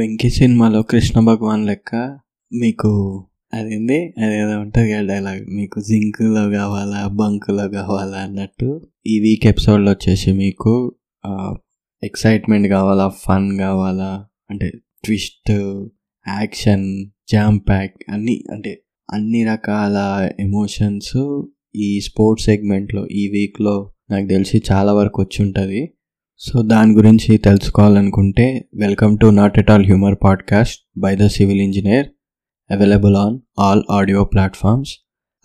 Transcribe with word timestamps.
వెంకీ 0.00 0.28
సినిమాలో 0.30 0.82
కృష్ణ 0.82 1.20
భగవాన్ 1.20 1.66
లెక్క 1.66 2.18
మీకు 2.52 2.90
అదేంది? 3.54 3.98
అదేదో 4.24 4.60
ఉంటుంది 4.60 4.92
కదా 4.92 5.02
డైలాగ్ 5.06 5.42
మీకు 5.54 5.80
జింక్లో 5.80 6.42
కావాలా 6.50 7.00
బంకులో 7.06 7.68
కావాలా 7.68 8.18
అన్నట్టు 8.18 8.68
ఈ 9.06 9.20
వీక్ 9.20 9.46
ఎపిసోడ్లో 9.46 9.90
వచ్చేసి 9.90 10.32
మీకు 10.32 10.72
ఎక్సైట్మెంట్ 12.02 12.68
కావాలా 12.68 13.06
ఫన్ 13.08 13.58
కావాలా 13.58 14.10
అంటే 14.50 14.68
ట్విస్ట్ 15.04 15.52
యాక్షన్ 16.26 16.86
జామ్ 17.32 17.60
ప్యాక్ 17.68 17.96
అన్నీ 18.08 18.44
అంటే 18.50 18.72
అన్ని 19.08 19.42
రకాల 19.44 19.96
ఎమోషన్స్ 20.40 21.16
ఈ 21.76 22.00
స్పోర్ట్స్ 22.00 22.46
సెగ్మెంట్లో 22.46 23.06
ఈ 23.06 23.24
వీక్లో 23.28 23.76
నాకు 24.10 24.28
తెలిసి 24.28 24.62
చాలా 24.72 24.92
వరకు 24.92 25.22
వచ్చి 25.22 25.40
ఉంటుంది. 25.44 25.82
సో 26.42 26.62
దాని 26.62 26.92
గురించి 26.92 27.38
తెలుసుకోవాలనుకుంటే 27.38 28.64
welcome 28.74 29.18
to 29.18 29.26
not 29.26 29.58
at 29.58 29.70
all 29.70 29.84
humour 29.84 30.16
podcast 30.24 30.88
by 30.98 31.16
the 31.16 31.26
civil 31.26 31.60
engineer 31.60 32.06
available 32.72 33.16
on 33.16 33.38
all 33.58 33.82
audio 33.90 34.24
platforms 34.24 34.94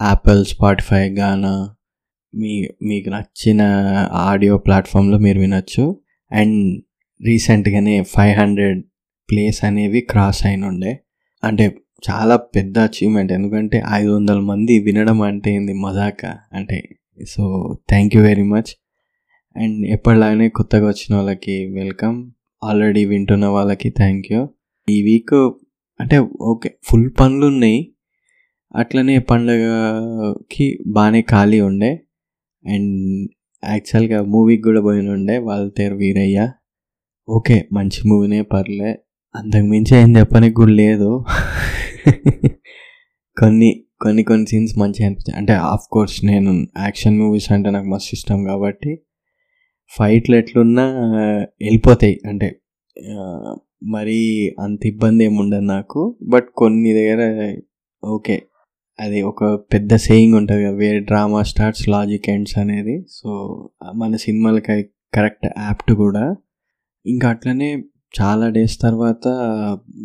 Apple 0.02 0.46
Spotify 0.46 1.10
Gaana 1.10 1.76
మీ 2.36 2.68
మీకు 2.84 3.10
నచ్చిన 3.10 3.62
ఆడియో 4.12 4.58
ప్లాట్ఫామ్లో 4.58 5.18
మీరు 5.18 5.40
వినొచ్చు. 5.40 6.02
అండ్ 6.32 6.84
రీసెంట్గానే 7.26 8.04
ఫైవ్ 8.04 8.40
హండ్రెడ్ 8.40 8.84
ప్లేస్ 9.32 9.64
అనేవి 9.64 10.02
క్రాస్ 10.02 10.46
అయిన 10.46 10.66
ఉండే 10.66 11.00
అంటే 11.44 11.78
చాలా 12.12 12.36
పెద్ద 12.36 12.80
అచీవ్మెంట్. 12.80 13.32
ఎందుకంటే 13.32 13.84
ఐదు 13.92 14.10
వందల 14.10 14.40
మంది 14.40 14.80
వినడం 14.80 15.22
అంటే 15.22 15.56
ఏంది 15.56 15.74
మజాక? 15.74 16.26
అంటే 16.54 16.90
so 17.30 17.76
thank 17.90 18.16
you 18.16 18.24
very 18.24 18.44
much. 18.44 18.85
And 19.58 19.86
ఎప్పటిలాగానే 19.86 20.50
కొత్తగా 20.50 20.88
వచ్చిన 20.88 21.16
వాళ్ళకి 21.16 21.56
వెల్కమ్. 21.74 22.32
ఆల్రెడీ 22.64 23.06
వింటున్న 23.06 23.46
వాళ్ళకి 23.46 23.90
థ్యాంక్ 23.90 24.32
యూ 24.32 24.50
ఈ 24.90 25.02
వీక్ 25.04 25.36
అంటే 26.00 26.18
ఓకే 26.42 26.70
ఫుల్ 26.84 27.10
పనులు 27.20 27.46
ఉన్నాయి. 27.46 27.80
అట్లనే 28.76 29.20
పండగకి 29.20 30.80
బాగానే 30.88 31.22
ఖాళీ 31.22 31.60
ఉండే. 31.60 31.92
అండ్ 32.66 33.30
యాక్చువల్గా 33.70 34.22
మూవీకి 34.22 34.64
కూడా 34.64 34.82
పోయిన 34.82 35.10
ఉండే 35.10 35.38
వాళ్ళ 35.38 35.70
తేరు 35.78 35.96
వీరయ్య. 35.96 36.52
ఓకే 37.30 37.68
మంచి 37.74 38.10
మూవీనే 38.10 38.42
పర్లే. 38.42 38.92
అంతకు 39.36 39.66
మించి 39.66 39.98
ఏం 39.98 40.18
చెప్పడానికి 40.18 40.56
కూడా 40.56 40.72
లేదు. 40.72 41.24
కొన్ని 43.40 43.70
కొన్ని 44.02 44.24
కొన్ని 44.24 44.46
సీన్స్ 44.48 44.78
మంచిగా 44.78 45.06
అనిపించాయి. 45.06 45.38
అంటే 45.38 45.54
ఆఫ్ 45.54 45.88
కోర్స్ 45.92 46.26
నేను 46.26 46.68
యాక్షన్ 46.80 47.20
మూవీస్ 47.20 47.52
అంటే 47.52 47.70
నాకు 47.70 47.88
మస్తు 47.88 48.16
ఇష్టం 48.16 48.44
కాబట్టి 48.44 48.92
ఫైట్లు 49.90 50.36
ఎట్లున్నా 50.36 50.86
వెళ్ళిపోతాయి. 51.62 52.20
అంటే 52.28 52.62
మరీ 53.84 54.52
అంత 54.60 54.86
ఇబ్బంది 54.86 55.24
ఏమి 55.26 55.40
ఉండదు 55.40 55.62
నాకు. 55.62 56.18
బట్ 56.24 56.48
కొన్ని 56.58 56.94
దగ్గర 56.94 57.56
ఓకే. 58.06 58.42
అది 59.00 59.22
ఒక 59.22 59.44
పెద్ద 59.44 59.96
సేయింగ్ 59.96 60.36
ఉంటుంది 60.36 60.64
కదా 60.64 60.76
వేరే 60.76 61.00
డ్రామా 61.00 61.44
స్టార్ట్స్ 61.44 61.90
లాజిక్ 61.90 62.30
ఎండ్స్ 62.30 62.58
అనేది. 62.58 63.06
సో 63.10 63.30
మన 63.96 64.16
సినిమాలకి 64.16 64.84
కరెక్ట్ 65.14 65.46
యాప్ట్ 65.46 65.92
కూడా. 65.94 66.36
ఇంకా 67.06 67.30
అట్లనే 67.30 67.84
చాలా 68.22 68.50
డేస్ 68.50 68.82
తర్వాత 68.82 69.28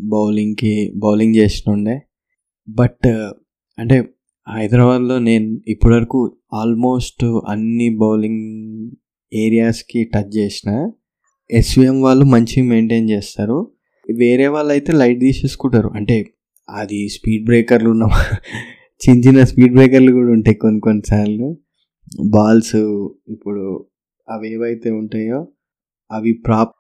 బౌలింగ్కి 0.09 0.93
బౌలింగ్ 0.97 1.35
చేసినుండే. 1.35 2.01
బట్ 2.69 3.07
అంటే 3.79 4.05
హైదరాబాద్లో 4.49 5.19
నేను 5.19 5.61
ఇప్పటివరకు 5.69 6.37
ఆల్మోస్ట్ 6.55 7.25
అన్ని 7.25 7.97
బౌలింగ్ 7.97 8.91
ఏరియాస్కి 9.35 10.05
టచ్ 10.05 10.37
చేసిన 10.37 10.91
ఎస్విఎం 11.51 12.03
వాళ్ళు 12.03 12.25
మంచిగా 12.25 12.65
మెయింటైన్ 12.65 13.11
చేస్తారు. 13.11 13.73
వేరే 14.17 14.47
వాళ్ళు 14.47 14.73
అయితే 14.73 14.93
లైట్ 14.93 15.21
తీసేసుకుంటారు. 15.21 15.89
అంటే 15.89 16.27
అది 16.71 17.09
స్పీడ్ 17.09 17.45
బ్రేకర్లు 17.45 17.91
ఉన్న 17.91 18.03
చిన్న 19.09 19.29
చిన్న 19.29 19.45
స్పీడ్ 19.45 19.73
బ్రేకర్లు 19.73 20.13
కూడా 20.13 20.33
ఉంటాయి 20.33 20.55
కొన్ని 20.55 20.81
కొన్నిసార్లు 20.81 21.57
బాల్స్ 22.29 22.77
ఇప్పుడు 23.29 23.87
అవి 24.29 24.53
ఏవైతే 24.53 24.91
ఉంటాయో 24.91 25.49
అవి 26.13 26.33
ప్రాప్ 26.33 26.75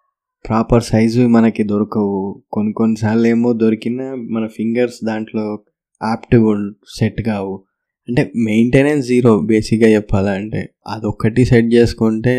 ప్రాపర్ 0.49 0.83
సైజు 0.83 1.21
మనకి 1.21 1.63
దొరకవు. 1.63 2.43
కొన్ని 2.53 2.73
కొన్నిసార్లు 2.73 3.27
ఏమో 3.27 3.53
దొరికినా 3.53 4.15
మన 4.15 4.47
ఫింగర్స్ 4.47 5.07
దాంట్లో 5.07 5.65
యాప్ట్ 6.09 6.73
సెట్ 6.99 7.23
కావు. 7.23 7.65
అంటే 8.11 8.33
మెయింటెనెన్స్ 8.37 9.07
జీరో 9.07 9.41
బేసిక్గా 9.41 9.89
చెప్పాలంటే 9.89 10.61
అదొక్కటి 10.87 11.45
సెట్ 11.45 11.75
చేసుకుంటే 11.75 12.35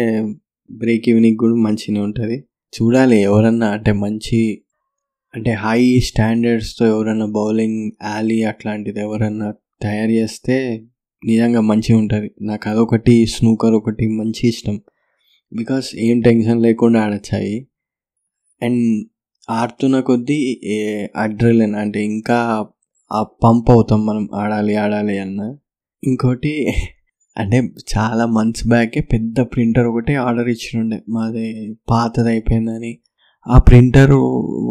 బ్రేక్ 0.71 1.09
ఈవినింగ్ 1.09 1.37
కూడా 1.37 1.55
మంచిగా 1.55 2.03
ఉంటుంది. 2.03 2.37
చూడాలి 2.73 3.17
ఎవరన్నా 3.21 3.67
అంటే 3.67 3.91
మంచి 3.91 4.61
అంటే 5.35 5.51
హై 5.51 5.99
స్టాండర్డ్స్తో 5.99 6.85
ఎవరన్నా 6.85 7.25
బౌలింగ్ 7.25 7.91
యాలీ 8.03 8.43
అట్లాంటిది 8.43 8.99
ఎవరన్నా 8.99 9.53
తయారు 9.81 10.11
చేస్తే 10.11 10.57
నిజంగా 11.25 11.61
మంచిగా 11.61 11.97
ఉంటుంది. 11.97 12.31
నాకు 12.41 12.69
అదొకటి 12.69 13.25
స్నూకర్ 13.25 13.73
ఒకటి 13.73 14.07
మంచి 14.07 14.47
ఇష్టం. 14.47 14.81
బికాస్ 15.53 15.95
ఏం 15.95 16.21
టెన్షన్ 16.21 16.61
లేకుండా 16.61 17.01
ఆడచ్చాయి. 17.01 17.67
అండ్ 18.63 19.05
ఆడుతున్న 19.49 19.99
కొద్దీ 19.99 20.39
అడ్రలిన్ 21.15 21.75
అంటే 21.75 22.03
ఇంకా 22.03 22.37
ఆ 23.11 23.23
పంప్ 23.43 23.71
అవుతాం 23.71 24.05
మనం 24.05 24.29
ఆడాలి 24.35 24.75
ఆడాలి 24.75 25.17
అన్న. 25.17 25.55
ఇంకోటి 26.03 26.73
అంటే 27.37 27.57
చాలా 27.97 28.25
మంత్స్ 28.25 28.67
బ్యాకే 28.67 29.01
పెద్ద 29.01 29.39
ప్రింటర్ 29.39 29.87
ఒకటి 29.87 30.15
ఆర్డర్ 30.15 30.49
ఇచ్చినుండే. 30.49 30.99
మాది 31.09 31.75
పాతది 31.89 32.29
అయిపోయిందని. 32.29 32.99
ఆ 33.47 33.57
ప్రింటర్ 33.59 34.11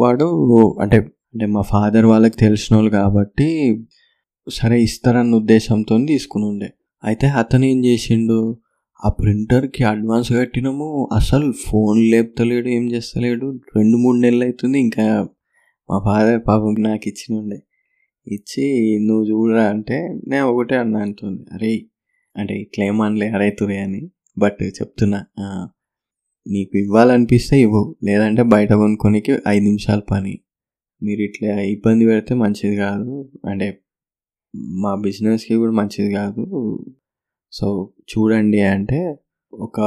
వాడు 0.01 0.27
అంటే 0.81 0.97
అంటే 1.33 1.45
మా 1.45 1.61
ఫాదర్ 1.61 2.05
వాళ్ళకి 2.05 2.37
తెలిసిన 2.37 2.75
వాళ్ళు 2.75 2.91
కాబట్టి 2.91 3.47
సరే 4.49 4.81
ఇస్తారన్న 4.81 5.35
ఉద్దేశంతో 5.35 6.05
తీసుకుని 6.07 6.45
ఉండే 6.45 6.69
అయితే 7.03 7.27
అతను 7.27 7.65
ఏం 7.65 7.85
చేసిండు 7.85 8.59
ఆ 9.05 9.09
ప్రింటర్కి 9.09 9.83
అడ్వాన్స్ 9.83 10.33
కట్టినాము 10.33 11.09
అసలు 11.15 11.51
ఫోన్ 11.51 12.11
లేపుతలేడు 12.11 12.67
ఏం 12.67 12.91
చేస్తలేడు. 12.91 13.59
రెండు 13.75 13.97
మూడు 13.97 14.17
నెలలు 14.17 14.43
అవుతుంది 14.43 14.79
ఇంకా 14.79 15.27
మా 15.89 15.99
ఫాదర్ 16.05 16.41
పాపం 16.47 16.75
నాకు 16.79 17.07
ఇచ్చిన 17.07 17.39
ఉండే 17.39 17.59
ఇచ్చి 18.27 18.65
నువ్వు 19.07 19.23
చూడరా 19.29 19.63
అంటే 19.69 20.19
నేను 20.27 20.45
ఒకటే 20.47 20.75
అన్నా 20.75 20.99
అంటుంది. 20.99 21.45
అరే 21.53 21.85
అంటే 22.37 22.53
ఇట్లా 22.55 22.85
ఏమనలే 22.85 23.27
అరైతురే 23.27 23.77
అని. 23.77 24.09
బట్ 24.37 24.63
చెప్తున్నా 24.63 25.25
నీకు 26.47 26.77
ఇవ్వాలనిపిస్తే 26.77 27.61
ఇవ్వు. 27.61 27.95
లేదంటే 28.03 28.43
బయట 28.43 28.73
కొనుక్కోనికి 28.73 29.31
ఐదు 29.47 29.63
నిమిషాల 29.63 29.99
పని. 30.11 30.39
మీరు 31.03 31.21
ఇట్లా 31.21 31.61
ఇబ్బంది 31.61 32.05
పెడితే 32.05 32.33
మంచిది 32.35 32.75
కాదు. 32.75 33.29
అంటే 33.45 33.81
మా 34.55 34.95
బిజినెస్కి 34.95 35.55
కూడా 35.55 35.71
మంచిది 35.71 36.13
కాదు. 36.13 36.45
సో 37.51 37.93
చూడండి 38.11 38.59
అంటే 38.59 39.15
ఒక 39.53 39.77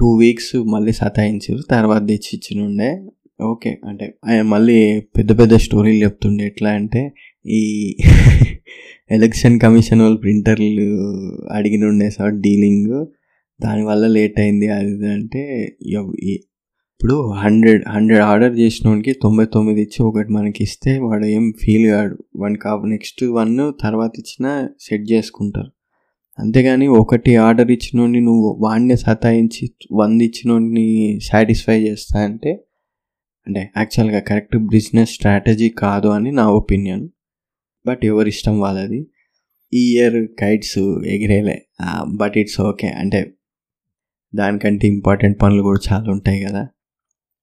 టూ 0.00 0.16
వీక్స్ 0.16 0.56
మళ్ళీ 0.56 0.92
సతాయించారు. 0.92 1.62
తర్వాత 1.70 2.08
తెచ్చి 2.08 2.32
ఇచ్చినుండే. 2.34 3.06
ఓకే 3.42 3.80
అంటే 3.84 4.18
ఆయన 4.26 4.42
మళ్ళీ 4.42 5.00
పెద్ద 5.00 5.38
పెద్ద 5.38 5.54
స్టోరీలు 5.54 6.04
చెప్తుండే. 6.04 6.44
ఎట్లా 6.44 6.70
అంటే 6.70 7.12
ఈ 7.48 7.60
ఎలక్షన్ 9.10 9.60
కమిషన్ 9.60 10.00
వాళ్ళు 10.00 10.18
ప్రింటర్లు 10.18 10.86
అడిగిన 11.50 11.84
ఉండే 11.84 12.10
సార్ 12.10 12.34
డీలింగ్. 12.34 13.06
దానివల్ల 13.62 14.06
లేట్ 14.06 14.40
అయింది. 14.40 14.68
అది 14.68 15.06
అంటే 15.06 15.42
ఇప్పుడు 17.00 17.32
హండ్రెడ్ 17.32 17.82
హండ్రెడ్ 17.88 18.20
ఆర్డర్ 18.22 18.54
చేసినోడికి 18.58 19.12
తొంభై 19.22 19.44
తొమ్మిది 19.44 19.80
ఇచ్చి 19.82 20.02
ఒకటి 20.02 20.32
మనకి 20.32 20.62
ఇస్తే 20.62 20.98
వాడు 20.98 21.26
ఏం 21.26 21.52
ఫీల్ 21.62 21.86
కాడు. 21.90 22.16
వన్ 22.36 22.56
కా 22.56 22.82
నెక్స్ట్ 22.84 23.24
వన్ 23.24 23.72
తర్వాత 23.80 24.12
ఇచ్చిన 24.18 24.46
సెట్ 24.80 25.06
చేసుకుంటారు. 25.12 25.70
అంతేగాని 26.38 26.86
ఒకటి 26.88 27.36
ఆర్డర్ 27.36 27.70
ఇచ్చినోడిని 27.70 28.20
నువ్వు 28.20 28.58
వాడిని 28.60 28.96
సతాయించి 28.96 29.70
వంద 29.92 30.20
ఇచ్చినోడిని 30.22 31.18
సాటిస్ఫై 31.22 31.80
చేస్తా 31.82 32.18
అంటే 32.24 32.52
అంటే 33.46 33.72
యాక్చువల్గా 33.76 34.20
కరెక్ట్ 34.20 34.56
బిజినెస్ 34.56 35.10
స్ట్రాటజీ 35.10 35.68
కాదు 35.68 36.08
అని 36.08 36.32
నా 36.32 36.50
ఒపీనియన్. 36.50 37.04
బట్ 37.88 38.04
ఎవరి 38.04 38.28
ఇష్టం 38.28 38.60
వాళ్ళది. 38.60 39.06
ఈ 39.74 39.96
year 39.96 40.28
kites 40.40 40.78
ఎగిరేలే. 41.06 41.66
But 42.16 42.38
it's 42.38 42.60
okay. 42.60 42.88
అంటే 42.88 43.34
దానికంటే 44.34 44.88
ఇంపార్టెంట్ 44.88 45.42
పనులు 45.42 45.62
కూడా 45.62 45.80
చాలా 45.92 46.12
ఉంటాయి 46.12 46.42
కదా. 46.42 46.68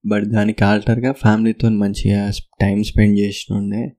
బట్ 0.05 0.23
దానికి 0.23 0.63
ఆల్టర్గా 0.63 1.11
ఫ్యామిలీతో 1.11 1.69
మంచిగా 1.69 2.31
టైం 2.61 2.83
స్పెండ్ 2.83 3.19
చేసినుండే 3.19 3.91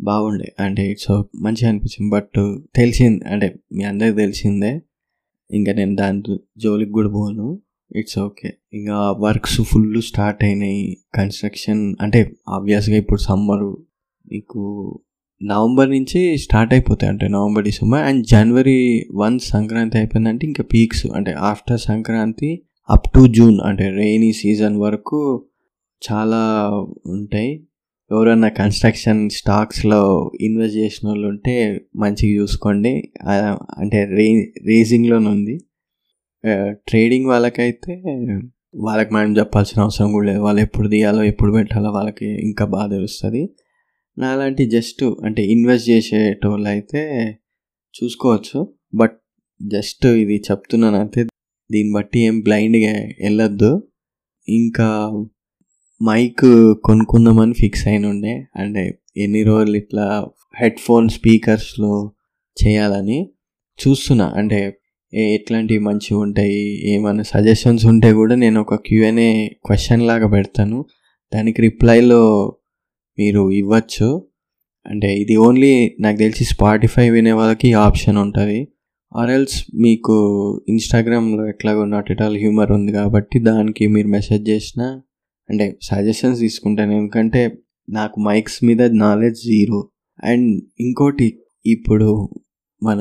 బాగుండే. 0.00 0.52
అంటే 0.60 0.90
ఇట్స్ 0.90 1.22
మంచిగా 1.42 1.68
అనిపించింది. 1.68 2.10
బట్ 2.10 2.58
తెలిసింది 2.74 3.24
అంటే 3.24 3.54
మీ 3.72 3.84
అందరికి 3.84 4.16
తెలిసిందే. 4.16 4.80
ఇంకా 5.50 5.72
నేను 5.72 5.96
దాని 5.96 6.22
జోలికి 6.58 6.90
కూడా 6.90 7.08
పోను. 7.08 7.62
It's 7.96 8.18
okay. 8.18 8.52
ఇంకా 8.72 9.12
వర్క్స్ 9.12 9.60
ఫుల్ 9.60 10.02
స్టార్ట్ 10.02 10.44
అయినాయి. 10.44 10.96
కన్స్ట్రక్షన్ 11.14 11.96
అంటే 12.00 12.32
ఆబ్వియస్గా 12.48 12.96
ఇప్పుడు 12.96 13.20
సమ్మరు 13.20 13.86
మీకు 14.32 14.62
నవంబర్ 15.44 15.90
నుంచి 15.90 16.20
స్టార్ట్ 16.38 16.72
అయిపోతాయి. 16.74 17.10
అంటే 17.12 17.28
November 17.28 17.64
December 17.64 18.00
and 18.00 18.26
January 18.26 19.06
one 19.14 19.38
Sankranti 19.38 19.96
అయిపోయిందంటే 19.98 20.46
ఇంకా 20.46 20.64
పీక్స్ 20.72 21.06
అంటే 21.06 21.32
after 21.32 21.80
Sankranti 21.80 22.50
up 22.90 23.08
to 23.14 23.26
June 23.26 23.58
అంటే 23.64 23.88
రెయినీ 23.88 24.32
సీజన్ 24.32 24.76
వరకు 24.76 25.20
చాలా 26.02 26.40
ఉంటాయి. 27.06 27.52
ఎవరైనా 28.10 28.48
కన్స్ట్రక్షన్ 28.48 29.30
స్టాక్స్లో 29.30 30.00
ఇన్వెస్ట్ 30.40 30.76
చేసిన 30.76 31.08
వాళ్ళు 31.08 31.28
ఉంటే 31.28 31.54
మంచిగా 31.96 32.42
చూసుకోండి. 32.42 32.92
అంటే 33.78 34.04
రే 34.04 34.26
రేసింగ్లోనే 34.66 35.28
ఉంది. 35.28 35.56
ట్రేడింగ్ 36.88 37.26
వాళ్ళకైతే 37.26 37.94
వాళ్ళకి 38.74 39.14
మనం 39.14 39.38
చెప్పాల్సిన 39.38 39.82
అవసరం 39.82 40.12
కూడా 40.12 40.26
లేదు. 40.26 40.40
వాళ్ళు 40.40 40.60
ఎప్పుడు 40.62 40.88
తీయాలో 40.88 41.22
ఎప్పుడు 41.22 41.52
పెట్టాలో 41.52 41.90
వాళ్ళకి 41.90 42.28
ఇంకా 42.48 42.64
బాగా 42.64 42.88
తెలుస్తుంది. 42.90 43.42
నాలాంటి 44.18 44.66
జస్ట్ 44.66 45.04
అంటే 45.04 45.42
ఇన్వెస్ట్ 45.44 45.90
చేసేటోళ్ళు 45.90 46.68
అయితే 46.68 47.34
చూసుకోవచ్చు. 48.04 48.74
బట్ 48.94 49.18
జస్ట్ 49.62 50.06
ఇది 50.06 50.36
చెప్తున్నాను 50.50 50.96
అంతే. 50.96 51.26
దీన్ని 51.72 51.94
బట్టి 51.94 52.20
ఏం 52.20 52.40
బ్లైండ్గా 52.40 52.92
వెళ్ళొద్దు. 52.92 53.88
ఇంకా 54.48 55.08
మైక్ 56.02 56.74
కొనుక్కుందామని 56.84 57.54
ఫిక్స్ 57.54 57.88
అయిన 57.88 58.06
ఉండే. 58.06 58.44
అంటే 58.56 58.98
ఎన్ని 59.16 59.42
రోజులు 59.42 59.76
ఇట్లా 59.76 60.26
హెడ్ 60.60 60.78
ఫోన్ 60.78 61.08
స్పీకర్స్లో 61.08 62.12
చేయాలని 62.66 63.30
చూస్తున్నా. 63.88 64.32
అంటే 64.36 64.78
ఏ- 65.14 65.34
ఎట్లాంటివి 65.34 65.78
మంచిగా 65.78 66.18
ఉంటాయి 66.18 66.90
ఏమైనా 66.90 67.22
సజెషన్స్ 67.22 67.86
ఉంటే 67.86 68.12
కూడా 68.12 68.34
నేను 68.34 68.60
ఒక 68.60 68.74
క్యూఎన్ఏ 68.74 69.48
క్వశ్చన్ 69.48 70.02
లాగా 70.02 70.28
పెడతాను. 70.28 70.84
దానికి 71.34 71.62
రిప్లైలో 71.62 72.54
మీరు 73.18 73.50
ఇవ్వచ్చు. 73.50 74.08
అంటే 74.86 75.08
ఇది 75.22 75.34
ఓన్లీ 75.36 75.72
నాకు 76.00 76.18
తెలిసి 76.18 76.44
స్పాటిఫై 76.44 77.10
వినే 77.10 77.32
వాళ్ళకి 77.32 77.68
ఆప్షన్ 77.86 78.18
ఉంటుంది. 78.18 78.60
ఆర్ఎల్స్ 79.12 79.56
మీకు 79.74 80.14
ఇన్స్టాగ్రామ్లో 80.68 81.42
ఎట్లాగో 81.48 81.84
నాట్ 81.84 82.10
ఇట్ 82.10 82.22
ఆల్ 82.22 82.38
హ్యూమర్ 82.38 82.72
ఉంది 82.72 82.92
కాబట్టి 82.92 83.38
దానికి 83.38 83.86
మీరు 83.86 84.08
మెసేజ్ 84.08 84.44
చేసినా 84.50 84.86
అంటే 85.48 85.66
సజెషన్స్ 85.82 86.40
తీసుకుంటాను. 86.40 86.92
ఎందుకంటే 86.92 87.42
నాకు 87.88 88.20
మైక్స్ 88.20 88.58
మీద 88.64 88.82
నాలెడ్జ్ 89.04 89.40
జీరో 89.40 89.80
అండ్ 90.24 90.48
ఇంకోటి 90.80 91.28
ఇప్పుడు 91.66 92.10
మన 92.82 93.00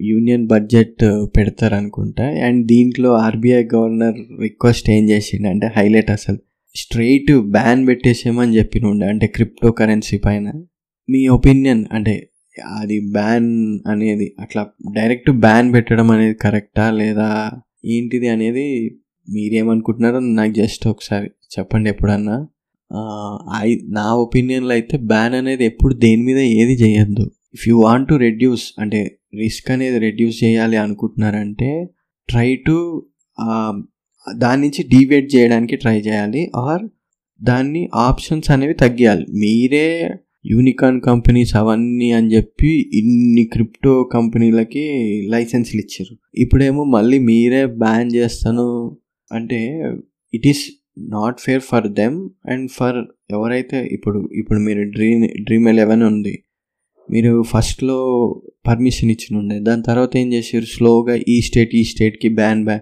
యూనియన్ 0.00 0.46
బడ్జెట్ 0.46 1.02
పెడతారు 1.36 1.74
అనుకుంటా 1.74 2.24
అండ్ 2.46 2.60
దీంట్లో 2.66 3.10
ఆర్బీఐ 3.16 3.62
గవర్నర్ 3.74 4.16
రిక్వెస్ట్ 4.40 4.90
ఏం 4.90 5.04
చేసిండు 5.10 5.48
అంటే 5.48 5.66
హైలైట్ 5.76 6.10
అసలు. 6.10 6.40
స్ట్రైట్ 6.74 7.32
బ్యాన్ 7.56 7.82
పెట్టేసేమని 7.88 8.52
చెప్పినుండే 8.58 9.06
అంటే 9.12 9.26
క్రిప్టో 9.36 9.70
కరెన్సీ 9.80 10.16
పైన. 10.26 10.46
మీ 11.08 11.20
ఒపీనియన్ 11.36 11.82
అంటే 11.96 12.14
అది 12.80 12.96
బ్యాన్ 13.16 13.50
అనేది 13.92 14.26
అట్లా 14.42 14.62
డైరెక్ట్ 14.96 15.30
బ్యాన్ 15.44 15.68
పెట్టడం 15.74 16.08
అనేది 16.14 16.36
కరెక్టా 16.44 16.84
లేదా 17.00 17.28
ఏంటిది 17.94 18.28
అనేది 18.34 18.66
మీరేమనుకుంటున్నారో 19.28 20.18
నాకు 20.38 20.52
జస్ట్ 20.60 20.84
ఒకసారి 20.92 21.28
చెప్పండి 21.54 21.88
ఎప్పుడన్నా. 21.94 22.36
ఐ 23.64 23.68
నా 23.98 24.06
ఒపీనియన్లో 24.24 24.72
అయితే 24.78 24.96
బ్యాన్ 25.12 25.34
అనేది 25.40 25.64
ఎప్పుడు 25.70 25.94
దేని 26.04 26.22
మీద 26.28 26.40
ఏది 26.60 26.74
చేయొద్దు. 26.84 27.24
If 27.56 27.64
you 27.68 27.74
want 27.86 28.08
to 28.08 28.16
reduce 28.26 28.66
అంటే 28.82 29.00
రిస్క్ 29.42 29.68
అనేది 29.74 29.98
రెడ్యూస్ 30.06 30.36
చేయాలి 30.44 30.76
అనుకుంటున్నారంటే 30.84 31.70
ట్రై 32.28 32.48
టు 32.66 32.76
దాని 34.32 34.62
నుంచి 34.62 34.88
డీవేట్ 34.88 35.34
చేయడానికి 35.34 35.76
ట్రై 35.76 35.98
చేయాలి. 35.98 36.50
ఆర్ 36.56 36.82
దాన్ని 37.42 37.88
ఆప్షన్స్ 37.94 38.50
అనేవి 38.50 38.74
తగ్గియాలి. 38.74 39.26
మీరే 39.32 40.10
యూనికాన్ 40.46 41.00
కంపెనీస్ 41.00 41.56
అవన్నీ 41.56 42.10
అని 42.10 42.34
చెప్పి 42.34 42.90
ఇన్ని 42.92 43.44
క్రిప్టో 43.44 44.04
కంపెనీలకి 44.04 44.82
లైసెన్స్లు 45.30 45.80
ఇచ్చారు. 45.80 46.16
ఇప్పుడేమో 46.34 46.84
మళ్ళీ 46.84 47.18
మీరే 47.18 47.66
బ్యాన్ 47.66 48.10
చేస్తాను. 48.14 48.96
అంటే 49.32 49.90
it 50.34 50.46
is 50.46 50.84
not 50.98 51.40
fair 51.40 51.60
for 51.60 51.88
them 51.88 52.28
and 52.48 52.70
for 52.70 52.96
ఎవరైతే 53.30 53.88
ఇప్పుడు 53.92 54.28
ఇప్పుడు 54.32 54.58
మీరు 54.58 54.82
డ్రీమ్ 54.82 55.28
డ్రీమ్ 55.44 55.68
ఎలెవెన్ 55.68 56.02
ఉంది. 56.02 56.44
మీరు 57.10 57.42
ఫస్ట్లో 57.42 57.98
పర్మిషన్ 58.66 59.10
ఇచ్చిన 59.10 59.38
ఉండే. 59.38 59.58
దాని 59.58 59.82
తర్వాత 59.82 60.16
ఏం 60.16 60.32
చేశారు? 60.32 60.64
స్లోగా 60.64 61.20
ఈ 61.28 61.40
స్టేట్ 61.40 61.74
ఈ 61.74 61.84
స్టేట్కి 61.84 62.28
బ్యాన్ 62.28 62.64
బ్యాన్ 62.64 62.80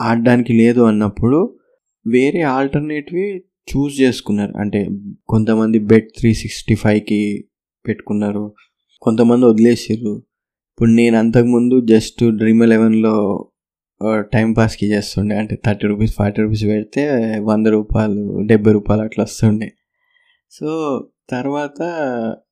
ఆడడానికి 0.00 0.52
లేదు 0.52 0.80
అన్నప్పుడు 0.80 1.58
వేరే 2.06 2.42
ఆల్టర్నేటివ్ 2.42 3.40
చూస్ 3.70 4.00
చేసుకున్నారు. 4.00 4.52
అంటే 4.56 4.88
కొంతమంది 5.28 5.78
బెట్ 5.78 6.08
త్రీ 6.18 6.34
సిక్స్టీ 6.34 6.74
ఫైవ్కి 6.74 7.48
పెట్టుకున్నారు. 7.88 8.54
కొంతమంది 9.02 9.46
వదిలేసారు 9.46 10.22
ఇప్పుడు 10.72 10.90
నేను 10.90 11.18
అంతకుముందు 11.18 11.80
జస్ట్ 11.86 12.24
డ్రీమ్ 12.30 12.62
ఎలెవెన్లో 12.62 13.48
టైంపాస్కి 14.32 14.86
చేస్తుండే. 14.86 15.36
అంటే 15.36 15.58
థర్టీ 15.66 15.86
రూపీస్ 15.86 16.14
ఫార్టీ 16.14 16.42
రూపీస్ 16.42 16.64
పెడితే 16.64 17.02
వంద 17.40 17.66
రూపాయలు 17.66 18.46
డెబ్బై 18.46 18.72
రూపాయలు 18.72 19.02
అట్లా 19.02 19.22
వస్తుండే. 19.22 19.72
సో 20.50 20.68
తర్వాత 21.30 21.82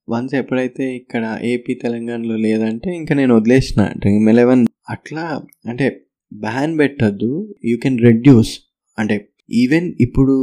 వన్స్ 0.09 0.35
ఎప్పుడైతే 0.35 0.97
ఇక్కడ 0.97 1.39
ఏపీ 1.43 1.75
తెలంగాణలో 1.75 2.37
లేదంటే 2.37 2.97
ఇంకా 2.97 3.15
నేను 3.15 3.37
వదిలేసిన 3.37 3.93
డ్రీమ్ 3.99 4.29
ఎలెవెన్ 4.29 4.67
అట్లా 4.91 5.43
అంటే 5.69 6.01
బ్యాన్ 6.33 6.79
పెట్టద్దు 6.79 7.55
యూ 7.65 7.77
కెన్ 7.77 7.99
రెడ్యూస్ 7.99 8.53
అంటే 8.99 9.29
ఈవెన్ 9.53 9.93
ఇప్పుడు 10.01 10.35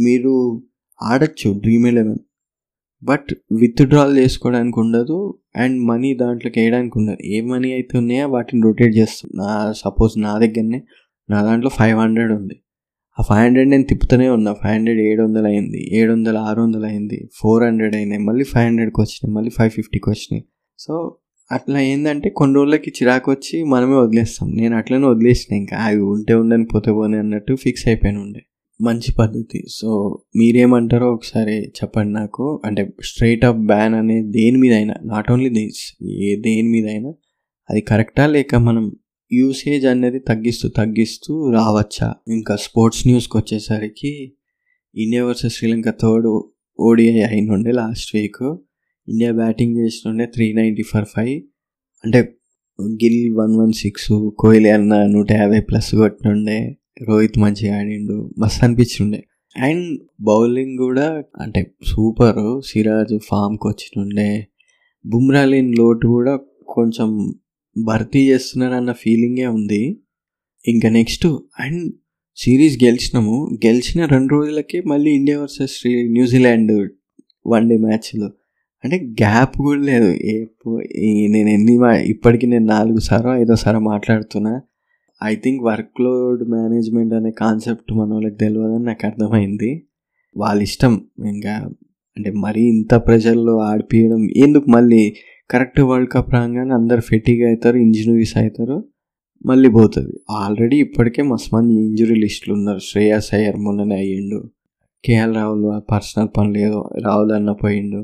మీరు 0.00 0.62
ఆడచ్చు 1.02 1.52
డ్రీమ్ 1.52 1.86
ఎలెవెన్ 1.86 2.20
బట్ 3.02 3.34
విత్డ్రాల్ 3.52 4.18
చేసుకోవడానికి 4.18 4.80
ఉండదు 4.80 5.40
అండ్ 5.56 5.80
మనీ 5.80 6.14
దాంట్లోకి 6.14 6.60
వేయడానికి 6.60 6.98
ఉండదు. 6.98 7.18
ఏ 7.24 7.40
మనీ 7.40 7.72
అయితే 7.72 7.98
ఉన్నాయో 7.98 8.28
వాటిని 8.28 8.62
రొటేట్ 8.62 8.96
చేస్తుంది 8.96 9.36
నా 9.36 9.72
సపోజ్ 9.72 10.18
నా 10.18 10.38
దగ్గరనే 10.38 10.82
నా 11.30 11.42
దాంట్లో 11.42 11.70
ఫైవ్ 11.70 11.98
హండ్రెడ్ 11.98 12.32
ఉంది. 12.32 12.56
ఆ 13.18 13.22
ఫైవ్ 13.28 13.42
హండ్రెడ్ 13.44 13.68
నేను 13.68 13.82
తిప్పుతూనే 13.82 14.28
ఉన్నా. 14.28 14.52
ఫైవ్ 14.52 14.74
హండ్రెడ్ 14.74 15.00
ఏడు 15.00 15.22
వందలు 15.22 15.46
అయింది 15.46 15.96
ఏడు 15.98 16.12
వందలు 16.12 16.38
ఆరు 16.38 16.60
వందలు 16.60 16.84
అయింది 16.84 17.28
ఫోర్ 17.40 17.64
హండ్రెడ్ 17.64 17.96
అయినాయి 17.96 18.22
మళ్ళీ 18.22 18.44
ఫైవ్ 18.44 18.66
హండ్రెడ్కి 18.66 19.00
వచ్చినాయి 19.00 19.34
మళ్ళీ 19.34 19.50
ఫైవ్ 19.50 19.70
ఫిఫ్టీకి 19.70 20.10
వచ్చినాయి. 20.10 20.44
సో 20.78 21.18
అట్లా 21.52 21.80
ఏంటంటే 21.80 22.30
కొన్ని 22.30 22.56
రోజులకి 22.56 22.90
చిరాకు 22.90 23.30
వచ్చి 23.30 23.64
మనమే 23.64 23.94
వదిలేస్తాం. 23.94 24.56
నేను 24.56 24.76
అట్లనే 24.76 25.06
వదిలేసిన 25.06 25.56
ఇంకా. 25.56 25.76
అవి 25.76 26.00
ఉంటే 26.00 26.34
ఉండని 26.34 26.64
పోతే 26.64 26.92
పోనీ 26.92 27.16
అన్నట్టు 27.16 27.54
ఫిక్స్ 27.54 27.88
అయిపోయిన 27.88 28.18
ఉండే. 28.18 28.40
మంచి 28.80 29.12
పద్ధతి. 29.18 29.64
సో 29.70 30.18
మీరేమంటారో 30.36 31.12
ఒకసారి 31.12 31.68
చెప్పండి 31.68 32.12
నాకు. 32.12 32.62
అంటే 32.64 32.92
స్ట్రైట్ 33.04 33.44
అప్ 33.44 33.56
బ్యాన్ 33.56 33.94
అనే 33.94 34.22
దేని 34.22 34.58
మీద 34.58 34.72
అయినా 34.72 34.94
నాట్ 35.04 35.32
ఓన్లీ 35.32 35.48
దిస్ 35.48 36.04
ఏ 36.04 36.36
దేని 36.36 36.68
మీద 36.68 36.86
అయినా 36.86 37.12
అది 37.70 37.80
కరెక్టా 37.80 38.26
లేక 38.26 38.54
మనం 38.54 38.92
యూసేజ్ 39.32 39.86
అనేది 39.86 40.18
తగ్గిస్తూ 40.18 40.68
తగ్గిస్తూ 40.68 41.50
రావచ్చా? 41.50 42.14
ఇంకా 42.28 42.56
స్పోర్ట్స్ 42.56 43.06
న్యూస్కి 43.06 43.36
వచ్చేసరికి 43.36 44.32
India 44.94 45.24
versus 45.24 45.54
Sri Lanka 45.54 45.90
third 45.90 46.42
ODI 46.80 47.22
అయినుండే 47.22 47.72
last 47.72 48.16
week. 48.16 48.56
India 49.08 49.32
batting 49.32 49.76
చేస్తుండే 49.76 50.26
త్రీ 50.26 50.52
నైంటీ 50.52 50.82
ఫర్ 50.82 51.04
ఫైవ్ 51.04 51.42
అంటే 52.04 52.36
Gill 52.82 53.34
one 53.34 53.56
one 53.56 53.72
six 53.72 54.30
Kohli 54.38 54.68
అన్న 54.68 55.06
నూట 55.06 55.32
యాభై 55.32 55.60
ప్లస్ 55.60 55.94
కొట్టినుండే 55.94 56.76
రోహిత్ 57.02 57.38
మంచిగా 57.38 57.78
ఆడిండు. 57.78 58.34
మస్తు 58.38 58.64
అనిపించిండే. 58.64 59.24
అండ్ 59.56 60.00
బౌలింగ్ 60.20 60.78
కూడా 60.78 61.22
అంటే 61.40 61.74
సూపర్. 61.86 62.62
సిరాజ్ 62.66 63.18
ఫామ్కి 63.28 63.68
వచ్చినుండే 63.68 64.46
బుమ్రా 65.06 65.44
లేని 65.44 65.76
లోటు 65.76 66.06
కూడా 66.06 66.38
కొంచెం 66.68 67.34
భర్తీ 67.84 68.28
చేస్తున్నారన్న 68.28 68.92
ఫీలింగే 68.92 69.46
ఉంది. 69.46 70.00
ఇంకా 70.68 70.88
నెక్స్ట్ 70.88 71.26
అండ్ 71.60 71.94
సిరీస్ 72.36 72.84
గెలిచినాము. 72.84 73.58
గెలిచిన 73.66 74.04
రెండు 74.04 74.34
రోజులకే 74.34 74.80
మళ్ళీ 74.80 75.10
India 75.10 75.40
versus 75.40 75.82
New Zealand 75.86 76.90
one 77.46 77.68
day 77.68 77.76
మ్యాచ్లో. 77.76 78.30
అంటే 78.86 78.98
గ్యాప్ 79.22 79.56
కూడా 79.58 79.80
లేదు. 79.80 80.08
నేను 81.34 81.48
ఎన్ని 81.48 81.76
ఇప్పటికి 82.10 82.46
నేను 82.46 82.66
నాలుగు 82.66 82.98
సారో 82.98 83.30
ఐదో 83.36 83.56
సారో 83.56 83.80
మాట్లాడుతున్నా. 83.80 84.60
I 85.24 85.34
think 85.34 85.62
work 85.62 86.00
load 86.00 86.42
management 86.50 87.14
అనే 87.14 87.30
కాన్సెప్ట్ 87.30 87.92
మన 87.92 88.12
వాళ్ళకి 88.12 88.36
తెలియదని 88.36 88.84
నాకు 88.84 89.06
అర్థమైంది. 89.06 89.70
వాళ్ళ 90.36 90.62
ఇష్టం 90.62 90.94
ఇంకా 91.26 91.54
అంటే 92.16 92.30
మరీ 92.30 92.62
ఇంత 92.62 92.94
ప్రజల్లో 92.94 93.54
ఆడిపియడం 93.60 94.22
ఎందుకు 94.36 94.70
మళ్ళీ 94.70 95.14
కరెక్ట్ 95.50 95.80
వరల్డ్ 95.80 96.10
కప్ 96.12 96.30
రాగానే 96.34 96.74
అందరు 96.74 97.00
ఫెటిగ్ 97.00 97.42
అవుతారు 97.46 97.76
ఇంజనరీస్ 97.76 98.36
అవుతారు 98.36 98.76
మళ్ళీ 99.46 99.68
పోతుంది. 99.68 100.14
ఆల్రెడీ 100.30 100.76
ఇప్పటికే 100.80 101.22
మస్తు 101.22 101.50
మంది 101.56 101.74
ఇంజురీ 101.74 102.14
లిస్టులు 102.20 102.54
ఉన్నారు. 102.54 102.78
శ్రేయస్ 102.78 103.34
అయ్యర్ 103.34 103.56
మొన్ననే 103.56 103.96
అయ్యిండు. 103.96 104.50
కేఎల్ 105.04 105.34
రాహుల్ 105.36 105.92
పర్సనల్ 105.92 106.28
పనులు 106.36 106.58
ఏదో 106.58 106.80
రాహుల్ 107.04 107.32
అన్న 107.32 107.52
పోయిండు. 107.52 108.00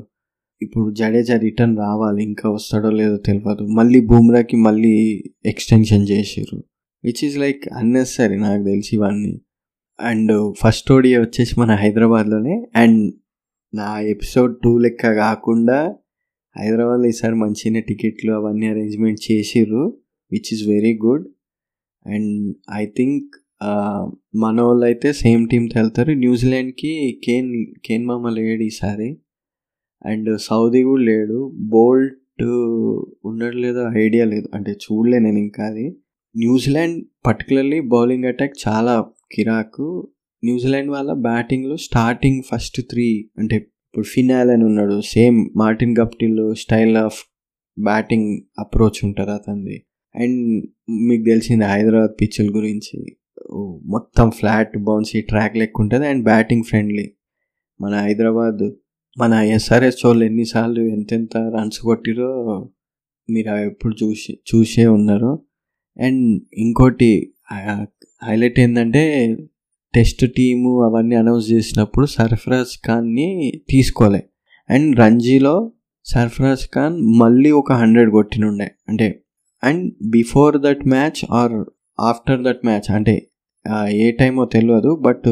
ఇప్పుడు 0.63 0.93
జడేజా 0.93 1.35
రిటర్న్ 1.37 1.75
రావాలి 1.77 2.21
ఇంకా 2.23 2.47
వస్తాడో 2.49 2.89
లేదో 2.99 3.17
తెలియదు 3.17 3.65
మళ్ళీ 3.79 3.99
బూమ్రాకి 3.99 4.57
మళ్ళీ 4.57 4.93
ఎక్స్టెన్షన్ 5.45 6.05
చేసారు 6.11 6.57
విచ్ 7.03 7.21
ఈజ్ 7.25 7.37
లైక్ 7.37 7.63
అన్నెసరీ 7.73 8.37
నాకు 8.37 8.63
తెలిసి 8.63 8.91
ఇవన్నీ. 8.95 9.33
అండ్ 9.99 10.33
ఫస్ట్ 10.61 10.91
ఓడియా 10.91 11.17
వచ్చేసి 11.21 11.53
మన 11.59 11.71
హైదరాబాద్లోనే. 11.75 12.55
అండ్ 12.75 13.03
నా 13.73 13.89
ఎపిసోడ్ 14.13 14.53
టూ 14.63 14.71
లెక్క 14.77 15.13
కాకుండా 15.15 15.79
హైదరాబాద్లో 16.55 17.07
ఈసారి 17.07 17.35
మంచిగా 17.35 17.81
టికెట్లు 17.89 18.31
అవన్నీ 18.33 18.67
అరేంజ్మెంట్ 18.67 19.21
చేసిర్రు 19.31 19.83
which 20.31 20.49
is 20.53 20.63
very 20.69 20.93
good 21.05 21.25
and 22.05 22.55
I 22.81 22.85
think 22.97 23.29
మన 24.35 24.61
వాళ్ళు 24.61 24.85
అయితే 24.85 25.09
సేమ్ 25.13 25.43
టీంతో 25.49 25.75
వెళ్తారు 25.81 26.11
న్యూజిలాండ్కి 26.23 26.91
కేన్ 27.25 27.49
కేన్ 27.85 28.05
మామ 28.05 28.29
లేడు 28.29 28.63
ఈసారి. 28.63 29.09
అండ్ 30.05 30.39
సౌదీ 30.39 30.83
కూడా 30.83 31.03
లేడు. 31.03 31.51
బోల్ట్ 31.55 32.43
ఉన్నాడు 33.25 33.55
లేదో 33.55 33.89
ఐడియా 33.97 34.25
లేదు. 34.25 34.47
అంటే 34.53 34.71
చూడలే 34.71 35.19
నేను 35.19 35.37
ఇంకా 35.37 35.65
అది. 35.65 35.97
న్యూజిలాండ్ 36.37 37.05
పర్టికులర్లీ 37.25 37.79
బౌలింగ్ 37.79 38.25
అటాక్ 38.25 38.53
చాలా 38.67 39.05
కిరాకు. 39.31 40.11
న్యూజిలాండ్ 40.43 40.91
వాళ్ళ 40.91 41.13
బ్యాటింగ్లో 41.13 41.77
స్టార్టింగ్ 41.77 42.41
ఫస్ట్ 42.51 42.81
త్రీ 42.81 43.29
అంటే 43.37 43.55
ఇప్పుడు 43.55 44.05
ఫినాల్ 44.05 44.49
అని 44.49 44.63
ఉన్నాడు. 44.63 45.01
Same 45.01 45.49
Martin 45.55 45.95
Guptill 46.01 46.55
style 46.55 46.97
of 46.97 47.23
batting 47.79 48.41
approach 48.59 49.05
ఉంటుంది 49.05 49.31
అతనిది. 49.31 49.83
అండ్ 50.15 50.65
మీకు 50.89 51.23
తెలిసింది 51.23 51.65
హైదరాబాద్ 51.65 52.21
పిచ్చుల 52.21 52.55
గురించి. 52.55 53.05
మొత్తం 53.85 54.31
ఫ్లాట్ 54.31 54.77
బౌన్సీ 54.77 55.21
ట్రాక్ 55.21 55.57
లెక్క 55.57 55.81
ఉంటుంది 55.81 56.07
అండ్ 56.07 56.23
బ్యాటింగ్ 56.23 56.63
ఫ్రెండ్లీ. 56.63 57.11
మన 57.81 57.93
హైదరాబాద్ 57.95 58.71
మన 59.17 59.33
ఎస్ఆర్ఎస్ 59.33 60.05
వాళ్ళు 60.05 60.25
ఎన్నిసార్లు 60.25 60.81
ఎంతెంత 60.81 61.37
రన్స్ 61.37 61.79
కొట్టిరో 61.79 62.29
మీరు 63.29 63.55
ఎప్పుడు 63.55 64.05
చూసి 64.05 64.39
చూసే 64.55 64.87
ఉన్నారు. 64.87 65.39
అండ్ 66.01 66.41
ఇంకోటి 66.53 67.33
హైలైట్ 68.23 68.59
ఏంటంటే 68.59 69.03
టెస్ట్ 69.95 70.25
టీము 70.37 70.83
అవన్నీ 70.83 71.15
అనౌన్స్ 71.15 71.51
చేసినప్పుడు 71.51 72.05
సర్ఫరాజ్ 72.05 72.85
ఖాన్ని 72.85 73.53
తీసుకోలే. 73.69 74.23
అండ్ 74.69 74.99
రంజీలో 74.99 75.71
సర్ఫరాజ్ 76.05 76.65
ఖాన్ 76.75 77.01
మళ్ళీ 77.01 77.51
ఒక 77.51 77.71
హండ్రెడ్ 77.71 78.09
కొట్టినుండే. 78.09 78.71
అంటే 78.89 79.23
and 79.63 79.93
before 80.09 80.61
that 80.61 80.87
match 80.87 81.25
or 81.31 81.65
after 81.99 82.43
that 82.43 82.65
match 82.65 82.91
అంటే 82.91 83.27
ఏ 83.89 84.11
టైమో 84.11 84.45
తెలియదు 84.45 84.95
బట్ 84.95 85.23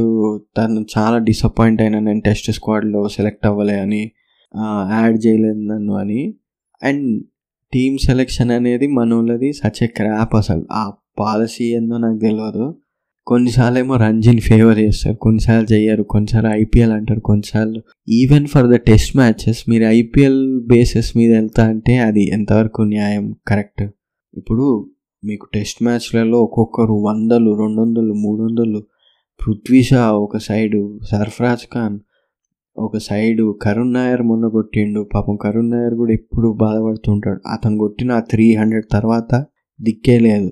తను 0.58 0.86
చాలా 0.98 1.18
డిసప్పాయింట్ 1.18 1.82
అయినా 1.82 2.00
నేను 2.00 2.22
టెస్ట్ 2.22 2.52
స్క్వాడ్లో 2.52 3.08
సెలెక్ట్ 3.10 3.46
అవ్వలే 3.46 3.80
అని 3.80 4.12
యాడ్ 4.92 5.26
చేయలేదు 5.26 5.60
నన్ను 5.60 5.94
అని. 5.94 6.34
అండ్ 6.84 7.24
టీమ్ 7.74 7.98
సెలెక్షన్ 7.98 8.52
అనేది 8.52 8.88
మనోళ్ళది 8.88 9.54
సచ్ 9.54 9.84
ఏ 9.84 9.88
క్రాప్ 9.88 10.36
అసలు. 10.36 10.66
ఆ 10.72 10.94
పాలసీ 11.20 11.64
ఏందో 11.64 11.98
నాకు 11.98 12.18
తెలియదు 12.18 12.78
కొన్నిసార్లు 13.28 13.80
ఏమో 13.80 13.96
రంజీని 13.96 14.42
ఫేవర్ 14.42 14.80
చేస్తారు 14.80 15.16
కొన్నిసార్లు 15.16 15.74
చేయరు 15.74 16.04
కొన్నిసార్లు 16.04 16.50
ఐపీఎల్ 16.50 16.92
అంటారు 16.92 17.20
కొన్నిసార్లు 17.20 17.82
even 18.10 18.48
for 18.48 18.68
the 18.68 18.76
test 18.76 19.16
matches 19.16 19.70
మీరు 19.70 19.84
ఐపీఎల్ 19.84 20.62
బేసెస్ 20.68 21.18
మీద 21.18 21.32
వెళ్తా 21.32 21.68
అంటే 21.68 21.98
అది 21.98 22.30
ఎంతవరకు 22.30 22.82
న్యాయం? 22.82 23.36
కరెక్ట్ 23.48 23.82
ఇప్పుడు 24.34 24.91
మీకు 25.24 25.48
టెస్ట్ 25.54 25.84
మ్యాచ్లలో 25.84 26.44
ఒక్కొక్కరు 26.44 26.94
వందలు 26.94 27.58
రెండు 27.60 27.82
వందలు 27.82 28.14
మూడు 28.14 28.42
వందలు 28.44 28.80
పృథ్వీ 29.40 29.84
షా 29.84 30.12
ఒక 30.12 30.38
సైడు 30.38 31.00
సర్ఫరాజ్ 31.12 31.66
ఖాన్ 31.74 32.00
ఒక 32.78 32.98
సైడు 32.98 33.60
కరుణ్ 33.62 33.94
నాయర్ 33.94 34.22
మొన్న 34.22 34.48
కొట్టిండు. 34.48 35.10
పాపం 35.14 35.36
కరుణ్ 35.36 35.72
నాయర్ 35.72 35.94
కూడా 35.94 36.14
ఎప్పుడు 36.14 36.58
బాధపడుతుంటాడు. 36.62 37.50
అతను 37.50 37.78
కొట్టిన 37.78 38.20
త్రీ 38.20 38.56
హండ్రెడ్ 38.56 38.86
తర్వాత 38.92 39.46
దిక్కే 39.82 40.20
లేదు. 40.20 40.52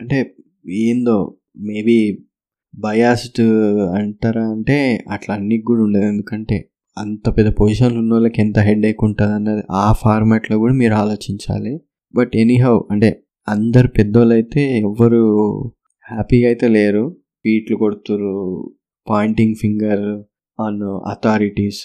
అంటే 0.00 0.34
ఏందో 0.70 1.36
మేబీ 1.56 2.18
బయాస్డ్ 2.78 3.40
అంటారా 3.94 4.44
అంటే 4.50 5.04
అట్లా 5.10 5.34
అన్నికి 5.34 5.64
కూడా 5.64 5.82
ఉండదు. 5.82 6.04
ఎందుకంటే 6.04 6.68
అంత 6.98 7.28
పెద్ద 7.28 7.50
పొజిషన్లు 7.50 7.98
ఉన్న 7.98 8.12
వాళ్ళకి 8.12 8.40
ఎంత 8.40 8.58
హెడ్ 8.58 8.86
ఎక్ 8.86 9.04
ఉంటుంది 9.04 9.32
అన్నది 9.32 9.62
ఆ 9.70 9.92
ఫార్మాట్లో 9.92 10.58
కూడా 10.58 10.74
మీరు 10.74 10.94
ఆలోచించాలి. 10.94 11.80
బట్ 12.14 12.32
ఎనీహౌ 12.34 12.80
అంటే 12.90 13.22
అందరు 13.48 13.88
పెద్దోళ్ళు 13.88 14.34
అయితే 14.34 14.78
ఎవ్వరు 14.78 15.20
హ్యాపీగా 16.10 16.46
అయితే 16.48 16.68
లేరు. 16.68 17.16
పీట్లు 17.44 17.76
కొడుతురు 17.76 18.34
pointing 19.08 19.54
finger 19.54 20.04
on 20.60 20.82
authorities 20.82 21.84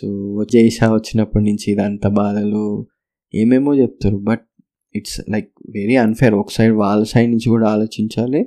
Jay Shah 0.54 0.94
వచ్చినప్పటి 0.94 1.46
నుంచి 1.46 1.72
ఇదంతా 1.72 2.10
బాధలు 2.10 2.88
ఏమేమో 3.36 3.76
చెప్తారు 3.76 4.18
but 4.18 4.46
it's 4.96 5.22
like 5.30 5.52
very 5.70 5.96
unfair. 5.96 6.34
ఒక 6.34 6.52
సైడ్ 6.52 6.74
వాళ్ళ 6.74 7.04
సైడ్ 7.04 7.30
నుంచి 7.32 7.50
కూడా 7.50 7.68
ఆలోచించాలి. 7.70 8.42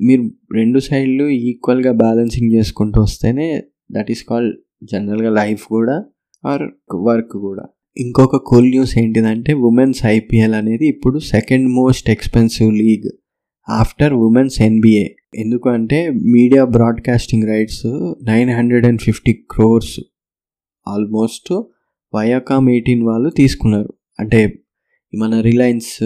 మీరు 0.00 0.22
రెండు 0.52 0.78
సైడ్లు 0.78 1.24
ఈక్వల్గా 1.28 1.92
బ్యాలెన్సింగ్ 1.92 2.52
చేసుకుంటూ 2.52 3.02
వస్తేనే 3.02 3.62
దట్ 3.92 4.10
ఈస్ 4.10 4.24
కాల్డ్ 4.24 4.56
జనరల్గా 4.92 5.30
లైఫ్ 5.30 5.66
కూడా 5.66 6.04
ఆర్ 6.44 6.94
వర్క్ 6.94 7.32
కూడా. 7.32 7.64
ఇంకొక 7.98 8.36
కూల్ 8.36 8.70
న్యూస్ 8.70 8.98
ఏంటిదంటే 8.98 9.52
ఉమెన్స్ 9.52 10.06
ఐపీఎల్ 10.06 10.54
అనేది 10.54 10.86
ఇప్పుడు 10.88 11.18
second 11.18 11.68
most 11.68 12.10
expensive 12.10 12.72
league 12.72 13.08
after 13.68 14.14
women's 14.14 14.62
NBA 14.62 15.06
ఎందుకంటే 15.34 16.10
media 16.10 16.64
broadcasting 16.64 17.48
rights 17.48 17.86
nine 18.24 18.50
hundred 18.50 18.86
and 18.86 19.00
fifty 19.00 19.32
crores 19.50 20.00
almost 20.88 21.52
Viacom 22.14 22.70
eighteen 22.70 23.02
వాళ్ళు 23.02 23.30
తీసుకున్నారు. 23.30 23.92
అంటే 24.20 24.40
మన 25.14 25.40
రిలయన్స్ 25.40 26.04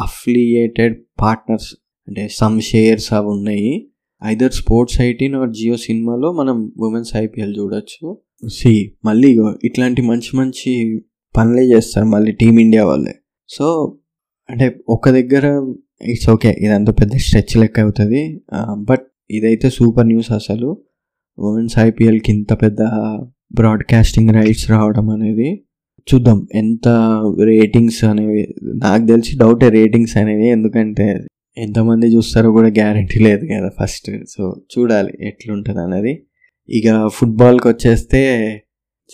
అఫ్లియేటెడ్ 0.00 1.04
పార్ట్నర్స్ 1.20 1.74
అంటే 2.08 2.28
సమ్ 2.28 2.60
షేర్స్ 2.60 3.12
అవి 3.12 3.26
ఉన్నాయి. 3.26 3.88
Either 4.24 4.52
sports 4.52 5.00
eighteen 5.00 5.34
or 5.34 5.50
Jio 5.50 5.76
సినిమాలో 5.76 6.32
మనం 6.32 6.72
ఉమెన్స్ 6.78 7.16
ఐపీఎల్ 7.16 7.58
చూడొచ్చు. 7.58 8.25
సి 8.42 8.72
మళ్ళీ 9.04 9.28
ఇట్లాంటి 9.64 10.02
మంచి 10.02 10.30
మంచి 10.40 10.72
పనులే 11.34 11.64
చేస్తారు 11.72 12.06
మళ్ళీ 12.14 12.32
టీమిండియా 12.32 12.84
వాళ్ళే. 12.84 13.14
సో 13.48 13.66
అంటే 14.48 14.66
ఒక 14.88 15.10
దగ్గర 15.10 15.46
ఇట్స్ 16.12 16.28
ఓకే 16.34 16.50
ఇదంతా 16.64 16.92
పెద్ద 16.92 17.12
స్ట్రెచ్ 17.26 17.54
లెక్క 17.62 17.80
అవుతుంది. 17.80 18.22
బట్ 18.90 19.06
ఇదైతే 19.30 19.68
సూపర్ 19.78 20.08
న్యూస్ 20.10 20.30
అసలు. 20.40 20.68
ఉమెన్స్ 21.38 21.76
ఐపీఎల్కి 21.88 22.30
ఇంత 22.36 22.52
పెద్ద 22.64 22.82
బ్రాడ్కాస్టింగ్ 23.58 24.30
రైట్స్ 24.38 24.66
రావడం 24.74 25.06
అనేది 25.16 25.48
చూద్దాం 26.08 26.38
ఎంత 26.54 26.88
రేటింగ్స్ 27.50 28.00
అనేవి 28.10 28.42
నాకు 28.84 29.04
తెలిసి 29.06 29.32
డౌటే 29.42 29.68
రేటింగ్స్ 29.78 30.14
అనేవి 30.20 30.48
ఎందుకంటే 30.56 31.06
ఎంతమంది 31.56 32.06
చూస్తారో 32.14 32.48
కూడా 32.56 32.70
గ్యారంటీ 32.80 33.18
లేదు 33.26 33.44
కదా 33.52 33.68
ఫస్ట్. 33.80 34.10
సో 34.34 34.42
చూడాలి 34.72 35.12
ఎట్లుంటుంది 35.30 35.82
అనేది 35.86 36.12
ఇక 36.68 37.08
ఫుట్బాల్కి 37.08 37.68
వచ్చేస్తే 37.68 38.20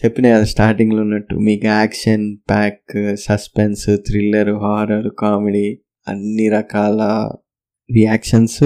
చెప్పిన 0.05 0.35
కదా 0.35 0.45
స్టార్టింగ్లో 0.45 1.03
ఉన్నట్టు. 1.03 1.35
మీకు 1.35 1.67
action 1.67 2.37
pack 2.51 3.17
suspense 3.21 3.87
thriller 3.97 4.51
horror 4.51 5.09
comedy 5.19 5.79
అన్ని 6.09 6.49
రకాల 6.49 7.01
రియాక్షన్స్ 7.91 8.65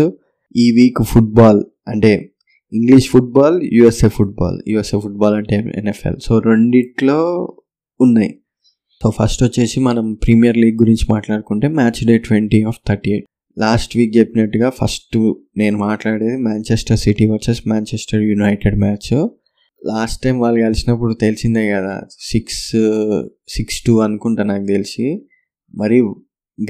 ఈ 0.57 0.71
వీక్ 0.71 1.03
ఫుట్బాల్ 1.03 1.65
అంటే 1.89 2.33
English 2.73 3.09
football 3.11 3.63
USA 3.73 4.09
football 4.09 4.59
USA 4.69 5.01
football 5.01 5.35
అంటే 5.35 5.57
ఎన్ఎఫ్ఎల్ 5.77 6.17
సో 6.23 6.39
రెండిట్లో 6.39 7.19
ఉన్నాయి. 8.01 8.33
సో 9.03 9.11
ఫస్ట్ 9.11 9.43
వచ్చేసి 9.43 9.81
మనం 9.81 10.15
ప్రీమియర్ 10.15 10.57
లీగ్ 10.57 10.77
గురించి 10.77 11.07
మాట్లాడుకుంటే 11.11 11.69
match 11.69 12.07
day 12.07 12.19
twenty 12.19 12.63
of 12.63 12.79
thirty 12.89 13.11
eight 13.11 13.27
last 13.59 13.97
week 13.97 14.17
చెప్పినట్టుగా 14.17 14.71
ఫస్ట్ 14.71 15.35
నేను 15.57 15.79
మాట్లాడేది 15.79 16.37
Manchester 16.37 16.99
City 16.99 17.27
versus 17.27 17.69
Manchester 17.69 18.23
United 18.23 18.79
match. 18.79 19.29
Last 19.87 20.23
time 20.23 20.39
వాళ్ళు 20.39 20.61
కలిసినప్పుడు 20.61 21.15
తెలిసిందే 21.15 21.71
కదా 21.71 22.01
సిక్స్ 22.21 22.71
సిక్స్ 23.49 23.83
టూ 23.87 23.99
అనుకుంటా 23.99 24.43
నాకు 24.43 24.67
తెలిసి. 24.67 25.27
మరి 25.75 26.01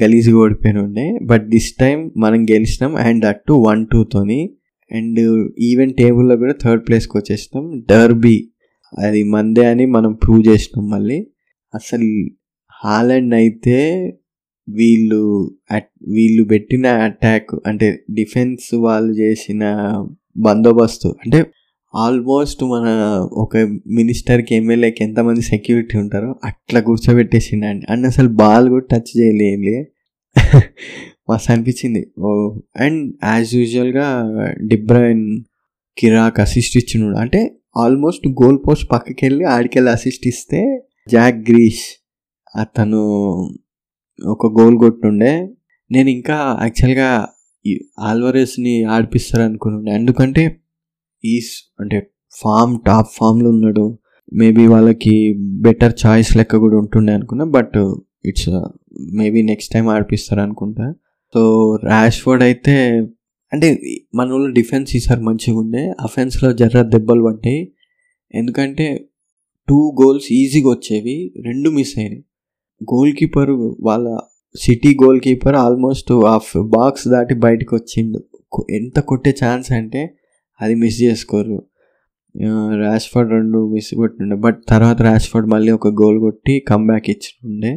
గలీజ్గా 0.03 0.37
ఓడిపోయిన 0.37 0.77
ఉండే. 0.77 1.19
బట్ 1.25 1.49
దిస్ 1.49 1.73
టైం 1.79 2.11
మనం 2.17 2.43
గెలిచినాం 2.43 2.95
అండ్ 2.95 3.25
అటు 3.25 3.53
వన్ 3.53 3.87
టూతోని 3.91 4.53
అండ్ 4.91 5.51
ఈవెన్ 5.59 5.93
టేబుల్లో 5.93 6.37
కూడా 6.37 6.53
థర్డ్ 6.63 6.87
ప్లేస్కి 6.87 7.17
వచ్చేసినాం. 7.17 7.85
డర్బీ. 7.89 8.49
అది 8.99 9.23
మందే 9.23 9.65
అని 9.65 9.85
మనం 9.85 10.13
ప్రూవ్ 10.13 10.43
చేసినాం 10.47 10.89
మళ్ళీ. 10.89 11.27
అసలు 11.75 12.27
హాలండ్ 12.83 13.33
అయితే 13.33 13.77
వీళ్ళు 14.67 15.21
వీళ్ళు 16.07 16.43
పెట్టిన 16.43 16.87
అటాక్ 16.87 17.53
అంటే 17.65 17.99
డిఫెన్స్ 18.11 18.75
వాళ్ళు 18.75 19.13
చేసిన 19.13 19.63
బందోబస్తు 20.37 21.15
అంటే 21.25 21.39
ఆల్మోస్ట్ 21.93 22.63
మన 22.63 22.87
ఒక 23.33 23.57
మినిస్టర్కి 23.87 24.55
ఎమ్మెల్యేకి 24.55 25.03
ఎంతమంది 25.03 25.41
సెక్యూరిటీ 25.41 25.97
ఉంటారో 25.97 26.39
అట్లా 26.43 26.79
కూర్చోబెట్టేసిండండి 26.79 27.85
అండ్. 27.89 28.05
అసలు 28.05 28.27
బాల్ 28.27 28.69
కూడా 28.69 28.87
టచ్ 28.91 29.11
చేయలేదు 29.17 29.85
మస్తు 31.29 31.51
అనిపించింది. 31.51 32.11
ఓ 32.19 32.29
అండ్ 32.75 33.13
యాజ్ 33.23 33.55
యూజువల్గా 33.55 34.05
డిబ్రాయిన్ 34.67 35.25
కిరాక్ 35.97 36.39
అసిస్ట్ 36.39 36.77
ఇచ్చినాడు 36.77 37.17
అంటే 37.17 37.39
ఆల్మోస్ట్ 37.77 38.27
గోల్ 38.27 38.59
పోస్ట్ 38.67 38.91
పక్కకి 38.91 39.25
వెళ్ళి 39.25 39.45
ఆడికెళ్ళి 39.45 39.91
అసిస్ట్ 39.91 40.27
ఇస్తే 40.27 40.61
జాక్ 41.09 41.39
గ్రీష్ 41.49 41.85
అతను 42.55 43.01
ఒక 44.25 44.61
గోల్ 44.61 44.77
కొట్టుండే. 44.77 45.53
నేను 45.91 46.09
ఇంకా 46.09 46.59
యాక్చువల్గా 46.61 47.27
ఆల్వరేస్ని 47.99 48.83
ఆడిపిస్తారు 48.83 49.43
అనుకున్నాను 49.43 49.89
ఎందుకంటే 49.99 50.59
ఈస్ 51.25 51.73
అంటే 51.79 52.11
ఫామ్ 52.31 52.79
టాప్ 52.87 53.07
ఫామ్లో 53.13 53.49
ఉన్నాడు. 53.49 53.97
మేబీ 54.33 54.67
వాళ్ళకి 54.67 55.35
బెటర్ 55.61 55.93
చాయిస్ 56.05 56.37
లెక్క 56.37 56.55
కూడా 56.55 56.77
ఉంటుండే 56.77 57.13
అనుకున్నా 57.13 57.45
but 57.45 57.77
it's 58.25 58.49
maybe 59.13 59.41
next 59.41 59.73
time 59.73 59.87
ఆడిపిస్తారు 59.87 60.41
అనుకుంటా 60.41 60.93
సో 61.33 61.75
ర్యాష్ఫోర్డ్ 61.83 62.43
అయితే 62.43 63.01
అంటే 63.53 63.81
మన 64.15 64.31
వాళ్ళు 64.31 64.53
డిఫెన్స్ 64.53 64.95
ఈసారి 64.95 65.21
మంచిగా 65.21 65.59
ఉండే. 65.59 65.93
అఫెన్స్లో 66.01 66.53
జర్ర 66.53 66.81
దెబ్బలు 66.81 67.23
పడ్డాయి. 67.23 67.73
ఎందుకంటే 68.35 69.09
టూ 69.69 69.95
గోల్స్ 70.03 70.31
ఈజీగా 70.31 70.69
వచ్చేవి 70.69 71.33
రెండు 71.45 71.69
మిస్ 71.69 71.97
అయినాయి. 71.97 72.23
గోల్ 72.83 73.13
కీపర్ 73.13 73.49
వాళ్ళ 73.79 74.17
city 74.59 74.97
goal 75.03 75.19
keeper 75.21 75.55
almost 75.55 76.11
off 76.11 76.51
box 76.63 77.07
దాటి 77.07 77.33
బయటకు 77.33 77.75
వచ్చిండు. 77.75 78.23
ఎంత 78.69 78.99
కొట్టే 78.99 79.35
ఛాన్స్ 79.43 79.71
అంటే 79.71 80.15
అది 80.61 80.75
మిస్ 80.75 81.01
చేసుకోరు. 81.01 81.57
ర్యాష్ఫర్డ్ 82.75 83.31
రెండు 83.31 83.73
మిస్ 83.73 83.93
కొట్టిండే. 83.95 84.35
బట్ 84.35 84.59
తర్వాత 84.69 85.01
ర్యాష్ఫర్డ్ 85.01 85.47
మళ్ళీ 85.49 85.71
ఒక 85.71 85.87
గోల్ 85.87 86.19
కొట్టి 86.19 86.59
కమ్బ్యాక్ 86.59 87.09
ఇచ్చిండే. 87.09 87.73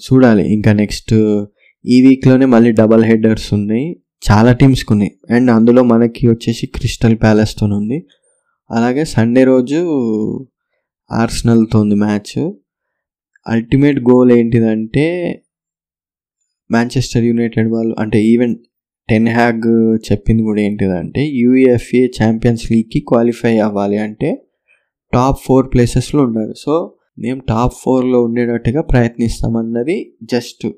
చూడాలి 0.00 0.52
ఇంకా 0.52 0.72
నెక్స్ట్ 0.72 1.14
ఈ 1.84 2.02
వీక్లోనే 2.08 2.46
మళ్ళీ 2.46 2.72
డబల్ 2.72 3.04
హెడర్స్ 3.04 3.54
ఉన్నాయి. 3.54 4.00
చాలా 4.30 4.52
టీమ్స్కి 4.52 4.92
ఉన్నాయి. 4.92 5.12
అండ్ 5.34 5.50
అందులో 5.50 5.82
మనకి 5.82 6.28
వచ్చేసి 6.28 6.66
క్రిస్టల్ 6.66 7.16
ప్యాలెస్తో 7.22 7.66
ఉంది 7.66 8.06
అలాగే 8.70 9.04
సండే 9.04 9.44
రోజు 9.44 9.78
ఆర్సనల్తో 11.10 11.80
ఉంది 11.80 11.94
మ్యాచ్ 11.94 12.52
అల్టిమేట్ 13.48 13.98
గోల్ 13.98 14.32
ఏంటిదంటే 14.32 15.06
మాంచెస్టర్ 16.70 17.24
యునైటెడ్ 17.24 17.68
వాళ్ళు 17.72 17.96
అంటే 17.98 18.24
ఈవెన్ 18.24 18.56
టెన్ 19.08 19.28
హ్యాగ్ 19.28 19.96
చెప్పింది 20.12 20.42
కూడా 20.42 20.60
ఏంటిదంటే 20.60 21.26
యూఎఫ్ఏ 21.26 22.06
ఛాంపియన్స్ 22.06 22.72
లీగ్కి 22.72 23.00
క్వాలిఫై 23.00 23.58
అవ్వాలి 23.58 23.98
అంటే 23.98 24.46
టాప్ 25.12 25.38
ఫోర్ 25.44 25.72
ప్లేసెస్లో 25.72 26.22
ఉండాలి. 26.22 26.54
సో 26.58 26.96
మేము 27.18 27.40
టాప్ 27.48 27.74
ఫోర్లో 27.82 28.22
ఉండేటట్టుగా 28.22 28.82
ప్రయత్నిస్తామన్నది 28.82 30.16
జస్ట్ 30.22 30.68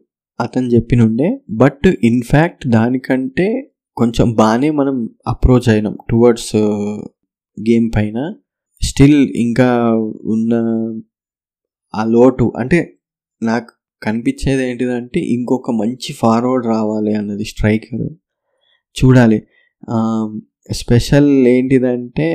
అతను 0.41 0.67
చెప్పినుండే. 0.67 1.39
బట్ 1.51 1.87
ఇన్ఫ్యాక్ట్ 2.05 2.69
దానికంటే 2.69 3.73
కొంచెం 3.97 4.33
బాగానే 4.33 4.71
మనం 4.71 5.11
అప్రోచ్ 5.29 5.69
అయినాం 5.69 5.99
టువర్డ్స్ 6.11 6.57
గేమ్ 7.59 7.91
పైన. 7.97 8.35
స్టిల్ 8.83 9.31
ఇంకా 9.37 9.93
ఉన్న 10.25 10.55
ఆ 11.95 12.05
లోటు. 12.05 12.53
అంటే 12.59 12.79
నాకు 13.43 13.71
కనిపించేది 14.03 14.63
ఏంటిదంటే 14.71 15.21
ఇంకొక 15.21 15.71
మంచి 15.71 16.13
ఫార్వర్డ్ 16.13 16.67
రావాలి 16.67 17.15
అన్నది 17.15 17.45
స్ట్రైకర్ 17.45 18.07
చూడాలి. 18.97 19.39
స్పెషల్ 20.73 21.31
ఏంటిదంటే 21.47 22.29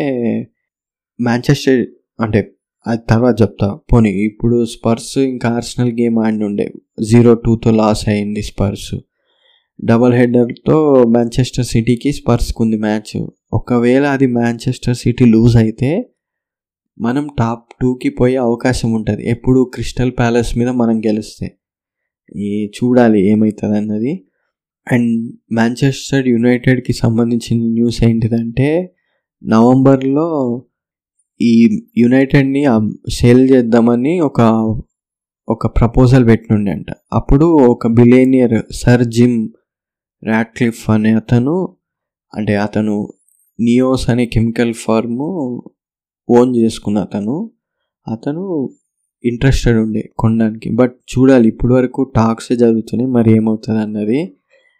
మాంచెస్టర్ 1.20 1.82
అంటే 2.20 2.40
అది 2.88 3.02
తర్వాత 3.10 3.42
చెప్తా. 3.42 3.68
పోనీ 3.94 4.10
ఇప్పుడు 4.10 4.66
స్పర్స్ 4.66 5.18
ఇంకా 5.18 5.50
ఆర్సనల్ 5.50 5.92
గేమ్ 5.92 6.18
ఆడి 6.20 6.44
ఉండే 6.44 6.66
జీరో 7.04 7.34
టూతో 7.34 7.72
లాస్ 7.72 8.10
అయింది 8.10 8.42
స్పర్స్ 8.42 8.96
డబల్ 9.86 10.14
హెడర్తో 10.14 11.04
మాంచెస్టర్ 11.04 11.66
సిటీకి 11.66 12.12
స్పర్స్కి 12.12 12.60
ఉంది 12.64 12.78
మ్యాచ్ 12.78 13.12
ఒకవేళ 13.54 14.06
అది 14.06 14.28
మాంచెస్టర్ 14.28 14.96
సిటీ 14.96 15.26
లూజ్ 15.26 15.58
అయితే 15.58 15.90
మనం 16.98 17.26
టాప్ 17.40 17.66
టూకి 17.82 18.10
పోయే 18.10 18.38
అవకాశం 18.38 18.90
ఉంటుంది. 18.94 19.24
ఎప్పుడు 19.30 19.60
క్రిస్టల్ 19.74 20.12
ప్యాలెస్ 20.20 20.52
మీద 20.58 20.70
మనం 20.70 20.98
గెలిస్తే. 21.08 21.48
ఈ 22.36 22.50
చూడాలి 22.78 23.20
ఏమవుతుంది 23.32 23.78
అన్నది 23.78 24.14
అండ్ 24.88 25.12
మాంచెస్టర్ 25.52 26.28
యునైటెడ్కి 26.28 26.94
సంబంధించిన 26.94 27.60
న్యూస్ 27.74 28.04
ఏంటిదంటే 28.04 28.70
నవంబర్లో 29.42 30.28
ఈ 31.40 31.54
యునైటెడ్ని 31.98 32.62
సేల్ 33.10 33.44
చేద్దామని 33.50 34.14
ఒక 34.20 34.42
ఒక 35.48 35.68
ప్రపోజల్ 35.78 36.24
పెట్టినుండే 36.28 36.72
అంట 36.72 36.90
అప్పుడు 37.14 37.46
ఒక 37.70 37.88
బిలేనియర్ 37.88 38.58
సర్ 38.72 39.04
జిమ్ 39.08 39.38
రాట్క్లిఫ్ 40.24 40.90
అనే 40.90 41.12
అతను 41.14 41.56
అంటే 42.34 42.56
అతను 42.56 42.96
నియోస్ 43.60 44.10
అనే 44.10 44.26
కెమికల్ 44.26 44.74
ఫార్ము 44.74 45.30
ఓన్ 46.30 46.56
చేసుకున్న 46.56 46.98
అతను 47.00 47.52
అతను 48.08 48.70
ఇంట్రెస్టెడ్ 49.26 49.78
ఉండే 49.78 50.10
కొనడానికి. 50.20 50.70
బట్ 50.70 50.96
చూడాలి 51.14 51.48
ఇప్పటి 51.48 51.74
వరకు 51.74 52.04
టాక్స్ 52.16 52.56
జరుగుతున్నాయి 52.56 53.12
మరి 53.12 53.32
ఏమవుతుంది 53.32 53.80
అన్నది. 53.80 54.34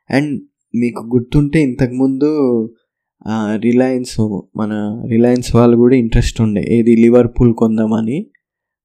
అండ్ 0.10 0.42
మీకు 0.76 1.04
గుర్తుంటే 1.16 1.62
ఇంతకుముందు 1.62 2.30
రిలయన్స్ 3.56 4.42
మన 4.56 5.04
రిలయన్స్ 5.10 5.56
వాళ్ళు 5.56 5.78
కూడా 5.78 5.96
ఇంట్రెస్ట్ 5.96 6.42
ఉండే. 6.42 6.66
ఏది 6.70 6.96
లివర్పూల్ 6.96 7.54
కొందామని. 7.54 8.28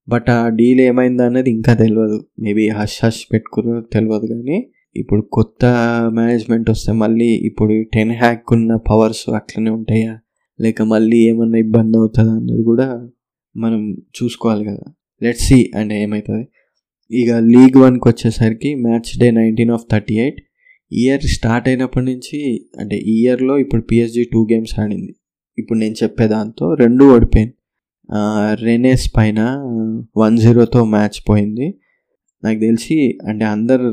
బట్ 0.08 0.30
ఆ 0.30 0.48
డీల్ 0.48 0.80
ఏమైంది 0.80 1.22
అన్నది 1.22 1.50
ఇంకా 1.50 1.74
తెలియదు 1.74 2.26
మేబీ 2.40 2.68
హష్ 2.68 3.04
హష్ 3.04 3.32
పెట్టుకున్న 3.32 3.82
తెలియదు 3.92 4.26
కానీ. 4.26 4.70
ఇప్పుడు 4.96 5.22
కొత్త 5.22 5.64
మేనేజ్మెంట్ 6.12 6.70
వస్తే 6.70 6.92
మళ్ళీ 6.92 7.24
ఇప్పుడు 7.24 7.82
టెన్ 7.94 8.12
హ్యాక్ 8.12 8.52
ఉన్న 8.52 8.76
పవర్స్ 8.76 9.30
అట్లనే 9.30 9.70
ఉంటాయా? 9.70 10.18
లేక 10.62 10.82
మళ్ళీ 10.92 11.18
ఏమన్నా 11.30 11.58
ఇబ్బంది 11.58 11.96
అవుతుందా 11.98 12.32
అన్నది 12.38 12.62
కూడా 12.70 12.86
మనం 13.54 13.80
చూసుకోవాలి 14.18 14.64
కదా. 14.70 14.84
లెట్ 15.22 15.40
సి 15.46 15.58
అంటే 15.78 15.94
ఏమవుతుంది 16.02 16.44
ఇక 17.10 17.30
లీగ్ 17.52 17.76
వన్కి 17.76 18.06
వచ్చేసరికి 18.08 18.70
match 18.84 19.10
day 19.20 19.26
nineteen 19.30 19.72
of 19.76 19.84
thirty 19.92 20.14
eight 20.24 20.40
year 20.92 21.24
start 21.34 21.66
అయినప్పటి 21.68 22.06
నుంచి 22.06 22.38
అంటే 22.80 22.96
ఈ 23.12 23.14
ఇయర్లో 23.22 23.54
ఇప్పుడు 23.58 23.82
పిఎస్జీ 23.90 24.24
టూ 24.32 24.40
గేమ్స్ 24.52 24.74
ఆడింది. 24.80 25.12
ఇప్పుడు 25.58 25.78
నేను 25.78 25.96
చెప్పే 26.02 26.26
దాంతో 26.28 26.66
రెండు 26.74 27.04
ఓడిపోయింది 27.14 27.54
రెనేస్ 28.64 29.06
పైన 29.16 29.40
వన్ 30.22 30.36
జీరోతో 30.38 30.80
మ్యాచ్ 30.94 31.18
పోయింది. 31.28 31.66
నాకు 32.42 32.58
తెలిసి 32.60 32.96
అంటే 33.28 33.44
అందరు 33.54 33.88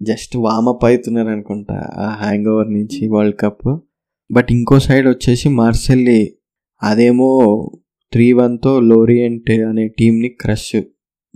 జస్ట్ 0.00 0.34
వామప్ 0.36 0.84
అవుతున్నారు 0.84 1.28
అనుకుంటా 1.28 1.76
ఆ 2.04 2.06
హ్యాంగ్ 2.22 2.48
ఓవర్ 2.52 2.70
నుంచి 2.72 3.02
వరల్డ్ 3.08 3.38
కప్ 3.40 3.68
బట్ 4.30 4.46
ఇంకో 4.50 4.78
సైడ్ 4.78 5.08
వచ్చేసి 5.08 5.48
మార్సెల్లి. 5.48 6.36
అదేమో 6.82 7.70
త్రీ 8.12 8.32
వన్తో 8.32 8.80
లోరియంట్ 8.80 9.50
అనే 9.50 9.88
టీంని 9.88 10.28
క్రష్ 10.28 10.82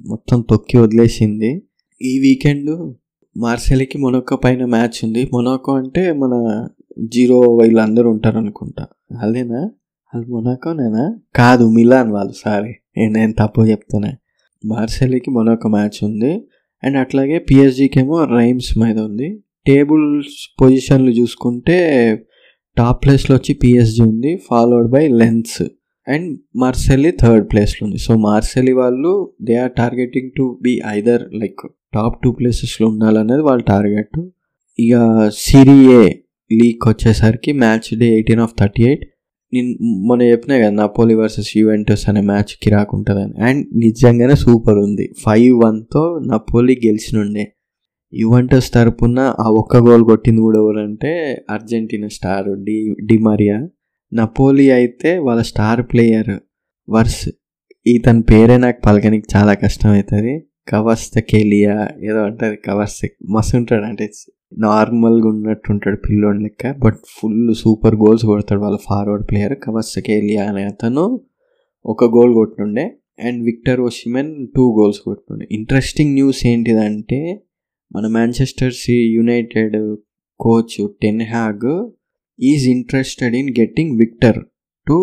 మొత్తం 0.07 0.41
తొక్కి 0.41 0.79
వదిలేసింది. 0.79 1.63
ఈ 2.03 2.19
వీకెండ్ 2.19 2.95
మార్సెలికి 3.37 3.99
మొనొక్క 3.99 4.35
పైన 4.35 4.65
మ్యాచ్ 4.65 5.05
ఉంది. 5.05 5.31
మొనాకో 5.33 5.73
అంటే 5.73 6.13
మన 6.13 6.67
జీరో 7.09 7.41
వీళ్ళందరూ 7.41 8.11
ఉంటారు 8.11 8.39
అనుకుంటా 8.39 8.87
అదేనా? 9.21 9.71
అది 10.15 10.27
మొనాకోనేనా? 10.27 11.19
కాదు 11.37 11.71
మిలాన్ 11.71 12.13
వాళ్ళు 12.13 12.33
సారీ. 12.33 12.75
నేను 12.99 13.33
తప్పు 13.33 13.61
చెప్తానే 13.61 14.13
మార్సెలికి 14.65 15.31
మొనొక 15.31 15.67
మ్యాచ్ 15.67 16.05
ఉంది. 16.05 16.47
అండ్ 16.85 16.97
అట్లాగే 16.97 17.39
పిఎస్జీకి 17.39 18.01
ఏమో 18.01 18.25
రైమ్స్ 18.25 18.79
మీద 18.79 18.99
ఉంది. 18.99 19.43
టేబుల్స్ 19.67 20.57
పొజిషన్లు 20.61 21.11
చూసుకుంటే 21.11 21.79
టాప్ 22.77 23.05
ప్లేస్లో 23.05 23.37
వచ్చి 23.37 23.55
పిఎస్జీ 23.55 24.03
ఉంది 24.03 24.37
followed 24.51 24.89
by 24.91 25.09
Lens 25.09 25.63
and 26.09 26.39
Marseille 26.57 27.11
third 27.21 27.53
ప్లేస్లో 27.53 27.87
ఉంది. 27.87 27.99
సో 27.99 28.17
మార్సెలీ 28.17 28.73
వాళ్ళు 28.73 29.33
they 29.43 29.55
are 29.57 29.73
targeting 29.73 30.31
to 30.37 30.59
be 30.63 30.81
either 30.87 31.23
like 31.35 31.63
top 31.95 32.17
two 32.25 32.33
ప్లేసెస్లో 32.33 32.89
ఉండాలనేది 32.89 33.43
వాళ్ళ 33.43 33.63
టార్గెట్ 33.63 34.19
ఇక 34.79 34.95
సిరియే 35.39 36.03
లీక్ 36.53 36.89
వచ్చేసరికి 36.89 37.53
match 37.53 37.99
day 37.99 38.07
eighteen 38.09 38.41
of 38.41 38.55
thirty 38.61 38.83
eight 38.83 39.05
నేను 39.53 39.71
మొన్న 39.83 40.23
చెప్పినా 40.23 40.57
కదా 40.59 40.71
నాపోలి 40.71 41.15
వర్సెస్ 41.15 41.57
యూవెంటస్ 41.57 42.09
అనే 42.09 42.21
మ్యాచ్ 42.21 42.53
కిరాక్ 42.63 42.95
ఉంటుందని 42.95 43.33
అండ్ 43.43 43.67
నిజంగానే 43.77 44.35
సూపర్ 44.35 44.79
ఉంది. 44.79 45.15
ఫైవ్ 45.25 45.61
వన్తో 45.65 46.21
నాపోలి 46.27 46.81
గెలిచినుండే. 46.87 47.53
యువెంటస్ 48.13 48.73
తరపున 48.73 49.21
ఆ 49.41 49.49
ఒక్క 49.51 49.77
గోల్ 49.77 50.05
కొట్టింది 50.05 50.41
కూడా 50.41 50.59
ఎవరంటే 50.59 51.11
Argentina 51.51 52.09
star 52.09 52.49
Di 52.65 52.77
Di Maria 53.07 53.69
Napoli 54.13 54.71
అయితే 54.71 55.19
వాళ్ళ 55.19 55.43
స్టార్ 55.43 55.83
ప్లేయర్ 55.83 56.33
వర్స్ 56.89 57.29
ఇతని 57.87 58.23
పేరే 58.23 58.57
నాకు 58.57 58.81
పలకనికి 58.87 59.27
చాలా 59.37 59.55
కష్టం 59.55 59.91
అవుతుంది 59.91 60.33
కవస్తకేలియా 60.69 61.77
ఏదో 62.05 62.23
అంటారు 62.23 62.57
కవర్స్ 62.67 62.99
మస్తు 63.31 63.57
ఉంటాడు 63.57 63.85
అంటే 63.85 64.07
నార్మల్గా 64.59 65.29
ఉన్నట్టుంటాడు 65.29 65.97
పిల్లోని 65.97 66.43
లెక్క 66.43 66.73
బట్ 66.79 66.99
ఫుల్ 67.09 67.55
సూపర్ 67.55 67.97
గోల్స్ 67.97 68.25
కొడతాడు 68.25 68.61
వాళ్ళ 68.61 68.79
ఫార్వర్డ్ 68.89 69.31
ప్లేయర్ 69.31 69.59
కవస్తకేలియా 69.59 70.45
అనే 70.45 70.65
అతను. 70.65 71.05
ఒక 71.85 72.05
goal 72.05 72.35
కొట్టుండే 72.35 72.85
and 73.21 73.45
Victor 73.45 73.81
Osimhen 73.81 74.49
two 74.57 74.65
goals 74.81 75.01
కొట్టుండే. 75.01 75.49
Interesting 75.51 76.13
news 76.15 76.47
ఏంటిదంటే 76.47 77.21
మన 77.93 78.07
Manchester 78.07 78.73
C 78.73 78.95
United 79.15 79.97
coach 80.41 80.89
Ten 81.03 81.23
Hag 81.23 81.91
is 82.41 82.69
interested 82.69 83.35
in 83.37 83.51
getting 83.61 83.99
Victor 83.99 84.39
to 84.87 84.97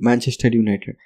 Manchester 0.00 0.56
United 0.56 0.96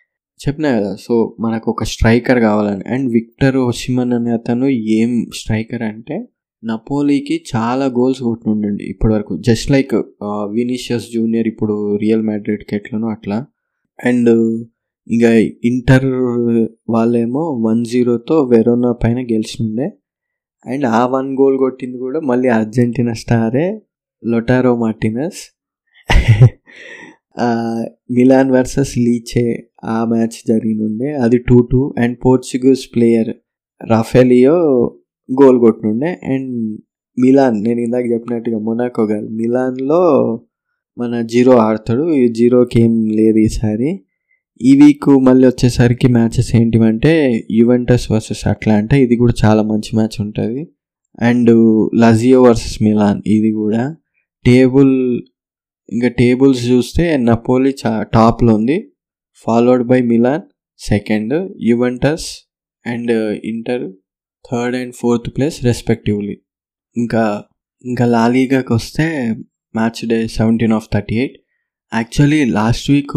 చెప్పినా 0.40 0.70
కదా 0.78 0.96
సో 1.00 1.36
మనకు 1.40 1.70
ఒక 1.70 1.84
స్ట్రైకర్ 1.84 2.40
కావాలని. 2.40 2.82
అండ్ 2.88 3.12
విక్టర్ 3.12 3.56
ఒసిమన్ 3.56 4.12
అనే 4.12 4.30
అతను 4.30 4.66
ఏం 4.66 5.30
స్ట్రైకర్ 5.34 5.82
అంటే 5.82 6.16
నపోలీకి 6.62 7.44
చాలా 7.56 7.84
గోల్స్ 7.84 8.22
కొట్టుండండి 8.22 8.84
ఇప్పటి 8.84 9.14
వరకు 9.14 9.38
జస్ట్ 9.40 9.70
లైక్ 9.70 9.94
వినీషియస్ 10.52 11.06
జూనియర్ 11.14 11.48
ఇప్పుడు 11.48 11.96
రియల్ 11.96 12.22
మ్యాడ్రిడ్కి 12.22 12.74
ఎట్లనో 12.76 13.08
అట్లా. 13.08 13.38
అండ్ 14.04 14.30
ఇంకా 15.06 15.30
ఇంటర్ 15.64 16.06
వాళ్ళేమో 16.88 17.42
వన్ 17.66 17.84
జీరోతో 17.84 18.44
వెరోనా 18.44 18.92
పైన 18.92 19.18
గెలిచినుండే. 19.18 19.88
అండ్ 20.64 20.86
ఆ 20.86 21.06
వన్ 21.06 21.28
గోల్ 21.40 21.58
కొట్టింది 21.58 21.98
కూడా 21.98 22.20
మళ్ళీ 22.20 22.48
Argentina 22.48 23.12
స్టారే 23.12 23.66
Lautaro 24.22 24.76
Martinez. 24.76 25.40
Milan 28.10 28.50
versus 28.50 28.98
Lecce 28.98 29.46
ఆ 29.84 30.04
మ్యాచ్ 30.04 30.36
జరిగినుండే 30.48 31.12
అది 31.14 31.38
two 31.38 31.56
two 31.62 31.94
and 31.98 32.18
Portuguese 32.24 32.84
player 32.94 33.32
Rafael Leao 33.80 34.56
goal 35.42 35.58
కొట్టినుండే 35.58 36.20
and 36.24 36.80
Milan 37.18 37.56
నేను 37.64 37.80
ఇందాక 37.80 38.06
చెప్పినట్టుగా 38.12 38.58
మొనాకో 38.58 39.02
గారు 39.04 39.26
మిలాన్లో 39.26 40.02
మన 40.98 41.20
జీరో 41.22 41.52
ఆడతాడు. 41.58 42.04
ఈ 42.12 42.28
జీరోకి 42.28 42.80
ఏం 42.80 42.94
లేదు 43.10 43.38
ఈసారి. 43.38 43.90
ఈ 44.60 44.72
వీక్ 44.80 45.08
మళ్ళీ 45.22 45.46
వచ్చేసరికి 45.46 46.08
మ్యాచెస్ 46.08 46.56
ఏంటివంటే 46.56 47.12
యువెంటస్ 47.50 48.12
వర్సెస్ 48.12 48.46
అట్లాంటా. 48.48 48.96
ఇది 48.96 49.16
కూడా 49.16 49.34
చాలా 49.44 49.62
మంచి 49.62 49.90
మ్యాచ్ 49.96 50.20
ఉంటుంది. 50.20 50.62
అండ్ 51.22 51.50
లజియో 51.94 52.42
వర్సెస్ 52.42 52.82
మిలాన్ 52.82 53.22
ఇది 53.26 53.52
కూడా. 53.52 53.96
టేబుల్ 54.44 55.22
ఇంకా 55.88 56.08
టేబుల్స్ 56.08 56.62
చూస్తే 56.66 57.16
నపోలి 57.16 57.74
చా 57.86 58.02
టాప్లో 58.02 58.54
ఉంది. 58.54 58.92
Followed 59.46 59.84
by 59.86 60.00
Milan 60.02 60.42
second 60.78 61.34
Juventus 61.62 62.28
and 62.86 63.12
Inter 63.44 63.92
third 64.50 64.76
and 64.76 64.94
fourth 64.94 65.36
place 65.36 65.64
respectively. 65.64 66.36
ఇంకా 66.96 67.44
ఇంకా 67.84 68.06
లాలీగాకి 68.06 68.72
వస్తే 68.72 69.06
match 69.76 70.08
day 70.08 70.26
seventeen 70.26 70.72
of 70.72 70.88
thirty 70.94 71.14
eight. 71.14 71.36
Actually 71.94 72.44
last 72.44 72.90
week 72.90 73.16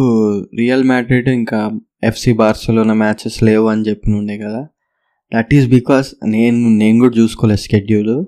Real 0.57 0.83
Madrid 0.83 1.29
ఇంకా 1.29 1.79
ఎఫ్సి 2.03 2.33
బార్సలోనా 2.33 2.93
మ్యాచెస్ 2.93 3.43
లేవు 3.43 3.67
అని 3.67 3.81
చెప్పి 3.81 4.11
ఉండే 4.11 4.37
కదా. 4.37 4.67
దట్ 5.35 5.53
ఈస్ 5.53 5.67
బికాస్ 5.67 6.15
నేను 6.25 6.69
నేను 6.69 6.99
కూడా 6.99 7.21
చూసుకోలేదు 7.21 7.59
schedule 7.59 8.25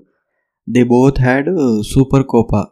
they 0.70 0.84
both 0.84 1.22
had 1.22 1.50
super 1.82 2.24
Copa 2.24 2.68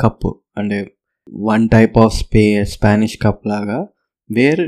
cup 0.00 0.26
అంటే 0.58 0.90
one 1.28 1.68
type 1.68 1.98
of 1.98 2.14
స్పే 2.14 2.64
Spanish 2.64 3.18
cup 3.22 3.46
లాగా. 3.46 3.86
వేర్ 4.30 4.60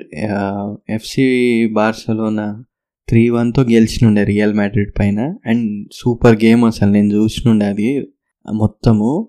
ఎఫ్సి 0.91 1.27
బార్సలోనా 1.73 2.64
త్రీ 3.09 3.29
వన్తో 3.29 3.62
గెలిచినుండే 3.62 4.25
రియల్ 4.25 4.55
మ్యాడ్రిడ్ 4.55 4.99
పైన. 4.99 5.21
అండ్ 5.47 5.88
సూపర్ 5.93 6.45
గేమ్ 6.45 6.64
అసలు 6.64 6.91
నేను 6.91 7.14
చూసినుండే 7.14 7.67
అది 7.67 8.07
మొత్తము. 8.55 9.29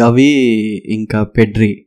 గవి 0.00 0.32
ఇంకా 0.88 1.24
పెడ్రి 1.24 1.85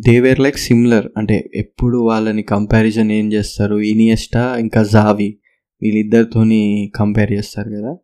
దేవేర్ 0.00 0.40
లైక్ 0.40 0.56
సిమిలర్ 0.56 1.06
అంటే 1.16 1.50
ఎప్పుడు 1.54 1.98
వాళ్ళని 1.98 2.42
కంపారిజన్ 2.42 3.10
ఏం 3.10 3.32
చేస్తారు? 3.32 3.76
ఇనియస్టా 3.76 4.56
ఇంకా 4.58 4.82
జావి 4.82 5.38
వీళ్ళిద్దరితోని 5.82 6.92
కంపేర్ 6.94 7.32
చేస్తారు 7.32 7.70
కదా? 7.70 7.96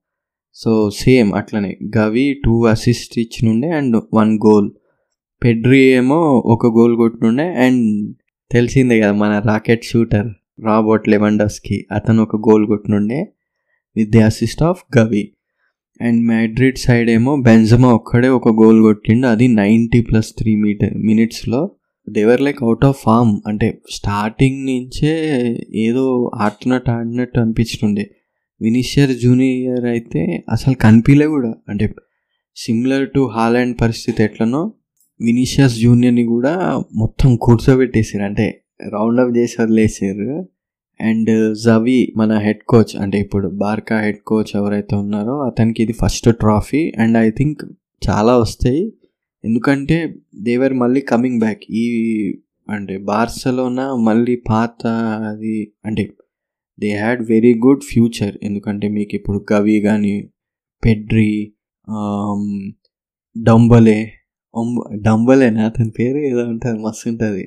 సో 0.54 0.90
సేమ్ 0.90 1.34
అట్లనే. 1.34 1.78
గవి 1.96 2.40
టూ 2.44 2.64
అసిస్ట్ 2.64 3.18
ఇచ్చినుండే 3.18 3.68
అండ్ 3.68 4.02
వన్ 4.14 4.38
గోల్ 4.46 4.70
పెడ్రి 5.44 5.80
ఏమో 5.80 6.20
ఒక 6.46 6.66
గోల్ 6.66 6.96
కొట్టినుండే 6.96 7.42
అండ్ 7.42 8.16
తెలిసిందే 8.52 9.00
కదా 9.00 9.12
మన 9.12 9.42
రాకెట్ 9.46 9.84
షూటర్ 9.84 10.30
రాబోట్ 10.64 11.08
లెవెండర్స్కి 11.08 11.86
అతను 11.92 12.22
ఒక 12.22 12.36
goal 12.36 12.66
కొట్టినుండే 12.66 13.28
with 13.96 14.10
the 14.10 14.22
assist 14.22 14.62
of 14.62 14.98
Gavi 14.98 15.32
and 16.02 16.26
Madrid 16.26 16.78
side 16.78 17.10
ఏమో 17.10 17.36
బెంజమా 17.36 17.92
ఒక్కడే 17.92 18.28
ఒక 18.28 18.48
గోల్ 18.48 18.82
కొట్టిండు. 18.82 19.26
అది 19.26 19.48
నైంటీ 19.48 20.00
ప్లస్ 20.00 20.26
త్రీ 20.38 20.54
మీటర్ 20.54 20.94
మినిట్స్లో. 20.94 21.70
They were 22.08 22.40
like 22.40 22.62
out 22.62 22.84
of 22.84 22.96
form 23.02 23.40
అంటే 23.46 23.78
స్టార్టింగ్ 23.90 24.66
నుంచే 24.66 25.12
ఏదో 25.74 26.30
ఆడుతున్నట్టు 26.34 26.90
ఆడినట్టు 26.90 27.40
అనిపించుండే 27.40 28.10
వినిషియర్ 28.62 29.10
జూనియర్ 29.10 29.84
అయితే 29.84 30.44
అసలు 30.50 30.74
కనిపించలే 30.74 31.26
కూడా. 31.26 31.54
అంటే 31.68 31.94
సిమిలర్ 32.56 33.08
టు 33.10 33.30
హాలాండ్ 33.34 33.80
పరిస్థితి 33.80 34.22
ఎట్లనో 34.22 34.72
వినిషియస్ 35.20 35.80
జూనియర్ని 35.80 36.24
కూడా 36.24 36.82
మొత్తం 36.94 37.36
కూర్చోబెట్టేసారు. 37.36 38.24
అంటే 38.24 38.64
రౌండ్ 38.92 39.38
చేసి 39.38 39.62
వదిలేసారు. 39.62 40.48
అండ్ 41.00 41.30
జవి 41.64 42.00
మన 42.16 42.32
హెడ్ 42.38 42.62
కోచ్ 42.68 42.92
అంటే 43.02 43.18
ఇప్పుడు 43.20 43.48
బార్కా 43.62 43.96
హెడ్ 44.00 44.22
కోచ్ 44.26 44.50
ఎవరైతే 44.56 44.94
ఉన్నారో 44.96 45.34
అతనికి 45.42 45.80
ఇది 45.82 45.94
first 46.02 46.28
trophy. 46.40 46.82
And 46.98 47.16
I 47.18 47.28
think 47.30 47.62
చాలా 48.08 48.34
వస్తాయి. 48.38 48.84
ఎందుకంటే 49.44 49.96
దేవర్ 50.42 50.74
మళ్ళీ 50.74 51.00
కమింగ్ 51.00 51.40
బ్యాక్. 51.40 51.62
ఈ 51.70 51.84
అంటే 52.70 52.96
బార్సలోనా 52.98 53.86
మళ్ళీ 54.08 54.34
పాత 54.50 54.82
అది 55.30 55.54
అంటే 55.86 56.02
they 56.78 56.90
had 56.96 57.22
very 57.30 57.52
good 57.66 57.82
future. 57.82 58.34
ఎందుకంటే 58.42 58.86
మీకు 58.88 59.14
ఇప్పుడు 59.14 59.38
గవి 59.52 59.76
కానీ 59.80 60.14
పెడ్రి 60.82 61.32
డంబలే 63.36 64.00
డంబలేనా? 65.06 65.62
అతని 65.66 65.90
పేరు 65.90 66.18
ఏదో 66.30 66.42
ఉంటుంది 66.44 66.78
మస్తు 66.82 67.06
ఉంటుంది. 67.08 67.44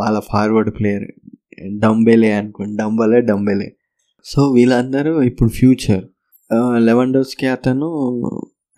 వాళ్ళ 0.00 0.18
ఫార్వర్డ్ 0.32 0.70
ప్లేయర్ 0.78 1.06
డంబెలే 1.78 2.32
అనుకోండి. 2.32 2.76
డంబలే 2.76 3.20
డంబెలే. 3.20 3.76
సో 4.24 4.50
వీళ్ళందరూ 4.50 5.22
ఇప్పుడు 5.22 5.50
ఫ్యూచర్. 5.50 6.04
లెవెన్ 6.78 7.12
డోస్కి 7.12 7.46
అతను 7.46 7.88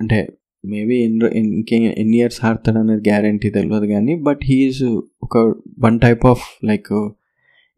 అంటే 0.01 0.29
మేబీ 0.65 0.97
ఎన్ని 0.97 1.39
ఇంకే 1.39 1.95
ఎన్ని 1.99 2.17
ఇయర్స్ 2.17 2.45
ఆడతాడు 2.45 2.79
అనేది 2.79 3.11
గ్యారంటీ 3.11 3.51
తెలియదు 3.51 3.87
కానీ 3.87 4.15
బట్ 4.23 4.41
హీఈస్ 4.45 4.83
ఒక 5.23 5.39
వన్ 5.79 6.01
టైప్ 6.01 6.27
ఆఫ్ 6.27 6.43
లైక్ 6.65 7.11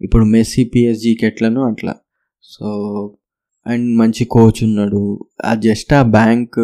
ఇప్పుడు 0.01 0.25
మెస్సీ 0.25 0.65
పిఎస్జీకి 0.65 1.27
ఎట్లనో 1.27 1.63
అట్లా. 1.63 1.95
సో 2.43 2.67
అండ్ 3.67 3.97
మంచి 3.97 4.25
కోచ్ 4.25 4.65
ఉన్నాడు. 4.65 5.25
ఆ 5.45 5.55
జస్ట్ 5.55 5.95
ఆ 5.95 6.03
బ్యాంక్ 6.03 6.59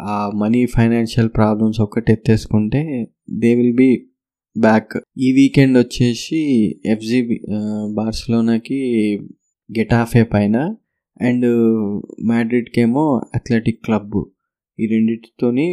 ఆ 0.00 0.30
మనీ 0.34 0.66
ఫైనాన్షియల్ 0.66 1.28
ప్రాబ్లమ్స్ 1.28 1.80
ఒక్కటి 1.80 2.12
ఎత్తేసుకుంటే 2.12 3.08
దే 3.30 3.54
విల్ 3.54 3.76
బీ 3.76 4.09
బ్యాక్ 4.58 4.98
ఈ 5.18 5.32
వీకెండ్ 5.32 5.78
వచ్చేసి 5.78 6.40
ఎఫ్జి 6.86 7.40
బార్సిలోనాకి 7.94 8.78
గెటాఫే 9.78 10.22
పైన 10.22 10.56
అండ్ 11.20 11.46
మ్యాడ్రిడ్కేమో 12.26 13.20
అథ్లెటిక్ 13.34 13.84
క్లబ్ 13.84 14.24
ఈ 14.80 14.86
రెండింటితోని 14.86 15.66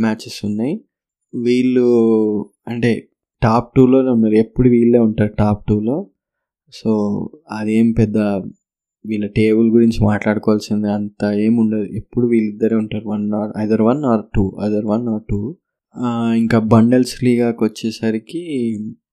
మ్యాచెస్ 0.00 0.44
ఉన్నాయి. 0.44 0.84
వీళ్ళు 1.34 1.86
అంటే 2.68 3.08
టాప్ 3.42 3.74
టూలో 3.76 4.12
ఉన్నారు. 4.12 4.34
ఎప్పుడు 4.34 4.68
వీళ్ళే 4.68 4.98
ఉంటారు 4.98 5.32
టాప్ 5.38 5.66
టూలో 5.68 6.10
సో 6.72 6.90
అదేం 7.50 7.92
పెద్ద 7.92 8.18
వీళ్ళ 9.04 9.26
టేబుల్ 9.26 9.70
గురించి 9.70 10.04
మాట్లాడుకోవాల్సింది 10.04 10.88
అంత 10.88 11.24
ఏముండదు. 11.24 11.84
ఎప్పుడు 11.84 12.26
వీళ్ళిద్దరే 12.26 12.76
ఉంటారు. 12.76 13.08
One 13.08 13.32
or 13.32 13.52
either 13.58 13.82
one 13.82 14.04
or 14.04 14.24
two 14.34 14.56
other 14.60 14.86
one 14.86 15.08
or 15.08 15.22
two 15.30 15.58
ఇంకా 16.36 16.58
బండల్స్ 16.58 17.24
లీగాకి 17.24 17.64
వచ్చేసరికి 17.64 18.40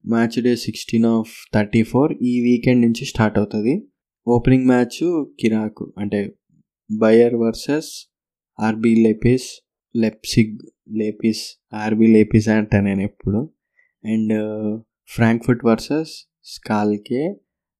match 0.06 0.42
day 0.42 0.56
sixteen 0.56 1.04
of 1.06 1.32
thirty 1.54 1.82
four 1.82 2.12
ఈ 2.22 2.40
వీకెండ్ 2.40 2.82
నుంచి 2.82 3.04
స్టార్ట్ 3.04 3.38
అవుతుంది. 3.38 3.74
ఓపెనింగ్ 4.26 4.66
మ్యాచ్ 4.66 5.00
కిరాకు 5.40 5.94
అంటే 5.98 6.20
Bayer 6.90 7.34
versus 7.34 7.90
RB 8.58 8.94
Leipzig 8.94 9.48
Leipzig 9.96 10.56
Leipzig 10.96 11.42
RB 11.74 12.06
Leipzig 12.06 12.48
అంట 12.48 12.74
నేను 12.76 13.02
ఎప్పుడు. 13.02 13.40
And 14.04 14.34
Frankfurt 15.08 15.64
versus 15.64 16.12
Schalke. 16.44 17.22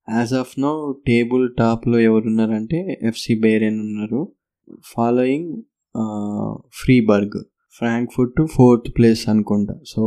As 0.09 0.35
of 0.35 0.61
now 0.61 0.73
table 1.07 1.55
టాప్లో 1.59 2.01
ఎవరున్నారంటే 2.01 2.99
ఎఫ్సి 3.03 3.35
బేరెన్ 3.41 3.81
ఉన్నారు. 3.81 4.33
Following 4.85 5.63
Freiburg. 6.83 7.41
Frankfurt 7.79 8.41
fourth 8.55 8.89
place 8.97 9.23
అనుకుంటా. 9.33 9.75
సో 9.93 10.03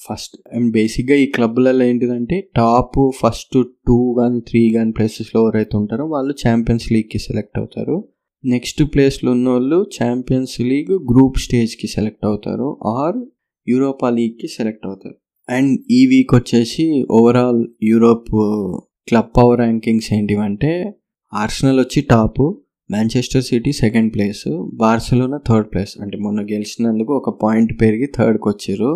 ఫస్ట్ 0.00 0.36
అండ్ 0.56 0.68
బేసిక్గా 0.72 1.16
ఈ 1.22 1.26
క్లబ్లలో 1.36 1.84
ఏంటిదంటే 1.84 2.36
టాప్ 2.56 2.98
ఫస్ట్ 3.20 3.56
టూ 3.88 3.96
కానీ 4.18 4.40
త్రీ 4.40 4.62
కానీ 4.74 4.92
ప్లేసెస్లో 4.98 5.38
ఎవరైతే 5.44 5.74
ఉంటారో 5.76 6.04
వాళ్ళు 6.06 6.34
ఛాంపియన్స్ 6.42 6.86
లీగ్కి 6.92 7.18
సెలెక్ట్ 7.18 7.58
అవుతారు. 7.58 7.96
నెక్స్ట్ 8.44 8.82
ప్లేస్లో 8.94 9.30
ఉన్న 9.30 9.48
వాళ్ళు 9.48 9.78
ఛాంపియన్స్ 9.96 10.54
లీగ్ 10.60 10.92
గ్రూప్ 11.10 11.38
స్టేజ్కి 11.38 11.86
సెలెక్ట్ 11.86 12.26
అవుతారు 12.26 12.68
ఆర్ 12.98 13.18
యూరోపా 13.66 14.10
లీగ్కి 14.10 14.48
సెలెక్ట్ 14.48 14.86
అవుతారు. 14.86 15.16
అండ్ 15.48 15.72
ఈ 15.90 16.00
వీక్ 16.06 16.34
వచ్చేసి 16.34 16.86
overall 17.10 17.62
Europe 17.82 18.30
club 19.08 19.30
power 19.36 19.60
rankings 19.60 20.08
ఏంటివంటే 20.12 20.72
Arsenal 21.32 21.78
వచ్చి 21.80 22.00
top 22.02 22.44
Manchester 22.90 23.42
City 23.42 23.72
second 23.72 24.14
place 24.14 24.44
Barcelona 24.74 25.38
third 25.48 25.66
place 25.72 25.92
అంటే 26.00 26.18
మొన్న 26.18 26.40
గెలిచినందుకు 26.42 27.12
ఒక 27.16 27.30
పాయింట్ 27.42 27.80
పెరిగి 27.80 28.06
థర్డ్కి 28.16 28.48
వచ్చారు. 28.48 28.92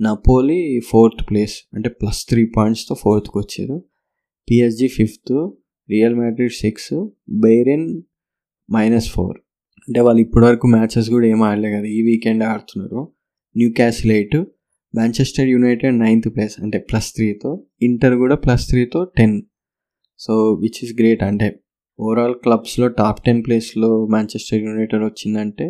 నపోలి 0.00 0.80
ఫోర్త్ 0.90 1.30
ప్లేస్ 1.30 1.56
అంటే 1.74 1.88
ప్లస్ 1.88 2.20
త్రీ 2.28 2.44
పాయింట్స్తో 2.56 2.94
ఫోర్త్కి 2.94 3.38
వచ్చారు. 3.38 3.76
PSG 4.48 4.88
fifth 4.88 5.32
Real 5.90 6.14
Madrid 6.14 6.52
six 6.52 6.92
Bayern 7.30 8.02
minus 8.68 9.10
four 9.10 9.36
అంటే 9.88 10.00
వాళ్ళు 10.00 10.22
ఇప్పటివరకు 10.22 10.66
మ్యాచెస్ 10.66 11.10
కూడా 11.10 11.26
ఏం 11.26 11.42
ఆడలే 11.42 11.70
కదా 11.72 11.88
ఈ 11.98 12.02
వీకెండ్ 12.02 12.42
ఆడుతున్నారు. 12.44 13.00
Newcastle 13.72 14.12
eight 14.12 14.36
Manchester 14.94 15.48
United 15.48 15.98
ninth 15.98 16.28
place 16.34 16.56
అంటే 16.62 16.78
ప్లస్ 16.78 17.14
త్రీతో 17.14 17.50
ఇంటర్ 17.82 18.14
కూడా 18.14 18.34
plus 18.34 18.68
త్రీతో 18.68 19.04
ten 19.18 19.42
so 20.18 20.34
which 20.62 20.78
is 20.82 20.92
great 21.00 21.22
అంటే 21.22 21.48
ఓవరాల్ 22.00 22.34
క్లబ్స్లో 22.34 22.88
టాప్ 22.88 23.20
టెన్ 23.26 23.44
ప్లేస్లో 23.46 24.06
మాంచెస్టర్ 24.06 24.62
యునైటెడ్ 24.62 25.04
వచ్చిందంటే 25.04 25.66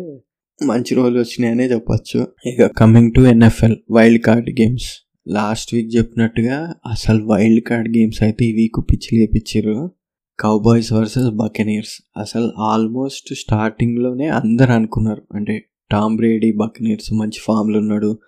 మంచి 0.65 0.95
రోజులు 0.95 1.19
వచ్చినాయనే 1.19 1.65
చెప్పచ్చు. 1.65 2.27
ఇక 2.45 2.65
coming 2.65 3.11
to 3.15 3.21
NFL 3.21 3.75
wild 3.91 4.23
card 4.23 4.49
games 4.49 4.89
last 5.27 5.75
week 5.75 5.95
చెప్పినట్టుగా 5.95 6.75
అసలు 6.91 7.25
వైల్డ్ 7.25 7.63
కార్డ్ 7.63 7.89
గేమ్స్ 7.97 8.23
అయితే 8.23 8.45
ఈ 8.45 8.53
వీక్ 8.53 8.79
పిచ్చి 8.91 9.19
లేపించారు 9.19 9.91
కౌబాయ్స్ 10.39 10.93
వర్సెస్ 10.93 11.29
బకెనీర్స్ 11.35 11.95
అసలు 12.17 12.47
ఆల్మోస్ట్ 12.59 13.33
స్టార్టింగ్లోనే 13.33 14.27
అందరు 14.27 14.71
అనుకున్నారు. 14.71 15.21
అంటే 15.35 15.65
టామ్ 15.91 16.15
బ్రేడీ 16.15 16.51
బకెనీర్స్ 16.51 17.13
మంచి 17.13 17.39
ఫామ్లో 17.43 17.79
ఉన్నాడు. 17.79 18.19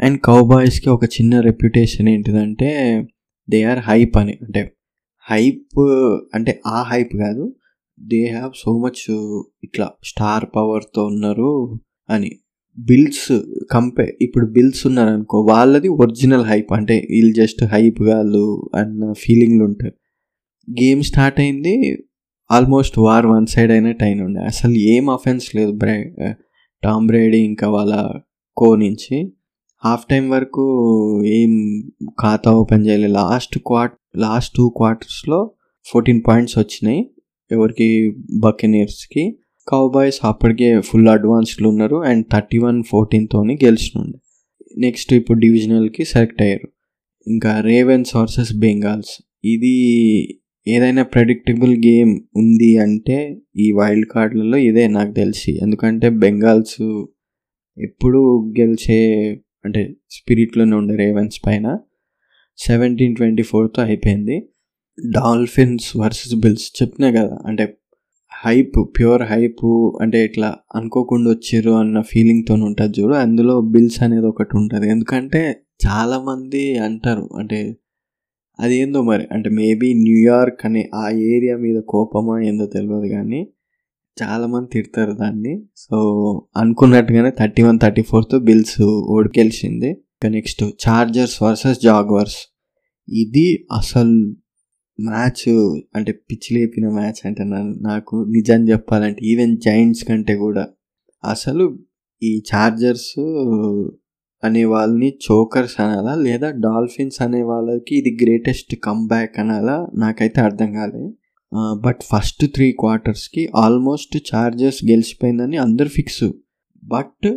అండ్ 0.00 0.20
కౌబాయ్స్కి 0.20 0.88
ఒక 0.88 1.04
చిన్న 1.04 1.40
రెప్యుటేషన్ 1.40 2.08
ఏంటిదంటే 2.08 2.70
దే 3.50 3.62
ఆర్ 3.62 3.78
హైప్ 3.78 4.16
అని. 4.16 4.38
అంటే 4.42 4.62
హైప్ 5.30 5.80
అంటే 6.34 6.60
ఆ 6.66 6.82
హైప్ 6.82 7.14
కాదు. 7.16 7.44
దే 8.00 8.20
హ్యావ్ 8.26 8.52
సో 8.64 8.72
మచ్ 8.78 9.02
ఇట్లా 9.64 9.90
స్టార్ 10.04 10.44
పవర్తో 10.56 11.04
ఉన్నారు 11.06 11.80
అని. 12.10 12.30
బిల్స్ 12.78 13.40
కంపే 13.70 14.06
ఇప్పుడు 14.22 14.46
బిల్స్ 14.46 14.86
ఉన్నారనుకో 14.86 15.38
వాళ్ళది 15.42 15.88
ఒరిజినల్ 15.88 16.44
హైప్. 16.44 16.72
అంటే 16.72 17.06
వీళ్ళు 17.10 17.34
జస్ట్ 17.34 17.64
హైప్ 17.64 18.00
కాదు 18.02 18.70
అన్న 18.74 19.12
ఫీలింగ్లు 19.12 19.64
ఉంటారు. 19.64 19.94
గేమ్ 20.70 21.02
స్టార్ట్ 21.02 21.40
అయింది 21.40 21.74
ఆల్మోస్ట్ 22.50 22.98
వార్ 22.98 23.26
వన్ 23.26 23.46
సైడ్ 23.46 23.72
అయినట్టు 23.72 24.04
అయిన 24.04 24.22
ఉండే 24.22 24.40
అసలు 24.40 24.72
ఏం 24.72 25.10
అఫెన్స్ 25.10 25.56
లేదు 25.56 25.72
బ్రే 25.72 26.16
టామ్ 26.82 27.06
బ్రేడీ 27.06 27.38
ఇంకా 27.38 27.68
వాళ్ళ 27.70 27.94
కో 28.56 28.76
నుంచి. 28.76 29.16
హాఫ్ 29.84 30.04
టైం 30.10 30.30
వరకు 30.30 30.64
ఏం 31.26 31.52
ఖాతా 32.22 32.50
ఓపెన్ 32.50 32.86
చేయలేదు 32.86 33.12
లాస్ట్ 33.12 33.58
క్వార్ట్ 33.58 33.96
లాస్ట్ 34.16 34.54
టూ 34.56 34.68
క్వార్టర్స్లో 34.68 35.50
ఫోర్టీన్ 35.84 36.22
పాయింట్స్ 36.26 36.58
వచ్చినాయి. 36.58 37.10
ఎవరికి 37.52 38.16
బకెనీర్స్కి. 38.40 39.38
కౌబాయ్స్ 39.68 40.20
అప్పటికే 40.24 40.80
ఫుల్ 40.80 41.08
అడ్వాన్స్డ్లు 41.08 41.68
ఉన్నారు 41.68 41.96
అండ్ 41.96 42.26
థర్టీ 42.32 42.58
వన్ 42.58 42.82
ఫోర్టీన్తోని 42.82 43.58
గెలిచినుండే. 43.64 44.18
నెక్స్ట్ 44.78 45.12
ఇప్పుడు 45.12 45.38
డివిజనల్కి 45.38 46.04
సెలెక్ట్ 46.04 46.42
అయ్యారు. 46.42 46.68
ఇంకా 47.26 47.60
రేవెన్స్ 47.60 48.16
వర్సెస్ 48.16 48.54
బెంగాల్స్. 48.54 49.22
ఇది 49.44 49.76
ఏదైనా 50.68 51.02
ప్రెడిక్టబుల్ 51.02 51.84
గేమ్ 51.86 52.20
ఉంది 52.36 52.78
అంటే 52.78 53.40
ఈ 53.56 53.72
వైల్డ్ 53.72 54.06
కార్డులలో 54.06 54.56
ఇదే 54.56 54.88
నాకు 54.88 55.12
తెలిసి. 55.12 55.58
ఎందుకంటే 55.62 56.08
బెంగాల్స్ 56.08 57.04
ఎప్పుడు 57.78 58.52
గెలిచే 58.60 59.30
అంటే 59.64 59.94
స్పిరిట్లోనే 60.10 60.76
ఉండే 60.76 60.96
రేవెన్స్ 60.96 61.40
పైన. 61.46 61.78
సెవెంటీన్ 62.58 63.16
ట్వంటీ 63.16 63.42
ఫోర్తో 63.42 63.82
అయిపోయింది. 63.82 64.48
డాల్ఫిన్స్ 65.10 65.96
వర్సెస్ 65.96 66.34
బిల్స్ 66.34 66.82
చెప్పినా 66.82 67.10
కదా 67.10 67.38
అంటే 67.46 67.76
హైప్ 68.44 68.72
ప్యూర్ 68.98 69.22
హైప్ 69.22 69.92
అంటే 70.02 70.24
ఇట్లా 70.24 70.54
అనుకోకుండా 70.74 71.30
వచ్చారు 71.30 71.70
అన్న 71.70 72.00
ఫీలింగ్తో 72.00 72.54
ఉంటుంది 72.54 73.00
చూడు. 73.00 73.14
అందులో 73.14 73.60
బిల్స్ 73.60 74.02
అనేది 74.02 74.26
ఒకటి 74.26 74.56
ఉంటుంది. 74.56 74.88
ఎందుకంటే 74.88 75.60
చాలామంది 75.86 76.78
అంటారు 76.78 77.28
అంటే 77.38 77.76
అదేందో 78.60 79.02
మరి 79.02 79.24
అంటే 79.32 79.50
మేబీ 79.50 79.94
న్యూయార్క్ 79.94 80.66
అనే 80.66 80.90
ఆ 80.94 81.10
ఏరియా 81.10 81.56
మీద 81.56 81.80
కోపమా 81.88 82.40
ఏందో 82.40 82.66
తెలియదు 82.66 83.08
కానీ 83.14 83.48
చాలామంది 84.22 84.68
తిడతారు 84.72 85.12
దాన్ని. 85.12 85.62
సో 85.76 85.96
అనుకున్నట్టుగానే 86.56 87.30
థర్టీ 87.30 87.62
వన్ 87.62 87.78
థర్టీ 87.82 88.02
ఫోర్తో 88.02 88.38
బిల్స్ 88.38 88.82
ఓడికెలిసింది. 88.82 89.96
ఇక 90.24 90.28
నెక్స్ట్ 90.32 90.62
చార్జర్స్ 90.84 91.42
వర్సెస్ 91.42 91.80
జాగ్వర్స్. 91.80 92.36
ఇది 93.08 93.66
అసలు 93.72 94.12
మ్యాచ్ 95.00 95.42
అంటే 95.96 96.12
పిచ్చి 96.12 96.50
లేపిన 96.56 96.86
మ్యాచ్ 96.88 97.20
అంటే 97.26 97.44
నాకు 97.88 98.16
నిజం 98.28 98.68
చెప్పాలంటే. 98.68 99.20
ఈవెన్ 99.26 99.56
జైంట్స్ 99.56 100.04
కంటే 100.04 100.36
కూడా. 100.36 100.64
అసలు 101.24 101.78
ఈ 102.22 102.42
చార్జర్స్ 102.54 103.10
అనే 104.42 104.64
వాళ్ళని 104.64 105.10
చోకర్స్ 105.26 105.76
అనాలా 105.80 106.14
లేదా 106.14 106.50
డాల్ఫిన్స్ 106.50 107.22
అనే 107.22 107.42
వాళ్ళకి 107.42 107.94
ఇది 107.96 108.18
గ్రేటెస్ట్ 108.22 108.74
కమ్బ్యాక్ 108.84 109.38
అనాలా 109.38 109.76
నాకైతే 109.98 110.40
అర్థం 110.40 110.72
కాలే. 110.72 111.04
బట్ 111.84 112.02
ఫస్ట్ 112.02 112.44
త్రీ 112.54 112.72
క్వార్టర్స్కి 112.72 113.48
ఆల్మోస్ట్ 113.56 114.16
చార్జర్స్ 114.34 114.80
గెలిచిపోయిందని 114.90 115.56
అందరు 115.56 115.88
ఫిక్స్ 115.88 116.24
బట్ 116.84 117.28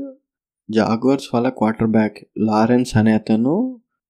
జాగోర్స్ 0.70 1.28
వాళ్ళ 1.34 1.50
క్వార్టర్ 1.50 1.92
బ్యాక్ 1.92 2.18
లారెన్స్ 2.40 2.98
అనే 2.98 3.12
అతను 3.14 3.54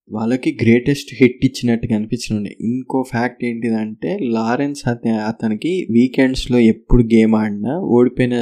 వాళ్ళకి 0.09 0.51
గ్రేటెస్ట్ 0.61 1.09
హిట్ 1.19 1.41
ఇచ్చినట్టుగా 1.45 1.95
అనిపించింది 1.95 2.51
ఇంకో 2.61 2.99
ఫ్యాక్ట్ 3.11 3.41
ఏంటిదంటే 3.45 4.11
లారెన్స్ 4.35 4.87
అతని 4.87 5.13
అతనికి 5.21 5.87
వీకెండ్స్లో 5.91 6.59
ఎప్పుడు 6.59 7.03
గేమ్ 7.03 7.35
ఆడినా 7.35 7.73
ఓడిపోయిన 7.95 8.35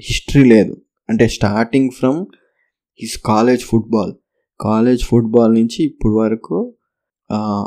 హిస్టరీ 0.00 0.44
లేదు. 0.48 0.74
అంటే 1.08 1.28
starting 1.28 1.90
from 1.90 2.20
his 3.00 3.18
college 3.18 3.62
football 3.62 4.12
college 4.60 5.02
football 5.04 5.54
నుంచి 5.54 5.78
ఇప్పుడు 5.84 6.14
వరకు 6.14 6.58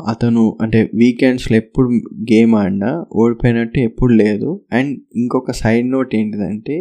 అతను 0.08 0.42
అంటే 0.62 0.78
వీకెండ్స్లో 0.94 1.56
ఎప్పుడు 1.56 1.88
గేమ్ 2.32 2.54
ఆడినా 2.54 2.90
ఓడిపోయినట్టు 3.12 3.78
ఎప్పుడు 3.78 4.12
లేదు. 4.12 4.50
అండ్ 4.72 4.92
ఇంకొక 5.16 5.52
సైడ్ 5.62 5.88
నోట్ 5.90 6.14
ఏంటిదంటే 6.14 6.76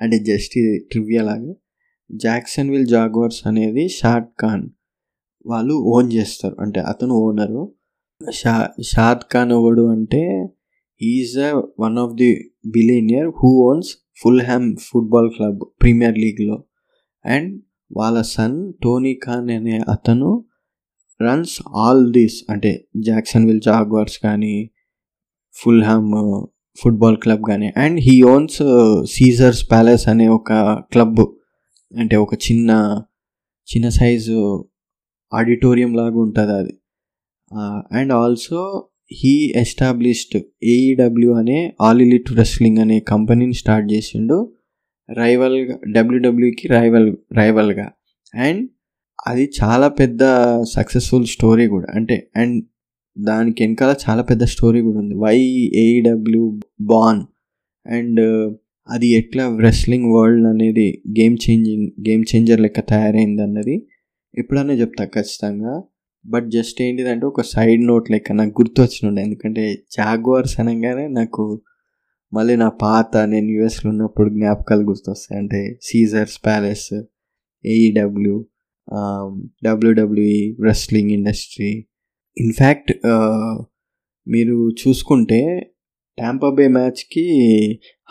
అంటే 0.00 0.18
జస్ట్ 0.30 0.54
ఇది 0.58 0.72
ట్రివియా 0.92 1.22
లాగా 1.22 1.52
జాక్సన్ 2.12 2.70
విల్ 2.70 2.86
జాగ్వర్స్ 2.86 3.46
అనేది 3.46 3.88
షాద్ 3.88 4.24
ఖాన్ 4.40 4.70
వాళ్ళు 5.46 5.74
ఓన్ 5.74 6.12
చేస్తారు. 6.12 6.56
అంటే 6.60 6.80
అతను 6.80 7.14
ఓనరు. 7.14 7.74
షా 8.30 8.68
షాద్ 8.82 9.32
ఖాన్ 9.32 9.52
ఎవడు 9.52 9.88
అంటే 9.88 10.48
is 11.02 11.38
a 11.38 11.62
one 11.80 11.98
of 11.98 12.14
the 12.14 12.54
billionaire 12.66 13.28
who 13.28 13.70
owns 13.70 13.96
Fulham 14.42 14.76
football 14.76 15.30
club 15.30 15.60
premier 15.82 16.18
లీగ్లో 16.18 16.64
అండ్ 17.24 17.62
వాళ్ళ 17.96 18.20
సన్ 18.20 18.72
టోనీ 18.82 19.14
ఖాన్ 19.14 19.50
అనే 19.50 19.80
అతను 19.88 20.44
రన్స్ 21.22 21.62
ఆల్ 21.74 22.12
దీస్ 22.12 22.44
అంటే 22.50 22.88
జాక్సన్ 22.96 23.46
విల్ 23.46 23.60
జాగ్వర్స్ 23.60 24.18
కానీ 24.18 24.70
ఫుల్ 25.52 25.84
హ్యామ్ 25.84 26.46
ఫుట్బాల్ 26.76 27.16
క్లబ్ 27.16 27.42
కానీ. 27.48 27.72
And 27.76 28.00
he 28.00 28.22
owns 28.22 28.62
Caesars 29.10 29.70
Palace 29.70 30.08
అనే 30.08 30.28
ఒక 30.28 30.52
క్లబ్ 30.92 31.33
అంటే 31.98 32.16
ఒక 32.16 32.34
చిన్న 32.34 33.02
చిన్న 33.76 33.88
సైజు 33.88 34.68
ఆడిటోరియం 35.34 35.94
లాగా 35.94 36.18
ఉంటుంది 36.18 36.52
అది. 36.52 36.80
And 37.92 38.12
also 38.12 38.88
he 39.12 39.52
established 39.56 40.42
AEW 40.62 41.32
అనే 41.32 41.74
ఆల్ 41.80 42.02
ఇలిట్ 42.02 42.32
రెస్లింగ్ 42.32 42.78
అనే 42.78 43.00
కంపెనీని 43.00 43.54
స్టార్ట్ 43.54 43.92
చేసిండు. 43.92 44.52
రైవల్గా 45.12 45.78
డబ్ల్యూడబ్ల్యూకి 45.92 46.68
రైవల్ 46.68 47.16
రైవల్గా. 47.32 47.92
అండ్ 48.34 48.70
అది 49.26 49.50
చాలా 49.62 49.88
పెద్ద 49.88 50.20
సక్సెస్ఫుల్ 50.62 51.26
స్టోరీ 51.26 51.66
కూడా. 51.66 51.86
అంటే 51.94 52.30
అండ్ 52.36 52.64
దానికి 53.18 53.62
వెనకాల 53.62 53.94
చాలా 54.10 54.22
పెద్ద 54.22 54.44
స్టోరీ 54.44 54.80
కూడా 54.80 54.98
ఉంది. 54.98 55.14
వై 55.14 55.38
ఏఈడబ్ల్యూ 55.74 56.60
బాన్ 56.80 57.22
అండ్ 57.88 58.20
అది 58.88 59.08
ఎట్లా 59.08 59.44
రెస్లింగ్ 59.60 60.08
వరల్డ్ 60.14 60.46
అనేది 60.46 61.02
గేమ్ 61.10 61.36
చేంజింగ్ 61.44 61.86
గేమ్ 62.08 62.24
చేంజర్ 62.30 62.60
లెక్క 62.60 62.80
తయారైంది 62.80 63.42
అన్నది 63.42 63.76
ఎప్పుడన్నా 64.34 64.74
చెప్తా 64.74 65.04
ఖచ్చితంగా. 65.04 65.82
బట్ 66.26 66.46
జస్ట్ 66.50 66.82
ఏంటిదంటే 66.82 67.26
ఒక 67.26 67.42
సైడ్ 67.42 67.82
నోట్ 67.86 68.10
లెక్క 68.10 68.32
నాకు 68.32 68.50
గుర్తు 68.60 68.82
వచ్చినండే 68.82 69.22
ఎందుకంటే 69.22 69.74
జాగ్వార్స్ 69.92 70.60
అనగానే 70.60 71.06
నాకు 71.08 71.62
మళ్ళీ 72.32 72.56
నా 72.56 72.68
పాత 72.82 73.16
నేను 73.16 73.48
యూఎస్లో 73.50 73.90
ఉన్నప్పుడు 73.90 74.28
జ్ఞాపకాలు 74.30 74.84
గుర్తొస్తాయి. 74.84 75.38
అంటే 75.40 75.60
Caesars 75.82 76.38
Palace 76.46 76.88
AEW 77.64 78.36
WWE 79.64 80.56
wrestling 80.64 81.10
industry 81.10 81.70
in fact 82.36 82.92
మీరు 84.26 84.70
చూసుకుంటే 84.82 85.40
ట్యాంపాబే 86.18 86.68
మ్యాచ్కి 86.68 87.24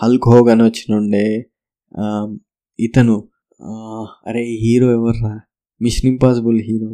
హల్క్ 0.03 0.27
హోగన్ 0.27 0.61
వచ్చినుండే 0.61 1.25
ఇతను 2.79 3.15
అరే 4.27 4.43
హీరో 4.61 4.87
ఎవర్రా? 4.91 5.33
Mission 5.81 6.07
Impossible 6.09 6.59
hero. 6.61 6.89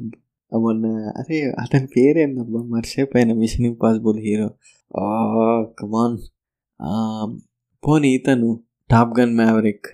మొన్న 0.60 0.86
అరే 1.18 1.38
అతని 1.60 1.88
పేరేందబ్బా? 1.88 2.62
మర్చిపోయిన. 2.64 3.34
Mission 3.34 3.66
Impossible 3.66 4.20
hero. 4.20 4.50
కమాన్ 5.80 6.18
పోనీ 7.88 8.10
ఇతను 8.16 8.50
టాప్ 8.92 9.20
గన్ 9.20 9.34
మ్యావరిక్ 9.36 9.86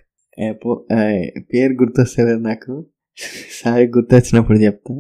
పేరు 1.54 1.73
గుర్తొస్తలేదు 1.73 2.39
నాకు. 2.39 2.73
సారి 3.63 3.86
గుర్తొచ్చినప్పుడు 3.88 4.58
చెప్తా. 4.58 4.95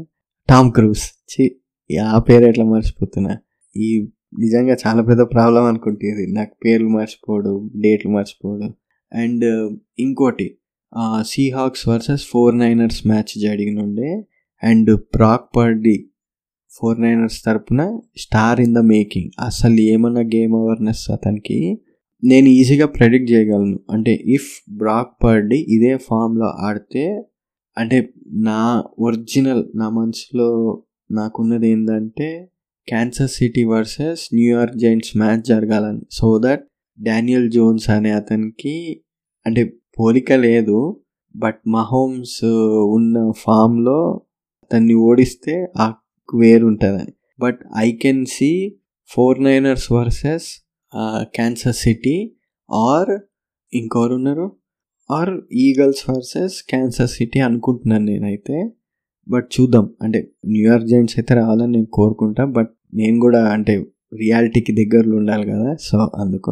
టామ్ 0.49 0.71
క్రూస్ 0.71 1.05
చి 1.31 1.43
ఆ 1.99 2.19
పేరు 2.19 2.45
ఎట్లా 2.45 2.65
మర్చిపోతున్నా? 2.65 3.33
ఈ 3.77 3.87
నిజంగా 4.39 4.75
చాలా 4.87 5.01
పెద్ద 5.01 5.21
ప్రాబ్లం 5.21 5.63
అనుకుంటుంది. 5.63 6.33
నాకు 6.33 6.51
పేర్లు 6.65 6.87
మర్చిపోవడం 6.87 7.69
డేట్లు 7.75 8.11
మర్చిపోవడం. 8.11 8.73
అండ్ 9.13 9.45
ఇంకోటి 9.99 10.57
Seahawks 11.21 11.87
versus 11.87 12.25
four 12.25 12.57
niners 12.57 13.07
match 13.07 13.39
జరిగినుండే. 13.39 14.23
And 14.63 14.99
Brock 15.15 15.55
Purdy 15.55 16.09
four 16.71 17.01
niners 17.01 17.45
తరపున 17.45 17.99
స్టార్ 18.17 18.61
ఇన్ 18.61 18.75
ద 18.75 18.77
మేకింగ్. 18.77 19.29
అసలు 19.39 19.79
ఏమన్నా 19.81 20.21
గేమ్ 20.21 20.53
అవర్నెస్ 20.53 21.11
అతనికి 21.11 21.79
నేను 22.23 22.47
ఈజీగా 22.47 22.85
ప్రెడిక్ట్ 22.87 23.31
చేయగలను. 23.31 23.79
అంటే 23.91 24.13
ఇఫ్ 24.13 24.77
బ్రాక్ 24.77 25.23
పర్డీ 25.23 25.57
ఇదే 25.69 25.97
ఫామ్లో 25.97 26.45
ఆడితే 26.45 27.23
అంటే 27.77 28.09
నా 28.33 28.83
ఒరిజినల్ 28.99 29.63
నా 29.75 29.89
మనసులో 29.89 30.81
నాకున్నది 31.11 31.69
ఏంటంటే 31.69 32.49
Kansas 32.87 33.31
City 33.37 33.63
versus 33.73 34.23
New York 34.35 34.77
Giants 34.77 35.13
match 35.21 35.43
జరగాలని. 35.51 36.03
సో 36.11 36.29
దట్ 36.45 36.63
డానియల్ 36.99 37.47
జోన్స్ 37.51 37.87
అనే 37.95 38.11
అతనికి 38.19 38.75
అంటే 39.45 39.63
పోలిక 39.99 40.31
లేదు 40.47 40.77
బట్ 41.35 41.59
మహోమ్స్ 41.75 42.37
uh, 42.45 42.81
ఉన్న 42.97 43.15
ఫామ్లో 43.43 43.99
అతన్ని 44.63 44.95
ఓడిస్తే 45.07 45.55
ఆ 45.83 45.85
వేరు 46.29 46.65
ఉంటుందని. 46.65 47.13
But 47.39 47.59
I 47.77 47.87
can 48.03 48.23
see 48.35 48.51
four 49.09 49.39
Niners 49.43 49.87
versus 49.95 50.47
Kansas 51.35 51.77
City 51.83 52.17
or 52.69 53.13
ఇంకెవరు 53.73 54.13
ఉన్నారు 54.15 54.47
or 55.09 55.33
Eagles 55.65 56.03
versus 56.09 56.55
Kansas 56.71 57.11
City 57.17 57.39
అనుకుంటున్నాను 57.47 58.05
నేనైతే. 58.05 58.57
బట్ 59.29 59.47
చూద్దాం. 59.55 59.85
అంటే 60.01 60.19
న్యూయార్క్ 60.47 60.87
జైంట్స్ 60.87 61.19
అయితే 61.19 61.33
రావాలని 61.35 61.71
నేను 61.71 61.87
కోరుకుంటా. 61.93 62.45
బట్ 62.45 62.71
నేను 62.93 63.19
కూడా 63.19 63.41
అంటే 63.49 63.75
రియాలిటీకి 64.15 64.71
దగ్గరలో 64.81 65.17
ఉండాలి 65.17 65.45
కదా. 65.51 65.75
సో 65.79 65.97
అందుకు 66.15 66.51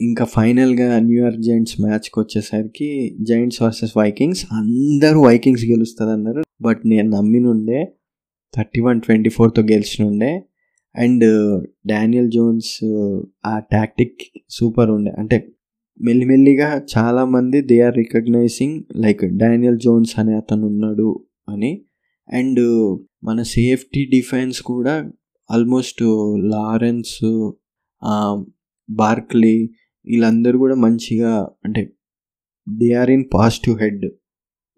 ఇంకా 0.00 0.24
ఫైనల్గా 0.24 0.98
న్యూయార్క్ 0.98 1.42
జైంట్స్ 1.42 1.80
మ్యాచ్కి 1.80 2.16
వచ్చేసరికి 2.20 2.88
జైంట్స్ 3.20 3.62
వర్సెస్ 3.62 3.92
వైకింగ్స్ 3.96 4.46
అందరూ 4.52 5.18
వైకింగ్స్ 5.22 5.64
గెలుస్తుంది 5.64 6.12
అన్నారు 6.12 6.42
బట్ 6.62 6.80
నేను 6.86 7.08
నమ్మినుండే 7.10 7.80
థర్టీ 8.56 8.80
వన్ 8.80 9.00
ట్వంటీ 9.00 9.30
ఫోర్తో 9.30 9.62
గెలిచినుండే 9.62 10.32
అండ్ 10.94 11.24
డానియల్ 11.86 12.30
జోన్స్ 12.30 12.72
ఆ 13.46 13.58
టాక్టిక్ 13.72 14.18
సూపర్ 14.50 14.90
ఉండే. 14.90 15.10
అంటే 15.18 15.36
మెల్లిమెల్లిగా 16.00 16.68
చాలామంది 16.96 17.60
they 17.62 17.80
are 17.80 17.96
recognising 17.96 18.76
like 18.96 19.24
Daniel 19.36 19.78
Jones 19.78 20.18
అనే 20.18 20.34
అతను 20.34 20.66
ఉన్నాడు. 20.66 21.08
అని. 21.50 21.84
అండ్ 22.32 22.60
మన 23.24 23.42
సేఫ్టీ 23.42 24.04
డిఫెన్స్ 24.04 24.62
కూడా 24.62 25.12
ఆల్మోస్ట్ 25.50 26.02
లారెన్స్ 26.38 27.52
బార్క్లీ 28.90 29.70
వీళ్ళందరూ 30.06 30.58
కూడా 30.58 30.74
మంచిగా 30.74 31.50
అంటే 31.64 31.92
they 32.68 32.92
are 32.92 33.10
in 33.10 33.24
positive 33.34 33.78
head. 33.80 34.06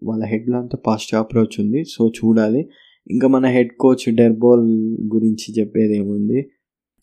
వాళ్ళ 0.03 0.25
హెడ్లో 0.25 0.57
అంతా 0.59 0.77
పాజిటివ్ 0.87 1.21
అప్రోచ్ 1.21 1.59
ఉంది. 1.59 1.83
సో 1.85 2.07
చూడాలి. 2.09 2.69
ఇంకా 3.07 3.27
మన 3.27 3.45
హెడ్ 3.45 3.69
కోచ్ 3.79 4.15
డెర్బోల్ 4.15 4.67
గురించి 5.13 5.59
చెప్పేది 5.59 5.97
ఏముంది? 5.97 6.49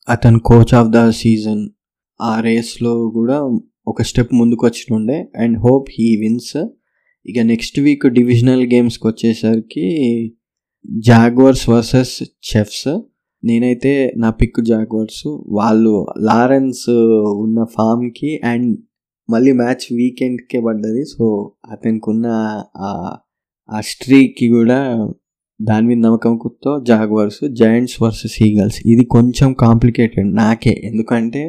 అతను 0.09 0.38
కోచ్ 0.38 0.74
ఆఫ్ 0.74 0.88
ద 0.88 1.11
సీజన్. 1.11 1.68
ఆ 2.20 2.40
రేస్లో 2.40 3.11
కూడా 3.11 3.59
ఒక 3.87 4.02
స్టెప్ 4.02 4.35
ముందుకు 4.35 4.66
వచ్చినుండే 4.66 5.28
అండ్ 5.37 5.59
హోప్ 5.59 5.88
హీ 5.98 6.16
విన్స్. 6.16 6.56
ఇక 7.26 7.38
నెక్స్ట్ 7.38 7.78
వీక్ 7.80 8.06
డివిజనల్ 8.09 8.64
గేమ్స్కి 8.66 9.06
వచ్చేసరికి 9.06 9.87
జాగ్వర్స్ 11.09 11.64
వర్సెస్ 11.70 12.14
చెఫ్స్ 12.50 12.90
నేనైతే 13.42 13.92
నా 14.16 14.30
పిక్ 14.30 14.61
జాగ్వర్స్ 14.70 15.24
వాళ్ళు 15.59 15.94
లారెన్స్ 16.18 16.85
uh, 16.90 17.28
ఉన్న 17.44 17.59
ఫామ్కి 17.76 18.30
అండ్ 18.44 18.70
మళ్ళీ 19.28 19.52
మ్యాచ్ 19.52 19.87
వీకెండ్కే 19.92 20.61
పడ్డది. 20.61 21.02
సో 21.04 21.24
అతనికి 21.72 22.09
ఉన్న 22.11 22.26
ఆ 23.68 23.80
స్ట్రీకి 23.80 24.46
కూడా 24.48 24.78
దాని 25.61 25.87
మీద 25.87 25.98
నమ్మకంతో 25.98 26.72
జాగ్వర్స్ 26.90 27.40
జైంట్స్ 27.61 27.96
వర్సెస్ 28.02 28.37
ఈగల్స్ 28.42 28.78
ఇది 28.87 29.04
కొంచెం 29.04 29.48
కాంప్లికేటెడ్ 29.64 30.30
నాకే. 30.35 30.74
ఎందుకంటే 30.85 31.42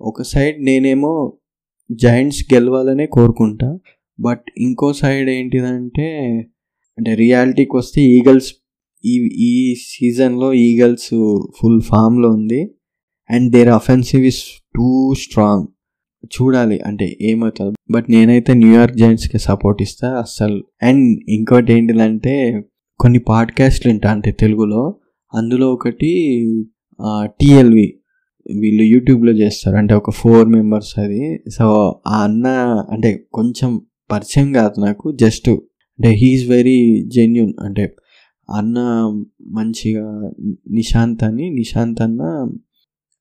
ఒక 0.00 0.22
సైడ్ 0.22 0.58
నేనేమో 0.64 1.12
జాయింట్స్ 1.90 2.42
గెలవాలనే 2.54 3.06
కోరుకుంటా. 3.06 3.69
బట్ 4.20 4.44
ఇంకో 4.58 4.92
సైడ్ 4.92 5.30
ఏంటిదంటే 5.30 6.08
అంటే 6.98 7.14
రియాలిటీకి 7.14 7.76
వస్తే 7.76 8.02
ఈగల్స్ 8.02 8.54
ఈ 9.04 9.14
ఈ 9.38 9.74
సీజన్లో 9.74 10.52
ఈగల్స్ 10.52 11.10
ఫుల్ 11.60 11.80
ఫామ్లో 11.80 12.28
ఉంది. 12.30 12.70
And 13.30 13.52
their 13.52 13.68
offensive 13.68 14.22
is 14.22 14.42
too 14.76 15.14
strong. 15.14 15.66
చూడాలి 16.26 16.80
అంటే 16.80 17.16
ఏమవుతుంది. 17.20 17.76
బట్ 17.90 18.06
నేనైతే 18.10 18.54
న్యూయార్క్ 18.54 18.96
జైంట్స్కి 18.96 19.38
సపోర్ట్ 19.38 19.82
ఇస్తా 19.82 20.08
అస్సలు. 20.18 20.64
అండ్ 20.82 21.20
ఇంకోటి 21.28 21.72
ఏంటిదంటే 21.72 22.62
కొన్ని 23.00 23.18
పాడ్కాస్ట్లు 23.18 23.90
వింటా 23.92 24.10
అంటే 24.10 24.32
తెలుగులో. 24.32 24.98
అందులో 25.34 25.72
ఒకటి 25.72 26.10
టిఎల్వి 27.26 27.94
వీళ్ళు 28.60 28.82
యూట్యూబ్లో 28.82 29.32
చేస్తారు. 29.32 29.76
అంటే 29.76 29.94
ఒక 29.94 30.10
ఫోర్ 30.10 30.48
మెంబర్స్ 30.48 30.98
అది. 30.98 31.38
సో 31.58 31.66
ఆ 32.06 32.22
అన్న 32.24 32.46
అంటే 32.90 33.24
కొంచెం 33.32 33.80
పరిచయం 34.12 34.52
కాదు 34.52 34.80
నాకు 34.80 35.06
జస్ట్ 35.12 35.48
అంటే 35.48 36.10
హీఈస్ 36.10 36.46
వెరీ 36.48 36.78
జెన్యున్. 37.14 37.52
అంటే 37.64 37.84
అన్న 38.48 38.78
మంచిగా 39.42 40.06
నిశాంత్ 40.70 41.24
అని 41.24 41.50
నిశాంత్ 41.50 42.00
అన్న 42.02 42.22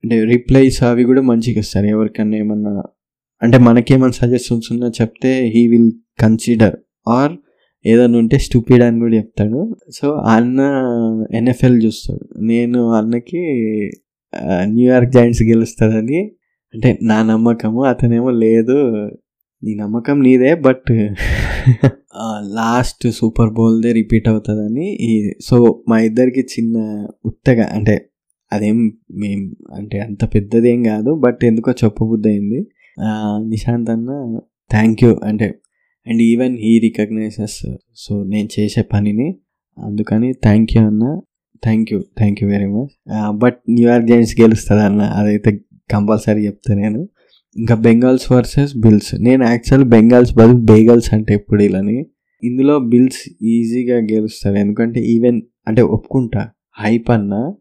అంటే 0.03 0.23
రిప్లైస్ 0.23 0.83
అవి 0.83 1.03
కూడా 1.03 1.21
మంచిగా 1.21 1.59
ఇస్తారు. 1.59 1.85
ఎవరికన్నా 1.85 2.37
ఏమన్నా 2.37 2.83
అంటే 3.41 3.57
మనకేమైనా 3.57 4.11
సజెషన్స్ 4.11 4.71
ఉన్నా 4.71 4.87
చెప్తే 5.01 5.31
హీ 5.55 5.67
విల్ 5.67 5.91
కన్సిడర్. 6.19 6.75
ఆర్ 7.07 7.33
ఏదైనా 7.85 8.17
ఉంటే 8.17 8.37
స్టూపిడ్ 8.37 8.83
అని 8.83 8.99
కూడా 8.99 9.15
చెప్తాడు. 9.15 9.75
సో 9.89 10.07
అన్న 10.13 10.59
ఎన్ఎఫ్ఎల్ 11.33 11.77
చూస్తాడు. 11.83 12.25
నేను 12.41 12.91
అన్నకి 12.91 13.41
న్యూయార్క్ 14.63 15.11
జాయింట్స్ 15.11 15.43
గెలుస్తుందని 15.43 16.19
అంటే 16.73 16.99
నా 17.01 17.23
నమ్మకము 17.23 17.83
అతనేమో 17.83 18.29
లేదు. 18.29 18.77
నీ 19.63 19.75
నమ్మకం 19.75 20.21
నీదే 20.21 20.55
బట్ 20.55 20.91
లాస్ట్ 22.41 23.07
సూపర్ 23.11 23.49
బౌల్దే 23.49 23.91
రిపీట్ 23.91 24.27
అవుతుందని 24.27 24.87
సో 25.45 25.83
మా 25.87 25.99
ఇద్దరికి 25.99 26.39
చిన్న 26.39 26.77
ఉత్తగా 27.25 27.65
అంటే 27.73 28.09
అదేం 28.51 28.77
మేం 29.11 29.55
అంటే 29.73 29.99
అంత 29.99 30.25
పెద్దదేం 30.35 30.83
కాదు 30.83 31.15
బట్ 31.15 31.43
ఎందుకో 31.43 31.71
చెప్పబుద్ధి 31.71 32.29
అయింది 32.29 32.67
నిశాంత్ 33.47 33.89
అన్న 33.89 34.39
థ్యాంక్ 34.71 35.03
యూ 35.03 35.19
అంటే 35.23 35.59
and 36.07 36.21
even 36.21 36.57
he 36.57 36.79
recognises 36.79 37.59
so 37.95 38.23
నేను 38.23 38.49
చేసే 38.59 38.81
పనిని 38.81 39.39
అందుకని 39.77 40.33
థ్యాంక్ 40.33 40.77
యూ 40.77 40.85
అన్న 40.85 41.21
thank 41.63 41.93
you 41.93 41.99
thank 42.17 42.43
you 42.43 42.49
very 42.49 42.65
much 42.65 42.93
but 43.29 43.59
New York 43.69 44.07
Giants 44.07 44.41
గెలుస్తుంది 44.41 44.83
అన్న 44.83 45.01
అదైతే 45.01 45.51
కంపల్సరీ 45.91 46.45
చెప్తా 46.45 46.73
నేను. 46.73 46.99
ఇంకా 47.57 47.75
బెంగాల్స్ 47.75 48.31
వర్సెస్ 48.31 48.77
బిల్స్. 48.77 49.15
నేను 49.15 49.43
యాక్చువల్ 49.43 49.83
బెంగాల్స్ 49.83 50.35
బదులు 50.35 50.53
బేగల్స్ 50.53 51.13
అంటే 51.13 51.33
ఎప్పుడు 51.33 51.63
ఇలాని. 51.63 52.05
ఇందులో 52.43 52.79
బిల్స్ 52.79 53.29
ఈజీగా 53.43 53.97
గెలుస్తారు. 53.97 54.55
ఎందుకంటే 54.55 54.99
ఈవెన్ 54.99 55.41
అంటే 55.67 55.81
ఒప్పుకుంటా 55.81 56.49
హైప్ 56.79 57.09
అన్న. 57.09 57.53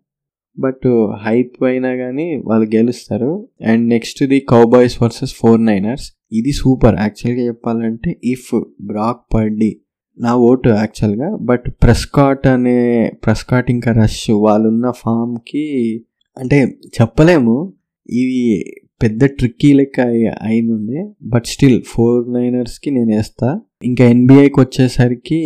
బట్ 0.59 1.11
హైప్ 1.24 1.64
అయినా 1.64 1.96
కానీ 1.96 2.37
వాళ్ళు 2.37 2.77
గెలుస్తారు. 2.77 3.48
And 3.66 3.88
next 3.88 4.24
the 4.24 4.40
Cowboys 4.40 5.03
versus 5.03 5.35
four 5.35 5.64
niners. 5.64 6.12
ఇది 6.33 6.53
సూపర్. 6.53 6.96
యాక్చువల్గా 7.01 7.46
చెప్పాలంటే 7.46 8.20
ఇఫ్ 8.24 8.64
బ్రాక్ 8.81 9.35
పర్డీ 9.35 9.81
నా 10.18 10.37
ఓటు 10.37 10.68
యాక్చువల్గా. 10.68 11.37
బట్ 11.40 11.64
ప్రెస్కాట్ 11.83 12.46
అనే 12.46 13.11
ప్రెస్కాట్ 13.24 13.70
ఇంకా 13.70 13.92
రష్ 13.92 14.31
వాళ్ళున్న 14.31 14.90
ఫామ్కి 14.90 15.96
అంటే 16.38 16.64
చెప్పలేము. 17.01 17.72
ఇవి 18.11 18.64
పెద్ద 19.03 19.25
ట్రిక్కీ 19.25 19.73
లెక్క 19.73 20.01
అయినుంది 20.43 21.13
బట్ 21.23 21.47
స్టిల్ 21.47 21.83
ఫోర్ 21.87 22.33
నైనర్స్కి 22.33 22.91
నేను 22.91 23.17
వేస్తా. 23.17 23.61
ఇంకా 23.85 24.05
ఎన్బిఐకి 24.05 24.61
వచ్చేసరికి 24.61 25.39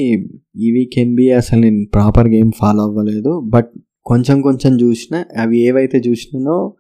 ఈ 0.56 0.72
వీక్ 0.72 0.98
ఎన్బిఐ 0.98 1.32
అసలు 1.32 1.60
నేను 1.60 1.86
ప్రాపర్ 1.94 2.28
గేమ్ 2.28 2.52
ఫాలో 2.58 2.82
అవ్వలేదు. 2.82 3.40
బట్ 3.44 3.70
కొంచెం 4.06 4.40
కొంచెం 4.40 4.80
చూసిన 4.80 5.24
అవి 5.36 5.58
ఏవైతే 5.58 5.98
చూసినానో 5.98 6.74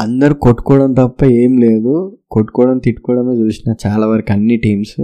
అందరు 0.00 0.34
కొట్టుకోవడం 0.34 0.92
తప్ప 0.92 1.24
ఏం 1.24 1.58
లేదు. 1.58 2.18
కొట్టుకోవడం 2.30 2.78
తిట్టుకోవడమే 2.78 3.34
చూసిన 3.34 3.74
చాలా 3.86 4.06
వరకు 4.06 4.32
అన్ని 4.32 4.56
టీమ్స్ 4.56 5.00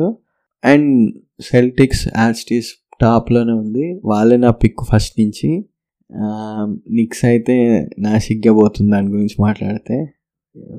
అండ్ 0.65 1.13
సెల్టిక్స్ 1.41 2.09
యాస్టీస్ 2.19 2.71
టాప్లోనే 3.01 3.53
ఉంది. 3.53 4.01
వాళ్ళే 4.05 4.37
నా 4.37 4.51
పిక్ 4.51 4.85
ఫస్ట్ 4.93 5.21
నుంచి. 5.21 5.65
Um, 6.11 6.79
నిక్స్ 6.91 7.25
అయితే 7.25 7.55
నా 7.99 8.19
సిగ్గబోతుంది 8.19 8.91
దాని 8.91 9.09
గురించి 9.09 9.37
మాట్లాడితే. 9.41 9.97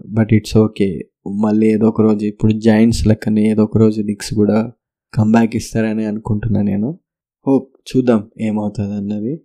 But 0.07 0.34
it's 0.34 0.57
okay. 0.57 0.99
మళ్ళీ 1.41 1.67
ఏదో 1.67 1.88
ఒక 1.88 2.01
రోజు 2.01 2.25
ఇప్పుడు 2.25 2.53
జాయింట్స్ 2.53 3.07
లెక్కనే 3.07 3.51
ఏదో 3.51 3.63
ఒక 3.63 3.77
రోజు 3.77 4.01
నిక్స్ 4.01 4.34
కూడా 4.34 4.71
కంబ్యాక్ 5.13 5.55
ఇస్తారని 5.55 6.05
అనుకుంటున్నా 6.05 6.61
నేను. 6.61 6.99
హోప్ 7.47 7.69
చూద్దాం 7.89 8.30
ఏమవుతుంది 8.41 8.93
అన్నది. 8.93 9.41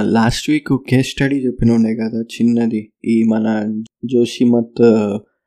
లాస్ట్ 0.00 0.50
వీక్ 0.50 0.78
కేస్ 0.88 1.08
స్టడీ 1.08 1.36
చెప్పిన 1.36 1.72
ఉండే 1.72 1.96
కదా 1.96 2.22
చిన్నది. 2.22 2.92
ఈ 3.04 3.22
మన 3.22 3.76
జోషిమత్ 4.04 4.82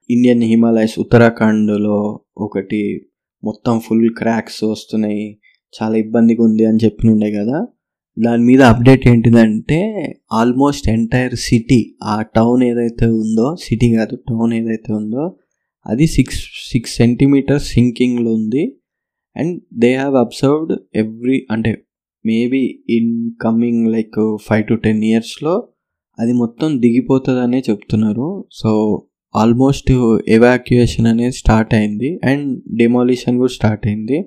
ఇండియన్ 0.09 0.43
హిమాలయస్ 0.43 0.99
ఉత్తరాఖండ్లో 0.99 2.19
ఒకటి 2.37 3.05
మొత్తం 3.43 3.79
ఫుల్ 3.79 4.09
క్రాక్స్ 4.09 4.63
వస్తున్నాయి. 4.63 5.39
చాలా 5.81 5.97
ఇబ్బందిగా 5.97 6.43
ఉంది 6.43 6.65
అని 6.65 6.77
చెప్పిన 6.83 7.11
ఉండే 7.11 7.31
కదా. 7.31 7.67
దాని 8.19 8.43
మీద 8.43 8.61
అప్డేట్ 8.61 9.07
ఏంటిదంటే 9.07 9.79
ఆల్మోస్ట్ 10.33 10.89
ఎంటైర్ 10.89 11.35
సిటీ 11.35 11.95
ఆ 12.03 12.21
టౌన్ 12.21 12.63
ఏదైతే 12.63 13.05
ఉందో 13.05 13.55
సిటీ 13.55 13.95
కాదు 13.95 14.15
టౌన్ 14.15 14.53
ఏదైతే 14.53 14.93
ఉందో 14.93 15.35
అది 15.87 16.07
సిక్స్ 16.07 16.39
సిక్స్ 16.71 16.95
సెంటీమీటర్స్ 16.95 17.65
సింకింగ్లో 17.65 18.33
ఉంది. 18.33 18.77
And 19.37 19.61
they 19.73 19.95
have 19.95 20.15
observed 20.15 20.79
every 20.95 21.47
అంటే 21.51 21.81
maybe 22.25 22.83
in 22.89 23.31
coming 23.41 23.87
like 23.87 24.37
five 24.41 24.67
to 24.67 24.73
ten 24.73 25.03
ఇయర్స్లో 25.03 25.67
అది 26.19 26.33
మొత్తం 26.33 26.81
దిగిపోతుందనే 26.81 27.63
చెప్తున్నారు. 27.69 28.45
సో 28.51 28.71
ఆల్మోస్ట్ 29.35 29.91
ఎవాక్యుయేషన్ 30.27 31.07
అనేది 31.07 31.31
స్టార్ట్ 31.31 31.73
అయింది. 31.73 32.19
అండ్ 32.23 32.77
డెమాలిషన్ 32.77 33.37
కూడా 33.37 33.53
స్టార్ట్ 33.53 33.87
అయింది. 33.87 34.25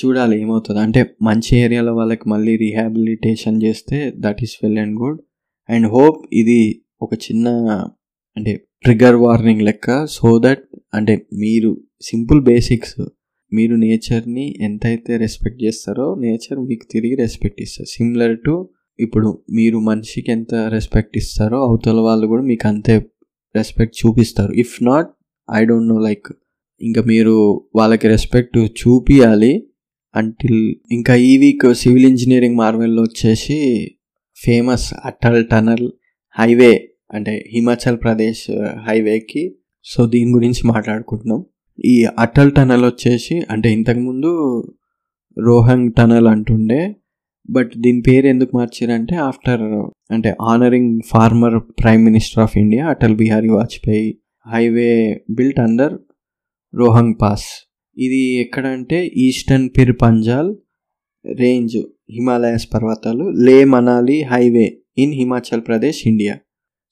చూడాలి 0.00 0.34
ఏమవుతుంది? 0.42 0.80
అంటే 0.86 1.00
మంచి 1.28 1.52
ఏరియాలో 1.64 1.92
వాళ్ళకి 2.00 2.26
మళ్ళీ 2.32 2.54
రీహాబిలిటేషన్ 2.64 3.62
చేస్తే 3.62 3.98
that 4.24 4.40
is 4.46 4.54
well 4.62 4.80
and 4.84 4.96
good 5.02 5.20
and 5.68 5.88
hope 5.94 6.20
ఇది 6.40 6.60
ఒక 7.02 7.14
చిన్న 7.26 7.48
అంటే 8.36 8.52
ట్రిగర్ 8.84 9.16
వార్నింగ్ 9.24 9.62
లెక్క 9.68 10.06
సో 10.16 10.28
దట్ 10.46 10.64
అంటే 10.94 11.14
మీరు 11.42 11.70
సింపుల్ 12.10 12.40
బేసిక్స్ 12.50 13.00
మీరు 13.52 13.74
నేచర్ని 13.76 14.44
ఎంతైతే 14.60 15.12
రెస్పెక్ట్ 15.16 15.60
చేస్తారో 15.64 16.06
నేచర్ 16.24 16.58
మీకు 16.70 16.84
తిరిగి 16.92 17.14
రెస్పెక్ట్ 17.14 17.60
ఇస్తారు 17.62 17.88
సిమిలర్ 17.96 18.36
టు 18.46 18.54
ఇప్పుడు 18.98 19.28
మీరు 19.52 19.78
మనిషికి 19.78 20.30
ఎంత 20.30 20.54
రెస్పెక్ట్ 20.74 21.16
ఇస్తారో 21.22 21.58
అవతల 21.66 22.00
వాళ్ళు 22.00 22.26
కూడా 22.26 22.42
మీకు 22.42 22.66
అంతే 22.68 22.94
రెస్పెక్ట్ 23.54 23.94
చూపిస్తారు. 24.00 24.52
If 24.64 24.74
not 24.82 25.08
I 25.48 25.60
don't 25.64 25.90
know 25.94 25.98
like 25.98 26.28
ఇంకా 26.80 27.02
మీరు 27.02 27.34
వాళ్ళకి 27.78 28.06
రెస్పెక్ట్ 28.08 28.58
చూపియాలి. 28.80 29.52
అంటిల్ 30.14 30.74
ఇంకా 30.92 31.14
ఈ 31.14 31.38
వీక్ 31.38 31.74
సివిల్ 31.74 32.04
ఇంజనీరింగ్ 32.04 32.56
మార్వెల్లో 32.56 33.02
వచ్చేసి 33.02 33.58
ఫేమస్ 34.36 34.94
అటల్ 35.04 35.46
టనల్ 35.46 35.90
హైవే 36.38 36.88
అంటే 37.14 37.44
హిమాచల్ 37.52 37.98
ప్రదేశ్ 38.02 38.50
హైవేకి. 38.88 39.56
సో 39.84 40.06
దీని 40.06 40.30
గురించి 40.30 40.62
మాట్లాడుకుంటున్నాం. 40.68 41.44
ఈ 41.84 42.04
అటల్ 42.18 42.52
టనల్ 42.52 42.84
వచ్చేసి 42.84 43.42
అంటే 43.50 43.72
ఇంతకుముందు 43.72 44.30
రోహంగ్ 45.38 45.92
టనల్ 45.92 46.26
అంటుండే 46.26 46.94
బట్ 47.50 47.70
దీని 47.76 48.02
పేరు 48.02 48.26
ఎందుకు 48.26 48.56
మార్చారంటే 48.56 49.16
ఆఫ్టర్ 49.16 49.62
అంటే 50.10 50.34
honouring 50.42 51.00
former 51.06 51.60
prime 51.82 52.04
minister 52.04 52.42
of 52.42 52.58
India 52.58 52.86
Atal 52.86 53.16
Bihari 53.16 53.48
Vajpayee 53.48 54.18
highway 54.46 55.20
built 55.30 55.60
under 55.60 55.94
Rohtang 56.74 57.14
pass. 57.22 57.69
ఇది 57.96 58.20
ఎక్కడంటే 58.40 59.06
ఈస్టర్న్ 59.06 59.70
పిర్ 59.76 59.96
పంజాల్ 60.02 60.56
రేంజ్ 61.24 61.76
హిమాలయస్ 62.10 62.74
పర్వతాలు 62.74 63.24
Leh 63.24 63.64
Manali 63.64 64.22
highway 64.22 64.78
in 64.98 65.12
Himachal 65.12 65.62
Pradesh 65.66 66.08
India. 66.08 66.38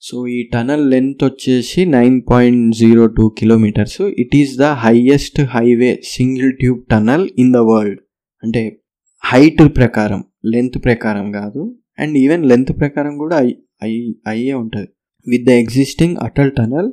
So 0.01 0.27
ఈ 0.27 0.49
టనల్ 0.53 0.91
లెంత్ 0.91 1.23
వచ్చేసి 1.23 1.85
nine 1.85 2.21
point 2.29 2.75
zero 2.75 3.07
two 3.07 3.29
kilometres. 3.29 4.01
It 4.01 4.35
is 4.35 4.57
the 4.57 4.61
highest 4.61 5.41
highway 5.41 6.01
single 6.03 6.53
tube 6.53 6.85
tunnel 6.91 7.29
in 7.37 7.53
the 7.53 7.57
world. 7.57 7.99
అంటే 8.43 8.79
height 9.25 9.75
ప్రకారం 9.75 10.23
length 10.45 10.77
ప్రకారం 10.85 11.31
కాదు. 11.31 11.77
And 11.99 12.17
even 12.17 12.45
length 12.45 12.79
ప్రకారం 12.79 13.17
కూడా 13.17 13.37
అయి 13.81 14.15
అయ్యే 14.27 14.53
ఉంటుంది. 14.53 14.87
With 15.27 15.45
the 15.45 15.49
existing 15.49 16.17
Atal 16.21 16.51
tunnel 16.51 16.91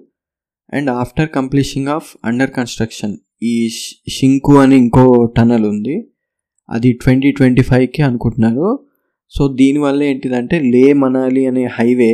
and 0.73 0.91
after 0.91 1.29
completing 1.29 1.89
of 1.89 2.17
under 2.25 2.51
construction. 2.51 3.17
ఈ 3.43 3.69
షింకు 4.09 4.59
అని 4.59 4.77
ఇంకో 4.77 5.25
టనల్ 5.37 5.67
ఉంది. 5.67 5.97
అది 6.71 6.93
ట్వంటీ 6.93 7.31
ట్వంటీ 7.33 7.63
ఫైవ్కి 7.63 8.03
అనుకుంటున్నారు. 8.03 8.69
సో 9.31 9.49
దీనివల్ల 9.49 10.03
ఏంటిదంటే 10.03 10.61
లే 10.61 10.93
మనాలి 10.93 11.47
అనే 11.47 11.65
హైవే 11.65 12.13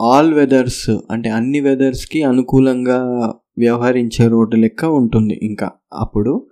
ఆల్ 0.00 0.34
వెదర్స్ 0.34 0.90
అంటే 1.10 1.28
అన్ని 1.30 1.60
వెదర్స్కి 1.60 2.22
అనుకూలంగా 2.22 2.98
వ్యవహరించే 3.58 4.28
రోడ్డు 4.28 4.56
లెక్క 4.56 4.84
ఉంటుంది 4.84 5.34
ఇంకా 5.42 5.70
అప్పుడు. 5.92 6.46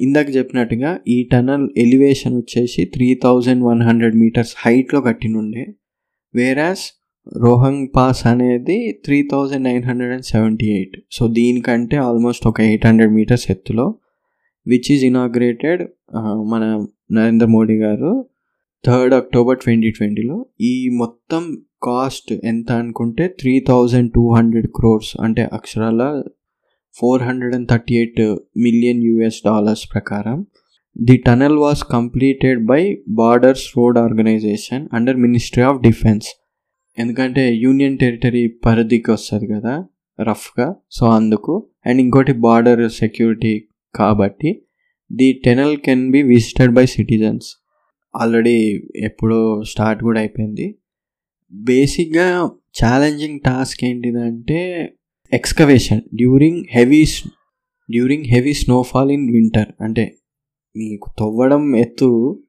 ఇందాక 0.00 0.28
చెప్పినట్టుగా 0.36 0.98
ఈ 1.08 1.28
టనల్ 1.32 1.68
ఎలివేషన్ 1.76 2.36
వచ్చేసి 2.36 2.84
three 2.84 3.14
thousand 3.22 3.64
one 3.64 3.82
hundred 3.82 4.16
metres 4.16 4.54
హైట్లో 4.58 5.00
కట్టినుండే. 5.00 5.66
వేరాస్ 6.34 6.86
రోహంగ్ 7.26 7.84
పాస్ 7.96 8.20
అనేది 8.30 8.76
three 9.04 9.18
thousand 9.30 9.64
nine 9.68 9.84
hundred 9.88 10.12
and 10.16 10.26
seventy 10.32 10.66
eight. 10.76 10.96
So 11.16 11.22
దీనికంటే 11.38 11.96
ఆల్మోస్ట్ 12.08 12.44
ఒక 12.50 12.60
ఎయిట్ 12.70 12.84
హండ్రెడ్ 12.88 13.12
మీటర్స్ 13.18 13.46
ఎత్తులో 13.54 13.86
విచ్ 14.66 14.88
ఈజ్ 14.94 15.04
ఇనాగ్రేటెడ్ 15.10 15.82
మన 16.52 16.62
Narendra 17.18 17.46
Modi 17.56 17.76
garu 17.84 18.12
third 18.84 19.14
October 19.20 19.58
twenty 19.64 19.90
ట్వంటీలో. 19.98 20.36
ఈ 20.72 20.74
మొత్తం 21.02 21.42
కాస్ట్ 21.88 22.30
ఎంత 22.52 22.70
అనుకుంటే 22.82 23.24
three 23.40 23.54
thousand 23.70 24.10
two 24.16 24.24
hundred 24.36 24.68
crores 24.78 25.12
అంటే 25.26 25.42
అక్షరాల 25.58 26.02
four 26.96 27.22
hundred 27.28 27.54
and 27.56 27.68
thirty 27.72 27.94
eight 28.00 28.22
million 28.66 29.02
US 29.08 29.40
dollars 29.48 29.84
ప్రకారం. 29.94 30.38
The 30.96 31.16
tunnel 31.26 31.58
was 31.64 31.82
completed 31.96 32.60
by 32.72 32.82
Borders 33.20 33.66
Road 33.78 33.98
Organisation 34.06 34.84
under 34.98 35.20
Ministry 35.26 35.64
of 35.70 35.80
Defence. 35.88 36.28
ఎందుకంటే 36.98 37.54
యూనియన్ 37.54 37.98
టెరిటరీ 37.98 38.46
పరిధికి 38.48 39.10
వస్తుంది 39.10 39.46
కదా 39.46 39.86
రఫ్గా. 40.22 40.74
సో 40.90 41.06
అందుకు. 41.06 41.66
అండ్ 41.86 42.00
ఇంకోటి 42.00 42.32
బార్డర్ 42.32 42.90
సెక్యూరిటీ 42.90 43.68
కాబట్టి 43.94 44.62
the 45.12 45.32
tunnel 45.44 45.76
can 45.76 46.10
be 46.10 46.22
visited 46.22 46.72
by 46.72 46.86
citizens. 46.86 47.46
Already 48.16 48.82
ఎప్పుడో 48.96 49.62
స్టార్ట్ 49.62 50.02
కూడా 50.02 50.20
అయిపోయింది. 50.20 50.78
బేసిక్గా 51.52 52.50
ఛాలెంజింగ్ 52.84 53.40
టాస్క్ 53.40 53.84
ఏంటిదంటే 53.84 54.92
excavation. 55.32 56.00
During 56.14 56.64
heavy 56.70 57.04
during 57.90 58.24
heavy 58.24 58.54
snowfall 58.54 59.10
in 59.10 59.32
winter. 59.32 59.72
అంటే 59.80 60.18
మీకు 60.76 61.10
తవ్వడం 61.18 61.76
ఎత్తు 61.76 62.42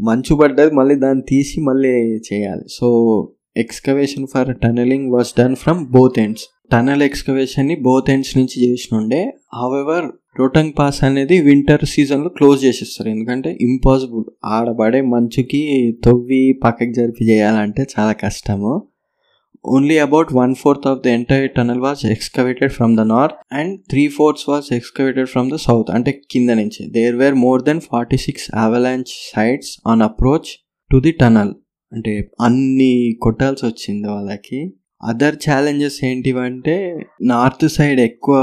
మంచు 0.00 0.36
పడ్డది 0.36 0.74
మళ్ళీ 0.74 0.94
దాన్ని 0.94 1.24
తీసి 1.28 1.60
మళ్ళీ 1.60 1.88
చేయాలి. 2.16 2.62
So 2.70 3.32
excavation 3.62 4.26
for 4.32 4.50
tunnelling 4.62 5.08
was 5.14 5.32
done 5.38 5.56
from 5.62 5.80
both 5.96 6.18
ends 6.24 6.44
tunnel 6.72 7.02
ఎక్స్కవేషన్ని 7.06 7.74
both 7.86 8.08
ends 8.14 8.32
నుంచి 8.38 8.56
చేసినుండే. 8.64 9.20
హవెవర్ 9.54 10.06
రోటంగ్ 10.40 10.72
పాస్ 10.78 10.98
అనేది 11.04 11.36
వింటర్ 11.40 11.84
సీజన్లో 11.92 12.30
క్లోజ్ 12.38 12.58
చేసేస్తారు. 12.64 13.08
ఎందుకంటే 13.08 13.50
ఇంపాసిబుల్ 13.68 14.24
ఆడబడే 14.56 15.00
మంచుకి 15.12 15.62
తవ్వి 16.06 16.42
పక్కకి 16.64 16.94
జరిపి 16.98 17.24
చేయాలంటే 17.30 17.82
చాలా 17.94 18.14
కష్టము. 18.24 18.72
Only 19.74 19.98
about 20.06 20.32
one 20.40 20.54
fourth 20.54 20.86
of 20.90 21.00
the 21.04 21.12
entire 21.18 21.46
tunnel 21.56 21.80
was 21.86 22.02
excavated 22.14 22.72
from 22.76 22.92
the 22.96 23.04
north 23.12 23.38
and 23.60 23.72
three 23.92 24.04
fourths 24.16 24.46
was 24.50 24.68
excavated 24.78 25.30
from 25.32 25.48
the 25.54 25.58
south 25.66 25.90
అంటే 25.96 26.12
కింద 26.32 26.50
నుంచి. 26.60 26.82
There 26.96 27.16
were 27.22 27.36
more 27.46 27.62
than 27.62 27.80
forty 27.90 28.18
six 28.26 28.46
avalanche 28.64 29.14
sides 29.32 29.72
on 29.92 30.02
approach 30.02 30.50
to 30.90 30.98
the 31.06 31.12
tunnel 31.22 31.54
అంటే 31.92 32.30
అన్ని 32.40 33.16
కొట్టాల్సి 33.22 33.66
వచ్చింది 33.66 34.08
వాళ్ళకి. 34.08 34.72
Other 35.02 35.36
challenges 35.36 36.04
ఏంటివంటే 36.04 37.00
north 37.22 37.68
side 37.68 38.00
ఎక్కువ 38.00 38.36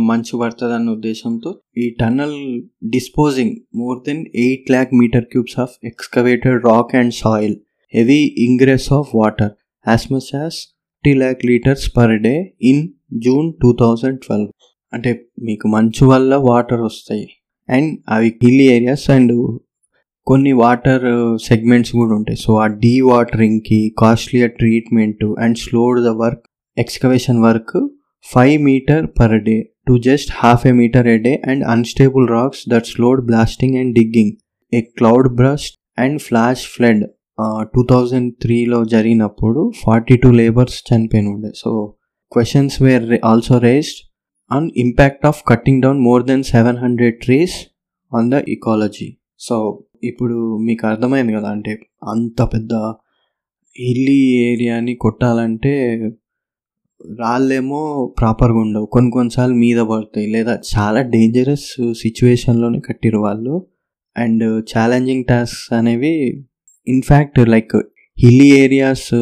మంచు 0.00 0.38
పడుతుంది 0.38 0.74
అన్న 0.74 0.90
ఉద్దేశంతో 0.90 1.50
ఈ 1.78 1.90
tunnel 2.00 2.60
disposing 2.90 3.56
more 3.74 3.98
than 4.06 4.24
eight 4.34 4.70
lakh 4.70 4.94
metre 4.94 5.24
cubes 5.24 5.58
of 5.58 5.74
excavated 5.84 6.64
rock 6.64 6.94
and 6.96 7.14
soil 7.14 7.56
heavy 7.94 8.20
ingress 8.38 8.92
of 8.92 9.08
water 9.14 9.52
as 9.88 10.12
much 10.12 10.30
as 10.34 10.58
three 11.04 11.14
lakh 11.14 11.44
litres 11.44 11.96
per 11.96 12.18
day 12.18 12.54
in 12.62 12.88
June 13.24 13.52
two 13.62 13.76
thousand 13.80 14.18
twelve 14.18 14.48
అంటే 14.92 15.26
మీకు 15.42 15.68
మంచు 15.68 16.06
వల్ల 16.06 16.34
వాటర్ 16.34 16.80
వస్తాయి. 16.80 17.28
And 17.68 17.98
అవి 18.08 18.28
hill 18.42 18.60
areas 18.60 19.10
and 19.10 19.32
కొన్ని 20.26 20.52
water 20.52 21.04
segments 21.48 21.92
కూడా 21.92 22.12
ఉంటాయి. 22.14 22.38
So 22.44 22.52
ఆ 22.54 22.66
డీ 22.66 23.00
వాటరింగ్కి 23.00 23.80
costlier 23.98 24.52
treatment 24.52 25.24
and 25.44 25.58
slowed 25.58 25.98
the 26.04 26.12
work 26.22 26.44
excavation 26.76 27.42
work 27.42 27.76
five 28.24 28.56
metre 28.62 29.04
per 29.18 29.36
day 29.48 29.56
to 29.88 29.94
just 29.98 30.30
half 30.34 30.66
a 30.66 30.72
metre 30.72 31.08
a 31.08 31.18
day 31.18 31.42
and 31.44 31.64
unstable 31.64 32.28
rocks 32.28 32.62
that 32.68 32.86
slowed 32.86 33.26
blasting 33.26 33.76
and 33.76 33.94
digging 33.94 34.32
a 34.72 34.80
cloud 34.98 35.28
burst 35.34 35.76
and 35.98 36.20
flash 36.20 36.64
flood 36.74 37.04
two 37.74 37.86
thousand 37.90 38.34
త్రీలో 38.42 38.84
జరిగినప్పుడు 38.84 39.72
forty 39.84 40.16
two 40.16 40.30
labours 40.30 40.78
చనిపోయిన 40.88 41.28
ఉండే. 41.28 41.50
So 41.54 41.70
questions 42.32 42.82
were 42.82 43.06
also 43.24 43.58
raised 43.58 44.00
on 44.50 44.70
impact 44.76 45.26
of 45.26 45.42
cutting 45.48 45.82
down 45.82 46.00
more 46.00 46.24
than 46.26 46.42
seven 46.54 46.76
hundred 46.76 47.18
trees 47.24 47.56
on 48.12 48.30
the 48.30 48.42
ecology 48.48 49.08
so 49.38 49.56
ఇప్పుడు 50.04 50.58
మీకు 50.58 50.86
అర్థమైంది 50.86 51.32
కదా 51.32 51.48
అంటే 51.48 51.78
అంత 52.04 52.42
పెద్ద 52.42 52.74
హిల్లీ 53.78 54.20
ఏరియాని 54.36 54.94
కొట్టాలంటే 54.94 55.98
రాళ్ళేమో 57.20 58.14
ప్రాపర్గా 58.20 58.58
ఉండవు. 58.58 58.86
కొన్ని 58.86 59.10
కొన్నిసార్లు 59.10 59.54
మీద 59.54 59.76
పడతాయి. 59.76 60.26
లేదా 60.26 60.58
చాలా 60.78 61.02
డేంజరస్ 61.02 61.92
సిచ్యువేషన్లోనే 61.92 62.80
కట్టిరు 62.80 63.18
వాళ్ళు. 63.18 63.66
అండ్ 64.16 64.64
ఛాలెంజింగ్ 64.78 65.24
టాస్క్ 65.24 65.72
అనేవి 65.72 66.44
in fact 66.88 67.48
like 67.48 67.76
hilly 68.18 68.50
areas 68.50 69.14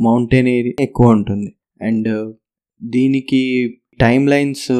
mountain 0.00 0.48
area 0.48 0.72
ఎక్కువ 0.80 1.10
ఉంటుంది. 1.10 1.56
అండ్ 1.82 2.34
దీనికి 2.82 3.74
టైం 4.00 4.26
లైన్స్ 4.26 4.72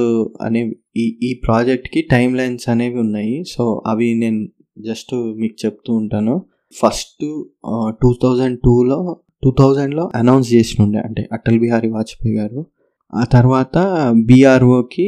అనేవి 0.43 0.76
ఈ 0.97 1.18
ఈ 1.22 1.41
ప్రాజెక్ట్కి 1.47 2.03
టైం 2.03 2.34
లైన్స్ 2.34 2.68
అనేవి 2.68 2.99
ఉన్నాయి. 2.99 3.45
సో 3.45 3.82
అవి 3.86 4.14
నేను 4.14 4.49
జస్ట్ 4.87 5.14
మీకు 5.41 5.57
చెప్తూ 5.64 5.91
ఉంటాను. 5.95 6.35
ఫస్ట్ 6.81 7.24
టూ 8.03 8.09
థౌజండ్ 8.22 8.59
టూలో 8.64 8.99
టూ 9.45 9.51
థౌజండ్లో 9.59 10.11
అనౌన్స్ 10.14 10.53
చేసినుండే 10.53 10.99
అంటే 10.99 11.28
అటల్ 11.33 11.59
బిహారీ 11.61 11.89
వాజ్పేయి 11.91 12.37
గారు. 12.37 12.61
ఆ 13.14 13.24
తర్వాత 13.24 13.76
బీఆర్ఓకి 14.26 15.07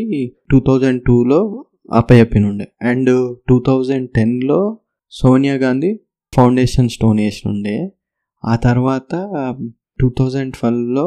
టూ 0.50 0.60
థౌజండ్ 0.66 1.02
టూలో 1.06 1.40
అప్పచెప్పినుండే 1.92 2.66
అండ్ 2.82 3.10
టూ 3.48 3.56
థౌజండ్ 3.66 4.10
టెన్లో 4.16 4.60
సోనియా 5.10 5.54
గాంధీ 5.54 5.90
ఫౌండేషన్ 6.32 6.88
స్టోన్ 6.88 7.20
వేసినుండే 7.20 7.76
ఆ 8.44 8.56
తర్వాత 8.56 9.12
టూ 10.00 10.08
థౌజండ్ 10.18 10.54
ట్వెల్వ్లో 10.54 11.06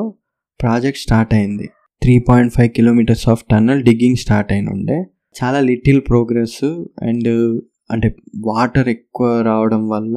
ప్రాజెక్ట్ 0.61 1.01
స్టార్ట్ 1.01 1.33
అయింది. 1.33 1.67
Three 2.01 2.13
point 2.19 2.53
five 2.53 2.69
kilometres 2.69 3.29
of 3.29 3.43
tunnel 3.51 3.81
digging 3.83 4.15
start 4.15 4.51
అయినుండే. 4.53 4.97
చాలా 5.39 5.59
లిటిల్ 5.59 6.01
ప్రోగ్రెస్ 6.09 6.63
అండ్ 7.01 7.29
అంటే 7.91 8.15
వాటర్ 8.37 8.87
ఎక్కువ 8.87 9.41
రావడం 9.41 9.89
వల్ల 9.89 10.15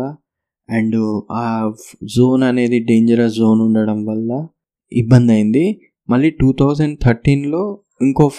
అండ్ 0.69 0.97
ఆ 1.33 1.73
జోన్ 2.16 2.43
అనేది 2.43 2.79
డేంజరస్ 2.79 3.35
జోన్ 3.35 3.61
ఉండడం 3.61 4.07
వల్ల 4.07 4.31
ఇబ్బంది 4.93 5.33
అయింది. 5.33 5.81
మళ్ళీ 6.09 6.31
టూ 6.31 6.53
థౌజండ్ 6.61 6.99
థర్టీన్లో 7.03 7.62
ఇంకో 8.03 8.31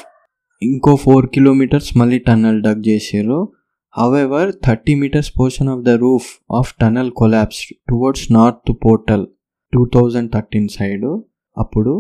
ఇంకో 0.61 0.95
ఫోర్ 0.95 1.27
కిలోమీటర్స్ 1.27 1.97
మళ్ళీ 1.97 2.19
టన్నల్ 2.19 2.63
డగ్ 2.63 2.87
చేసారు 2.87 3.53
however 3.97 4.53
thirty 4.65 4.95
metres 4.95 5.31
portion 5.39 5.69
of 5.69 5.83
the 5.83 5.89
roof 5.89 6.29
of 6.53 6.73
tunnel 6.81 7.11
collapse 7.11 7.73
towards 7.89 8.31
north 8.31 8.71
portal 8.85 9.27
two 9.73 9.85
thousand 9.85 10.31
thirteen 10.31 10.67
side 10.67 11.05
అప్పుడు 11.57 11.93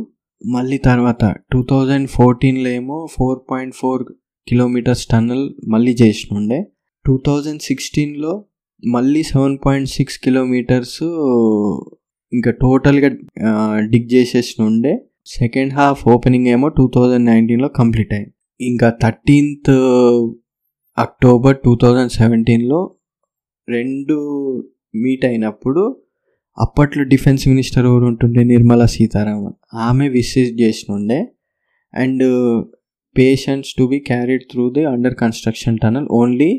మళ్ళీ 0.45 0.77
తర్వాత 0.77 1.23
టూ 1.51 1.63
థౌజండ్ 1.69 2.07
ఫోర్టీన్లో 2.07 2.69
ఏమో 2.69 3.07
four 3.11 3.39
point 3.51 3.75
four 3.75 4.03
kilometres 4.47 5.07
tunnel 5.07 5.53
మళ్ళీ 5.67 5.91
చేసినుండే. 6.01 6.59
టూ 7.09 7.15
థౌజండ్ 7.27 7.61
సిక్స్టీన్లో 7.61 8.33
మళ్ళీ 8.83 9.23
సెవెన్ 9.23 9.57
పాయింట్ 9.65 9.89
సిక్స్ 9.89 10.17
కిలోమీటర్స్ 10.19 10.99
ఇంకా 12.31 12.51
టోటల్గా 12.51 13.09
డిగ్ 13.89 14.09
చేసేసినుండే 14.13 14.93
సెకండ్ 15.25 15.73
హాఫ్ 15.73 16.01
ఓపెనింగ్ 16.07 16.47
ఏమో 16.47 16.67
టూ 16.67 16.91
థౌజండ్ 16.95 17.25
నైన్టీన్లో 17.25 17.67
కంప్లీట్ 17.67 18.13
అయింది. 18.13 18.33
ఇంకా 18.61 18.87
థర్టీన్త్ 19.03 19.71
అక్టోబర్ 20.97 21.57
టూ 21.65 21.77
థౌజండ్ 21.83 22.11
సెవెంటీన్లో 22.11 22.79
రెండు 23.69 24.17
మీట్ 24.95 25.25
అయినప్పుడు 25.25 25.83
అప్పట్లో 26.57 27.03
డిఫెన్స్ 27.03 27.47
మినిస్టర్ 27.47 27.85
ఎవరు 27.85 28.05
ఉంటుండే? 28.05 28.43
నిర్మలా 28.43 28.85
సీతారామన్. 28.85 29.57
ఆమె 29.87 30.07
visit 30.09 30.61
చేసినుండే 30.61 31.19
and 31.93 32.23
patients 33.15 33.73
to 33.73 33.83
be 33.83 33.99
carried 33.99 34.43
through 34.51 34.65
the 34.69 34.83
under 34.85 35.15
construction 35.15 35.77
tunnel 35.83 36.07
only 36.11 36.51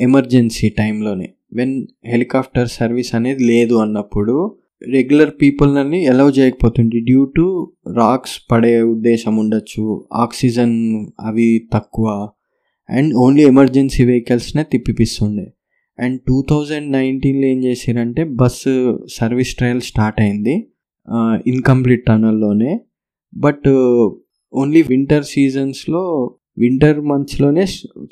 emergency 0.00 0.68
టైంలోనే. 0.68 1.28
వెన్ 1.52 1.86
హెలికాప్టర్ 2.06 2.68
సర్వీస్ 2.68 3.14
అనేది 3.14 3.44
లేదు 3.44 3.74
అన్నప్పుడు 3.74 4.56
రెగ్యులర్ 4.82 5.30
పీపుల్ని 5.42 6.06
అలౌ 6.06 6.30
చేయకపోతుంది 6.30 7.00
డ్యూ 7.00 7.24
టు 7.36 7.72
రాక్స్ 7.94 8.50
పడే 8.50 8.82
ఉద్దేశం 8.82 9.36
ఉండొచ్చు 9.36 9.84
ఆక్సిజన్ 10.12 10.76
అవి 11.20 11.68
తక్కువ 11.74 12.28
అండ్ 12.90 13.14
ఓన్లీ 13.14 13.42
ఎమర్జెన్సీ 13.42 14.04
వెహికల్స్నే 14.04 14.62
తిప్పిపిస్తుండే. 14.62 15.52
అండ్ 15.98 16.20
టూ 16.28 16.44
థౌజండ్ 16.50 16.92
నైన్టీన్లో 16.92 17.46
ఏం 17.46 17.64
చేశారంటే 17.64 18.24
బస్సు 18.24 18.72
సర్వీస్ 19.12 19.54
ట్రయల్ 19.54 19.80
స్టార్ట్ 19.80 20.20
అయింది 20.20 20.68
ఇన్కంప్లీట్ 21.46 22.06
టనల్లోనే 22.06 22.80
బట్ 23.36 23.68
ఓన్లీ 24.52 24.82
వింటర్ 24.82 25.24
సీజన్స్లో 25.24 26.02
వింటర్ 26.56 27.00
మంత్స్లోనే 27.10 27.64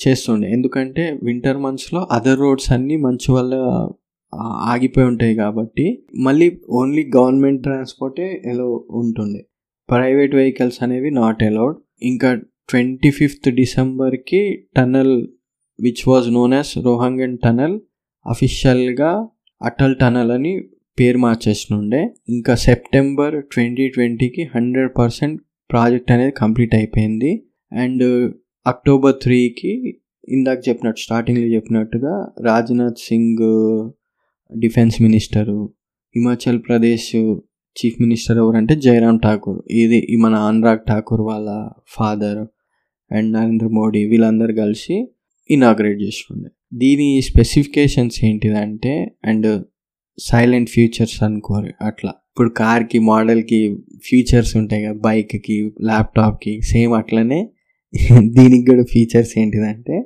చేస్తుండే. 0.05 0.47
ఎందుకంటే 0.51 1.19
వింటర్ 1.23 1.59
మంత్స్లో 1.65 2.01
అదర్ 2.11 2.41
రోడ్స్ 2.41 2.71
అన్నీ 2.73 2.97
మంచు 2.97 3.31
వల్ల 3.35 3.55
ఆగిపోయి 4.73 5.07
ఉంటాయి 5.07 5.35
కాబట్టి 5.35 5.87
మళ్ళీ 6.27 6.47
ఓన్లీ 6.81 7.03
గవర్నమెంట్ 7.17 7.63
ట్రాన్స్పోర్టే 7.63 8.43
ఎలో 8.53 8.69
ఉంటుండే. 9.01 9.41
ప్రైవేట్ 9.89 10.35
వెహికల్స్ 10.35 10.79
అనేవి 10.83 11.11
నాట్ 11.21 11.43
అలౌడ్ 11.43 11.79
ఇంకా 12.03 12.31
twenty 12.71 13.11
fifth 13.11 13.49
డిసెంబర్కి 13.51 14.43
tunnel 14.77 15.15
which 15.79 16.05
was 16.09 16.29
known 16.33 16.55
as 16.55 16.73
Rohtang 16.85 17.37
tunnel 17.45 17.77
అఫీషియల్గా 18.27 19.11
అటల్ 19.61 19.97
టనల్ 20.01 20.31
అని 20.31 20.53
పేరు 20.99 21.19
మార్చేసినుండే 21.19 22.01
ఇంకా 22.29 22.55
సెప్టెంబర్ 22.67 23.35
ట్వంటీ 23.53 23.87
ట్వంటీకి 23.89 24.43
హండ్రెడ్ 24.55 24.91
పర్సెంట్ 24.99 25.37
ప్రాజెక్ట్ 25.71 26.11
అనేది 26.13 26.35
కంప్లీట్ 26.37 26.75
అయిపోయింది. 26.75 27.31
అండ్ 27.73 28.35
అక్టోబర్ 28.67 29.15
త్రీకి 29.23 29.99
ఇందాక 30.29 30.69
చెప్పినట్టు 30.69 31.01
స్టార్టింగ్లో 31.01 31.45
చెప్పినట్టుగా 31.45 32.29
Rajnath 32.41 32.99
Singh 32.99 33.43
defence 34.59 35.03
minister 35.03 35.73
Himachal 36.17 36.59
Pradesh 36.69 37.17
chief 37.77 38.01
minister 38.01 38.39
ఎవరంటే 38.39 38.77
జయరామ్ 38.77 39.21
ఠాకూర్. 39.25 39.63
ఇది 39.71 40.17
మన 40.17 40.35
అనురాగ్ 40.35 40.81
ఠాకూర్ 40.89 41.21
వాళ్ళ 41.21 41.69
ఫాదర్ 41.87 42.47
అండ్ 43.13 43.33
నరేంద్ర 43.33 43.67
మోడీ 43.67 44.05
వీళ్ళందరూ 44.05 44.55
కలిసి 44.55 45.09
ఇనాగ్రేట్ 45.51 46.03
చేస్తుండే 46.03 46.51
దీని 46.75 47.23
స్పెసిఫికేషన్స్ 47.23 48.25
ఏంటిదంటే 48.25 49.17
అండ్ 49.25 49.65
సైలెంట్ 50.19 50.71
ఫ్యూచర్స్ 50.71 51.23
అనుకోరు 51.23 51.85
అట్లా. 51.85 52.11
ఇప్పుడు 52.11 52.51
కార్కి 52.51 52.99
మోడల్కి 52.99 53.77
ఫ్యూచర్స్ 54.05 54.57
ఉంటాయి 54.57 54.85
కదా 54.85 54.93
బైక్కి 54.93 55.71
ల్యాప్టాప్కి 55.83 56.63
సేమ్ 56.63 56.93
అట్లనే 56.93 57.49
దీనికి 58.21 58.65
కూడా 58.71 58.83
ఫీచర్స్ 58.83 59.39
ఏంటిదంటే 59.39 59.97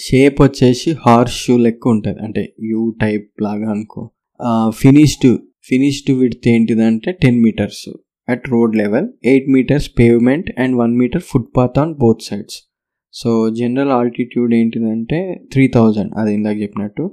షేప్ 0.00 0.42
వచ్చేసి 0.42 0.90
హార్స్ 1.06 1.34
షూ 1.34 1.56
లెక్క 1.56 1.88
ఉంటుంది. 1.88 2.18
అంటే 2.22 2.42
యూ 2.60 2.90
టైప్ 3.02 3.42
లాగా 3.42 3.70
అనుకో. 3.70 4.10
ఫినిష్డ్ 4.68 5.38
ఫినిష్డ్ 5.68 6.10
విడ్త్ 6.18 6.48
ఏంటిదంటే 6.48 7.12
ten 7.12 7.42
metres 7.42 7.90
at 8.28 8.48
road 8.48 8.76
level 8.76 9.08
eight 9.24 9.48
metres 9.48 9.90
pavement 9.98 10.50
and 10.58 10.76
one 10.76 10.98
metre 10.98 11.22
footpath 11.22 11.78
on 11.78 11.94
both 11.94 12.22
sides 12.22 12.58
so 13.12 13.50
general 13.50 13.90
altitude 13.90 14.54
ఏంటిదంటే 14.54 15.40
త్రీ 15.52 15.68
థౌజండ్ 15.68 16.12
అది 16.18 16.34
ఇందాక 16.34 16.56
చెప్పినట్టు. 16.60 17.04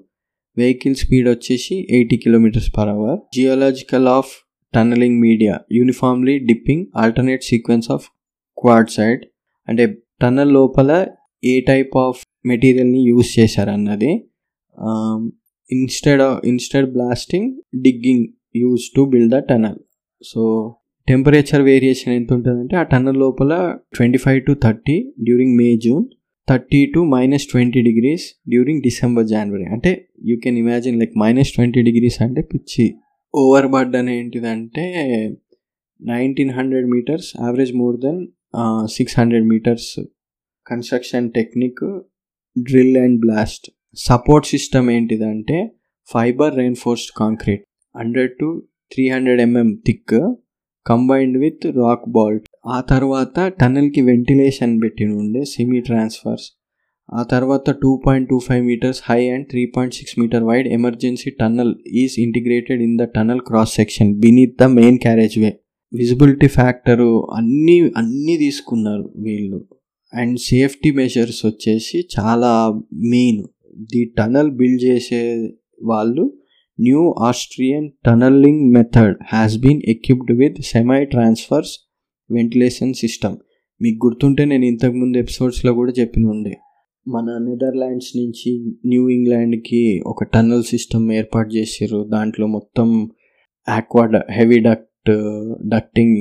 వెహికల్ 0.58 0.96
స్పీడ్ 0.96 1.30
వచ్చేసి 1.30 1.88
eighty 1.92 2.18
kilometres 2.18 2.72
per 2.78 2.90
hour 2.90 3.18
geological 3.36 4.08
of 4.08 4.32
tunnelling 4.74 5.20
media 5.20 5.60
uniformly 5.72 6.40
dipping 6.40 6.86
alternate 6.96 7.44
sequence 7.44 7.92
of 7.92 8.06
quad 8.58 8.90
side 8.90 9.22
అంటే 9.70 9.98
tunnel 10.22 10.52
లోపల 10.52 10.92
ఏ 11.44 11.62
type 11.62 11.98
of 11.98 12.20
మెటీరియల్ని 12.46 13.10
use 13.10 13.40
చేశారన్నది 13.40 14.12
instead 15.72 16.22
instead 16.48 16.92
blasting 16.92 17.50
digging 17.82 18.26
use 18.56 18.86
to 18.96 19.02
build 19.06 19.34
the 19.36 19.38
tunnel 19.38 19.80
so 20.22 20.44
temperature 21.08 21.62
variation 21.62 22.14
ఎంత 22.14 22.34
ఉంటుందంటే 22.34 22.76
ఆ 22.76 22.84
tunnel 22.84 23.18
లోపల 23.18 23.54
twenty 23.96 24.18
five 24.18 24.42
to 24.46 24.56
thirty 24.64 25.14
during 25.24 25.58
May 25.58 25.78
June 25.78 26.06
thirty 26.50 26.86
to 26.86 27.00
minus 27.00 27.46
twenty 27.46 27.82
degrees 27.82 28.26
during 28.50 28.82
December 28.82 29.28
January 29.28 29.66
అంటే 29.66 29.92
you 30.26 30.38
can 30.44 30.58
imagine 30.58 31.00
like 31.00 31.18
minus 31.18 31.52
twenty 31.52 31.82
degrees 31.82 32.22
అంటే 32.22 32.42
పిచ్చి. 32.42 32.96
Over 33.36 33.68
bird 33.68 33.96
అని 33.96 34.18
ఏంటిదంటే 34.18 34.86
nineteen 36.02 36.52
hundred 36.52 36.88
metres 36.90 37.34
average 37.42 37.74
more 37.74 38.00
than 38.00 38.28
six 38.88 39.16
hundred 39.20 39.48
metres 39.48 39.92
construction 40.68 41.28
technique 41.32 41.82
drill 42.56 42.98
and 42.98 43.18
blast 43.20 43.66
support 43.98 44.48
system 44.48 44.88
ఏంటిదంటే 44.92 45.58
fibre 46.10 46.54
reinforced 46.56 47.12
concrete 47.18 47.64
hundred 47.96 48.34
to 48.40 48.50
three 48.92 49.04
hundred 49.10 49.42
mm 49.42 49.70
thick 49.88 50.14
combined 50.86 51.38
with 51.38 51.66
rock 51.80 52.06
bolt 52.10 52.46
ఆ 52.68 52.80
తర్వాత 52.90 53.40
టన్నెల్కి 53.60 54.02
ventilation 54.02 54.74
పెట్టి 54.82 55.06
ఉండే 55.20 55.42
semi 55.46 55.80
transverse 55.82 56.48
ఆ 57.10 57.22
తర్వాత 57.24 57.70
two 57.82 57.92
point 58.04 58.28
two 58.30 58.38
five 58.40 58.64
metres 58.66 59.00
high 59.06 59.20
and 59.28 59.46
three 59.50 59.64
point 59.76 59.96
six 59.96 60.16
metre 60.20 60.44
wide 60.44 60.68
emergency 60.74 61.30
tunnel 61.40 61.74
is 62.02 62.16
integrated 62.20 62.82
in 62.82 62.98
the 62.98 63.06
tunnel 63.16 63.42
cross 63.42 63.74
section 63.76 64.12
beneath 64.20 64.56
the 64.62 64.68
main 64.74 65.00
carriageway 65.40 65.52
visibility 65.94 66.48
factor 66.48 67.32
అన్నీ 67.32 67.92
అన్నీ 67.98 68.38
తీసుకున్నారు 68.38 69.14
వీళ్ళు. 69.18 69.66
అండ్ 70.14 70.40
సేఫ్టీ 70.40 70.92
మెజర్స్ 70.92 71.46
వచ్చేసి 71.46 72.08
చాలా 72.20 72.82
main 72.94 73.44
the 73.82 74.14
tunnel 74.18 74.52
build 74.52 74.84
చేసే 74.84 75.52
వాళ్ళు 75.84 76.38
new 76.80 77.16
Austrian 77.20 77.90
tunnelling 78.06 78.74
method 78.74 79.16
has 79.28 79.58
been 79.58 79.82
equipped 79.86 80.38
with 80.38 80.62
semi 80.62 81.06
transverse 81.06 81.90
ventilation 82.32 82.94
system 82.94 83.38
మీకు 83.82 84.08
గుర్తుంటే 84.08 84.46
నేను 84.46 84.66
ఇంతకుముందు 84.66 85.18
ఎపిసోడ్స్లో 85.18 85.74
కూడా 85.74 85.94
చెప్పిన 86.00 86.26
ఉండే. 86.26 86.54
మన 87.08 87.46
నెదర్లాండ్స్ 87.50 88.18
నుంచి 88.18 88.74
న్యూ 88.86 89.10
ఇంగ్లాండ్కి 89.10 90.02
ఒక 90.06 90.24
టన్నల్ 90.24 90.64
సిస్టమ్ 90.64 91.12
ఏర్పాటు 91.12 91.50
చేసారు 91.50 92.10
దాంట్లో 92.12 92.48
మొత్తం 92.48 93.10
ఆక్వాడ 93.70 94.22
హెవీ 94.32 94.60
డక్ 94.60 94.89
డక్టింగ్ 95.74 96.18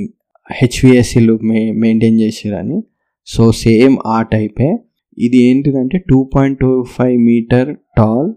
హెచ్విఎస్సీలు 0.50 1.38
మే 1.42 1.72
మెయింటైన్ 1.72 2.20
చేసారని 2.20 2.78
సో 3.26 3.52
సేమ్ 3.52 3.96
ఆ 4.06 4.22
టైపే. 4.22 4.68
ఇది 5.18 5.38
ఏంటిదంటే 5.42 5.98
two 5.98 6.30
point 6.34 6.58
two 6.60 6.70
five 6.96 7.16
metre 7.22 7.76
tall 7.98 8.28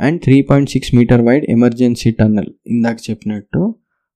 and 0.00 0.18
three 0.20 0.42
point 0.42 0.70
six 0.70 0.94
metre 0.94 1.22
wide 1.22 1.44
emergency 1.48 2.10
tunnel. 2.10 2.50
ఇందాక 2.66 2.96
చెప్పినట్టు 3.10 3.74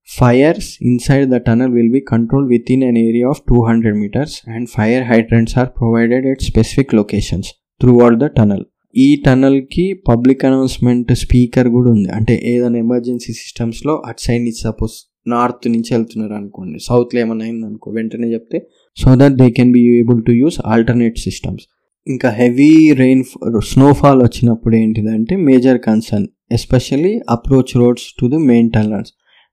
fires 0.08 0.78
inside 0.82 1.26
the 1.30 1.38
tunnel 1.46 1.72
will 1.72 1.92
be 1.92 2.00
control 2.00 2.46
within 2.72 2.82
an 2.82 2.98
area 2.98 3.28
of 3.28 3.40
two 3.48 3.56
hundred 3.68 3.96
metres 3.96 4.36
and 4.48 4.68
fire 4.68 5.04
hydrants 5.04 5.58
are 5.58 5.68
provided 5.78 6.26
at 6.26 6.42
specific 6.42 6.94
locations 6.94 7.50
throughout 8.00 8.18
the 8.24 8.28
tunnel 8.38 8.64
ఈ 8.94 9.08
టనల్కి 9.26 9.84
public 10.08 10.44
announcement 10.44 11.10
speaker 11.12 11.68
కూడా 11.68 11.90
ఉంది. 11.90 12.08
అంటే 12.10 12.34
ఏదైనా 12.52 12.78
emergency 12.78 13.32
సిస్టమ్స్లో 13.32 13.94
at 14.08 14.20
side 14.20 14.42
నుంచి 14.42 14.62
suppose 14.68 14.96
north 15.26 15.68
నుంచి 15.68 15.94
వెళ్తున్నారు 15.94 16.32
అనుకోండి 16.32 16.78
సౌత్లో 16.82 17.20
ఏమైనా 17.20 17.44
అయింది 17.44 17.66
అనుకో 17.66 17.90
వెంటనే 17.90 18.32
చెప్తే 18.32 18.66
so 18.96 19.14
that 19.16 19.32
they 19.32 19.50
can 19.50 19.72
be 19.72 19.80
able 19.98 20.24
to 20.24 20.30
use 20.32 20.60
alternate 20.66 21.18
systems 21.18 21.64
ఇంకా 22.08 22.30
హెవీ 22.30 22.94
రెయిన్ 22.94 23.24
స్నోఫాల్ 23.64 24.22
వచ్చినప్పుడు 24.22 24.76
ఏంటిదంటే 24.76 25.36
major 25.36 25.78
concern 25.78 26.26
especially 26.52 27.20
approach 27.30 27.76
roads 27.76 28.04
to 28.20 28.26
the 28.26 28.36
main 28.36 28.70
tunnels 28.70 29.12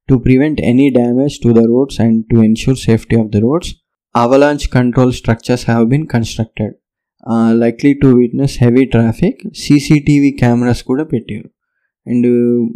to 0.10 0.16
prevent 0.16 0.62
any 0.62 0.90
damage 0.90 1.40
to 1.44 1.50
the 1.50 1.58
roads 1.58 2.02
and 2.02 2.26
to 2.26 2.44
ensure 2.44 2.78
safety 2.78 3.16
of 3.16 3.28
the 3.28 3.36
roads 3.36 3.76
avalanche 4.16 4.68
control 4.68 5.14
structures 5.14 5.70
have 5.70 5.88
been 5.88 6.08
constructed 6.08 6.74
likely 7.52 7.94
to 7.94 8.08
witness 8.08 8.64
heavy 8.64 8.86
traffic 8.86 9.58
CCTV 9.58 10.32
cameras 10.32 10.84
కూడా 10.84 11.04
పెట్టారు. 11.04 11.50
And 12.08 12.28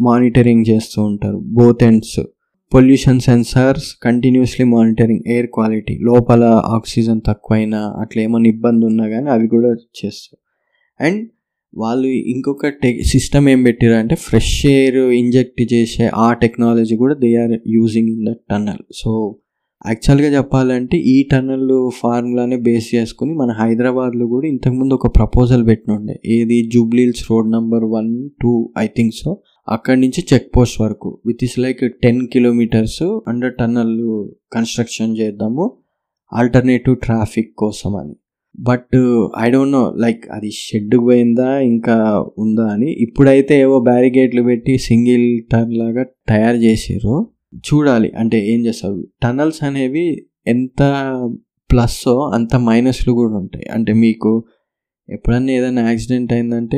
monitoring 0.02 0.66
చేస్తూ 0.70 1.04
ఉంటారు 1.04 1.38
both 1.38 1.84
ends 1.84 2.20
pollution 2.74 3.20
sensors 3.20 3.96
continuously 4.04 4.66
monitoring 4.66 5.22
air 5.28 5.48
quality 5.48 5.98
లోపల 6.02 6.44
oxygen 6.66 7.22
తక్కువైనా 7.28 7.94
అట్లా 8.00 8.24
ఏమైనా 8.24 8.50
ఇబ్బంది 8.50 8.86
ఉన్నా 8.86 9.08
కానీ 9.08 9.30
అవి 9.30 9.48
కూడా 9.48 9.68
చేస్తారు 9.74 10.38
అండ్ 11.04 11.30
వాళ్ళు 11.78 12.08
ఇంకొక 12.08 12.68
టె 12.68 13.04
సిస్టమ్ 13.04 13.50
ఏం 13.50 13.64
పెట్టారు 13.64 13.94
అంటే 13.94 14.16
ఫ్రెష్ 14.16 14.66
ఎయిర్ 14.66 14.98
ఇంజెక్ట్ 14.98 15.74
చేసే 15.74 16.12
ఆ 16.16 16.34
టెక్నాలజీ 16.34 16.96
కూడా 16.96 17.16
they 17.16 17.36
are 17.36 17.60
using 17.68 18.10
in 18.10 18.26
that 18.26 18.40
tunnel 18.52 18.84
so 18.96 19.36
యాక్చువల్గా 19.88 20.28
చెప్పాలంటే 20.28 20.98
ఈ 20.98 21.24
టన్నల్ 21.32 21.92
ఫార్ములానే 22.00 22.58
బేస్ 22.58 22.96
చేసుకుని 22.96 23.34
మన 23.34 23.52
హైదరాబాద్లో 23.52 24.28
కూడా 24.28 24.48
ఇంతకుముందు 24.48 24.94
ఒక 24.94 25.16
ప్రపోజల్ 25.16 25.68
పెట్టినుండే. 25.68 26.20
ఏది? 26.26 26.70
Jubilee Hills 26.74 27.32
road 27.32 27.52
number 27.52 27.84
one 27.84 28.30
two 28.42 28.70
I 28.80 28.88
think 28.88 29.16
so 29.16 29.38
అక్కడి 29.70 30.02
నుంచి 30.02 30.26
చెక్ 30.34 30.56
పోస్ట్ 30.56 30.82
వరకు. 30.82 31.20
With 31.26 31.44
is 31.44 31.60
like 31.60 31.80
ten 32.04 32.28
kilometres 32.28 33.04
under 33.28 33.54
tunnel 33.56 34.30
construction 34.54 35.18
చేద్దాము. 35.18 35.78
ఆల్టర్నేటివ్ 36.34 36.98
ట్రాఫిక్ 36.98 37.56
కోసం 37.58 37.96
అని. 37.96 38.16
But 38.60 38.96
I 39.40 39.50
don't 39.50 39.72
know 39.72 39.96
like 39.98 40.24
అది 40.32 40.52
షెడ్ 40.52 40.96
పోయిందా 40.98 41.60
ఇంకా 41.60 42.26
ఉందా 42.38 42.66
అని. 42.68 42.92
ఇప్పుడైతే 42.92 43.60
ఏవో 43.60 43.80
బ్యారిగేట్లు 43.80 44.44
పెట్టి 44.44 44.78
సింగిల్ 44.78 45.44
టర్న్ 45.52 45.74
లాగా 45.74 46.06
తయారు 46.30 46.58
చేసారు 46.58 47.28
చూడాలి 47.58 48.12
అంటే 48.18 48.54
ఏం 48.54 48.66
చేస్తారు 48.66 49.08
టనల్స్ 49.24 49.64
అనేవి 49.64 50.26
ఎంత 50.48 50.82
ప్లస్సో 51.72 52.20
అంత 52.20 52.56
మైనస్లు 52.56 53.14
కూడా 53.14 53.38
ఉంటాయి. 53.38 53.66
అంటే 53.66 53.94
మీకు 53.94 54.44
ఎప్పుడన్నా 55.10 55.52
ఏదైనా 55.54 55.90
యాక్సిడెంట్ 55.90 56.34
అయిందంటే 56.34 56.78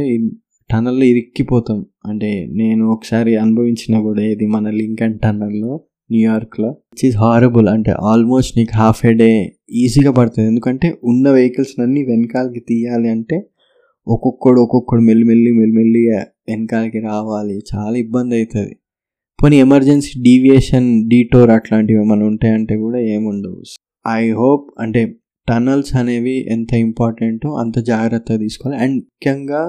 టనల్లో 0.70 1.06
ఇరిక్కిపోతాం. 1.06 1.86
అంటే 2.06 2.30
నేను 2.52 2.92
ఒకసారి 2.92 3.36
అనుభవించిన 3.36 4.00
కూడా 4.00 4.22
ఇది 4.22 4.46
మన 4.46 4.70
లింకన్ 4.70 5.20
టనల్లో 5.20 5.74
న్యూయార్క్లో 6.12 6.70
ఇట్స్ 6.94 7.06
ఈజ్ 7.06 7.18
హారబుల్ 7.18 7.68
అంటే 7.70 7.92
ఆల్మోస్ట్ 8.12 8.58
నీకు 8.58 8.74
హాఫ్ 8.76 9.06
ఏ 9.06 9.14
డే 9.14 9.30
ఈజీగా 9.72 10.12
పడుతుంది. 10.12 10.48
ఎందుకంటే 10.48 10.88
ఉన్న 11.04 11.30
వెహికల్స్ 11.30 11.74
అన్నీ 11.80 12.04
వెనకాలకి 12.04 12.60
తీయాలి 12.60 13.10
అంటే 13.10 13.38
ఒక్కొక్కడు 14.08 14.60
ఒక్కొక్కడు 14.62 15.02
మెల్లిమెల్లి 15.02 15.52
మెల్లిమెల్లిగా 15.52 16.20
వెనకాలకి 16.50 17.00
రావాలి. 17.00 17.58
చాలా 17.72 17.96
ఇబ్బంది 17.98 18.36
అవుతుంది 18.36 18.74
పోనీ 19.40 19.58
ఎమర్జెన్సీ 19.60 20.12
డీవియేషన్ 20.22 21.10
డీటోర్ 21.10 21.50
అట్లాంటివి 21.50 22.00
ఏమైనా 22.00 22.26
ఉంటాయంటే 22.26 22.76
కూడా 22.78 23.00
ఏముండవు. 23.00 23.62
ఐ 24.08 24.30
హోప్ 24.32 24.68
అంటే 24.80 25.02
టనల్స్ 25.50 25.96
అనేవి 25.96 26.36
ఎంత 26.54 26.74
ఇంపార్టెంటో 26.74 27.50
అంత 27.54 27.80
జాగ్రత్త 27.80 28.38
తీసుకోవాలి. 28.40 28.78
అండ్ 28.84 28.96
ముఖ్యంగా 28.96 29.64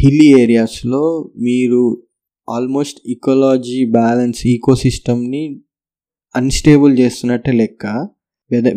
హిల్లీ 0.00 0.26
ఏరియాస్లో 0.42 1.30
మీరు 1.42 1.80
ఆల్మోస్ట్ 2.48 2.98
ఇకోలాజీ 3.06 3.84
బ్యాలెన్స్ 3.90 4.46
ఈకోసిస్టమ్ని 4.46 5.42
అన్స్టేబుల్ 6.34 6.98
చేస్తున్నట్టే 6.98 7.52
లెక్క. 7.52 7.86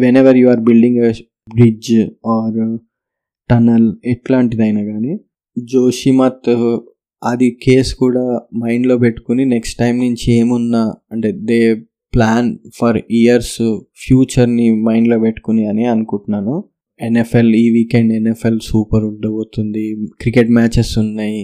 Whenever 0.18 0.38
you 0.38 0.48
are 0.50 0.60
building 0.60 1.14
bridge 1.56 1.92
or 2.26 2.78
tunnel 3.50 3.96
ఎట్లాంటిదైనా 4.06 4.84
కానీ 4.84 5.14
జోషిమత్ 5.58 6.50
అది 7.24 7.60
కేసు 7.64 7.96
కూడా 7.96 8.26
మైండ్లో 8.56 8.98
పెట్టుకుని 8.98 9.46
నెక్స్ట్ 9.46 9.80
టైం 9.80 9.96
నుంచి 9.98 10.32
ఏమున్నా 10.32 10.94
అంటే 11.12 11.32
దే 11.32 11.60
ప్లాన్ 12.16 12.58
ఫర్ 12.76 12.98
ఇయర్స్ 13.12 13.58
ఫ్యూచర్ని 13.96 14.68
మైండ్లో 14.84 15.20
పెట్టుకుని 15.20 15.66
అని 15.68 15.86
అనుకుంటున్నాను. 15.86 16.56
ఎన్ఎఫ్ఎల్ 17.02 17.52
ఈ 17.56 17.66
వీకెండ్ 17.70 18.12
ఎన్ఎఫ్ఎల్ 18.14 18.60
సూపర్ 18.64 19.04
ఉండబోతుంది. 19.04 19.84
క్రికెట్ 20.22 20.50
మ్యాచెస్ 20.50 20.94
ఉన్నాయి. 21.00 21.42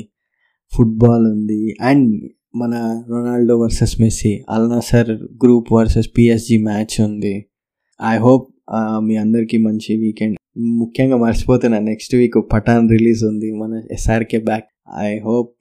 ఫుట్బాల్ 0.74 1.26
ఉంది. 1.34 1.76
అండ్ 1.82 2.08
మన 2.56 2.74
Ronaldo 3.10 3.54
versus 3.60 3.94
Messi 4.02 4.32
Al Nassr 4.50 5.12
group 5.44 5.70
versus 5.74 6.10
PSG 6.18 6.58
match 6.64 6.96
ఉంది. 7.08 7.36
ఐ 8.00 8.16
హోప్ 8.18 8.48
మీ 9.08 9.16
అందరికీ 9.16 9.58
మంచి 9.58 9.92
వీకెండ్ 9.98 10.36
ముఖ్యంగా 10.82 11.18
మర్చిపోతున్నా 11.18 11.80
నెక్స్ట్ 11.80 12.14
వీక్ 12.16 12.38
పఠాన్ 12.54 12.86
రిలీజ్ 12.90 13.24
ఉంది. 13.24 13.50
మన 13.62 13.82
ఎస్ఆర్కే 13.92 14.40
బ్యాక్ 14.50 14.68
ఐ 15.00 15.10
హోప్ 15.26 15.54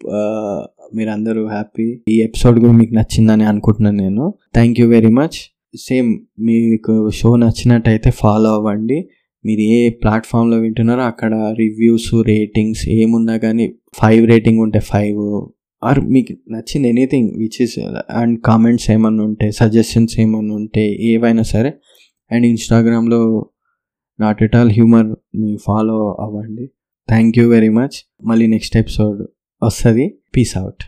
మీరందరూ 0.97 1.43
హ్యాపీ 1.47 1.87
ఈ 2.09 2.17
ఎపిసోడ్ 2.23 2.57
కూడా 2.61 2.73
మీకు 2.73 2.95
నచ్చిందని 2.95 3.45
అనుకుంటున్నాను 3.45 3.97
నేను. 3.97 4.35
Thank 4.55 4.81
you 4.81 4.87
very 4.89 5.13
much 5.21 5.39
same 5.79 6.11
మీకు 6.41 7.11
షో 7.19 7.37
నచ్చినట్టయితే 7.37 8.11
ఫాలో 8.11 8.51
అవ్వండి. 8.55 8.99
మీరు 9.45 9.61
ఏ 9.61 9.89
ప్లాట్ఫామ్లో 9.89 10.59
వింటున్నారో 10.59 11.03
అక్కడ 11.03 11.35
రివ్యూస్ 11.59 12.15
రేటింగ్స్ 12.27 12.89
ఏమున్నా 12.89 13.37
కానీ 13.37 13.75
ఫైవ్ 13.95 14.27
రేటింగ్ 14.27 14.61
ఉంటే 14.61 14.81
ఫైవ్ 14.81 15.51
ఆర్ 15.85 16.01
మీకు 16.01 16.53
నచ్చింది 16.53 16.89
anything 16.89 17.31
which 17.39 17.63
is 17.63 17.79
and 18.11 18.41
comments 18.41 18.91
ఏమన్నా 18.91 19.25
ఉంటే 19.25 19.51
సజెషన్స్ 19.51 20.21
ఏమన్నా 20.21 20.55
ఉంటే 20.55 20.85
ఏవైనా 21.01 21.43
సరే 21.43 21.73
అండ్ 22.31 22.47
ఇన్స్టాగ్రామ్లో 22.47 23.51
నాట్ 24.21 24.43
ఎట్ 24.43 24.57
ఆల్ 24.57 24.71
హ్యూమర్ని 24.71 25.57
ఫాలో 25.65 26.17
అవ్వండి. 26.21 26.67
థ్యాంక్ 27.09 27.39
యూ 27.39 27.49
వెరీ 27.49 27.69
మచ్ 27.69 27.97
మళ్ళీ 28.25 28.47
నెక్స్ట్ 28.47 28.77
ఎపిసోడ్ 28.77 29.27
వస్తుంది. 29.63 30.19
Peace 30.37 30.57
out 30.57 30.83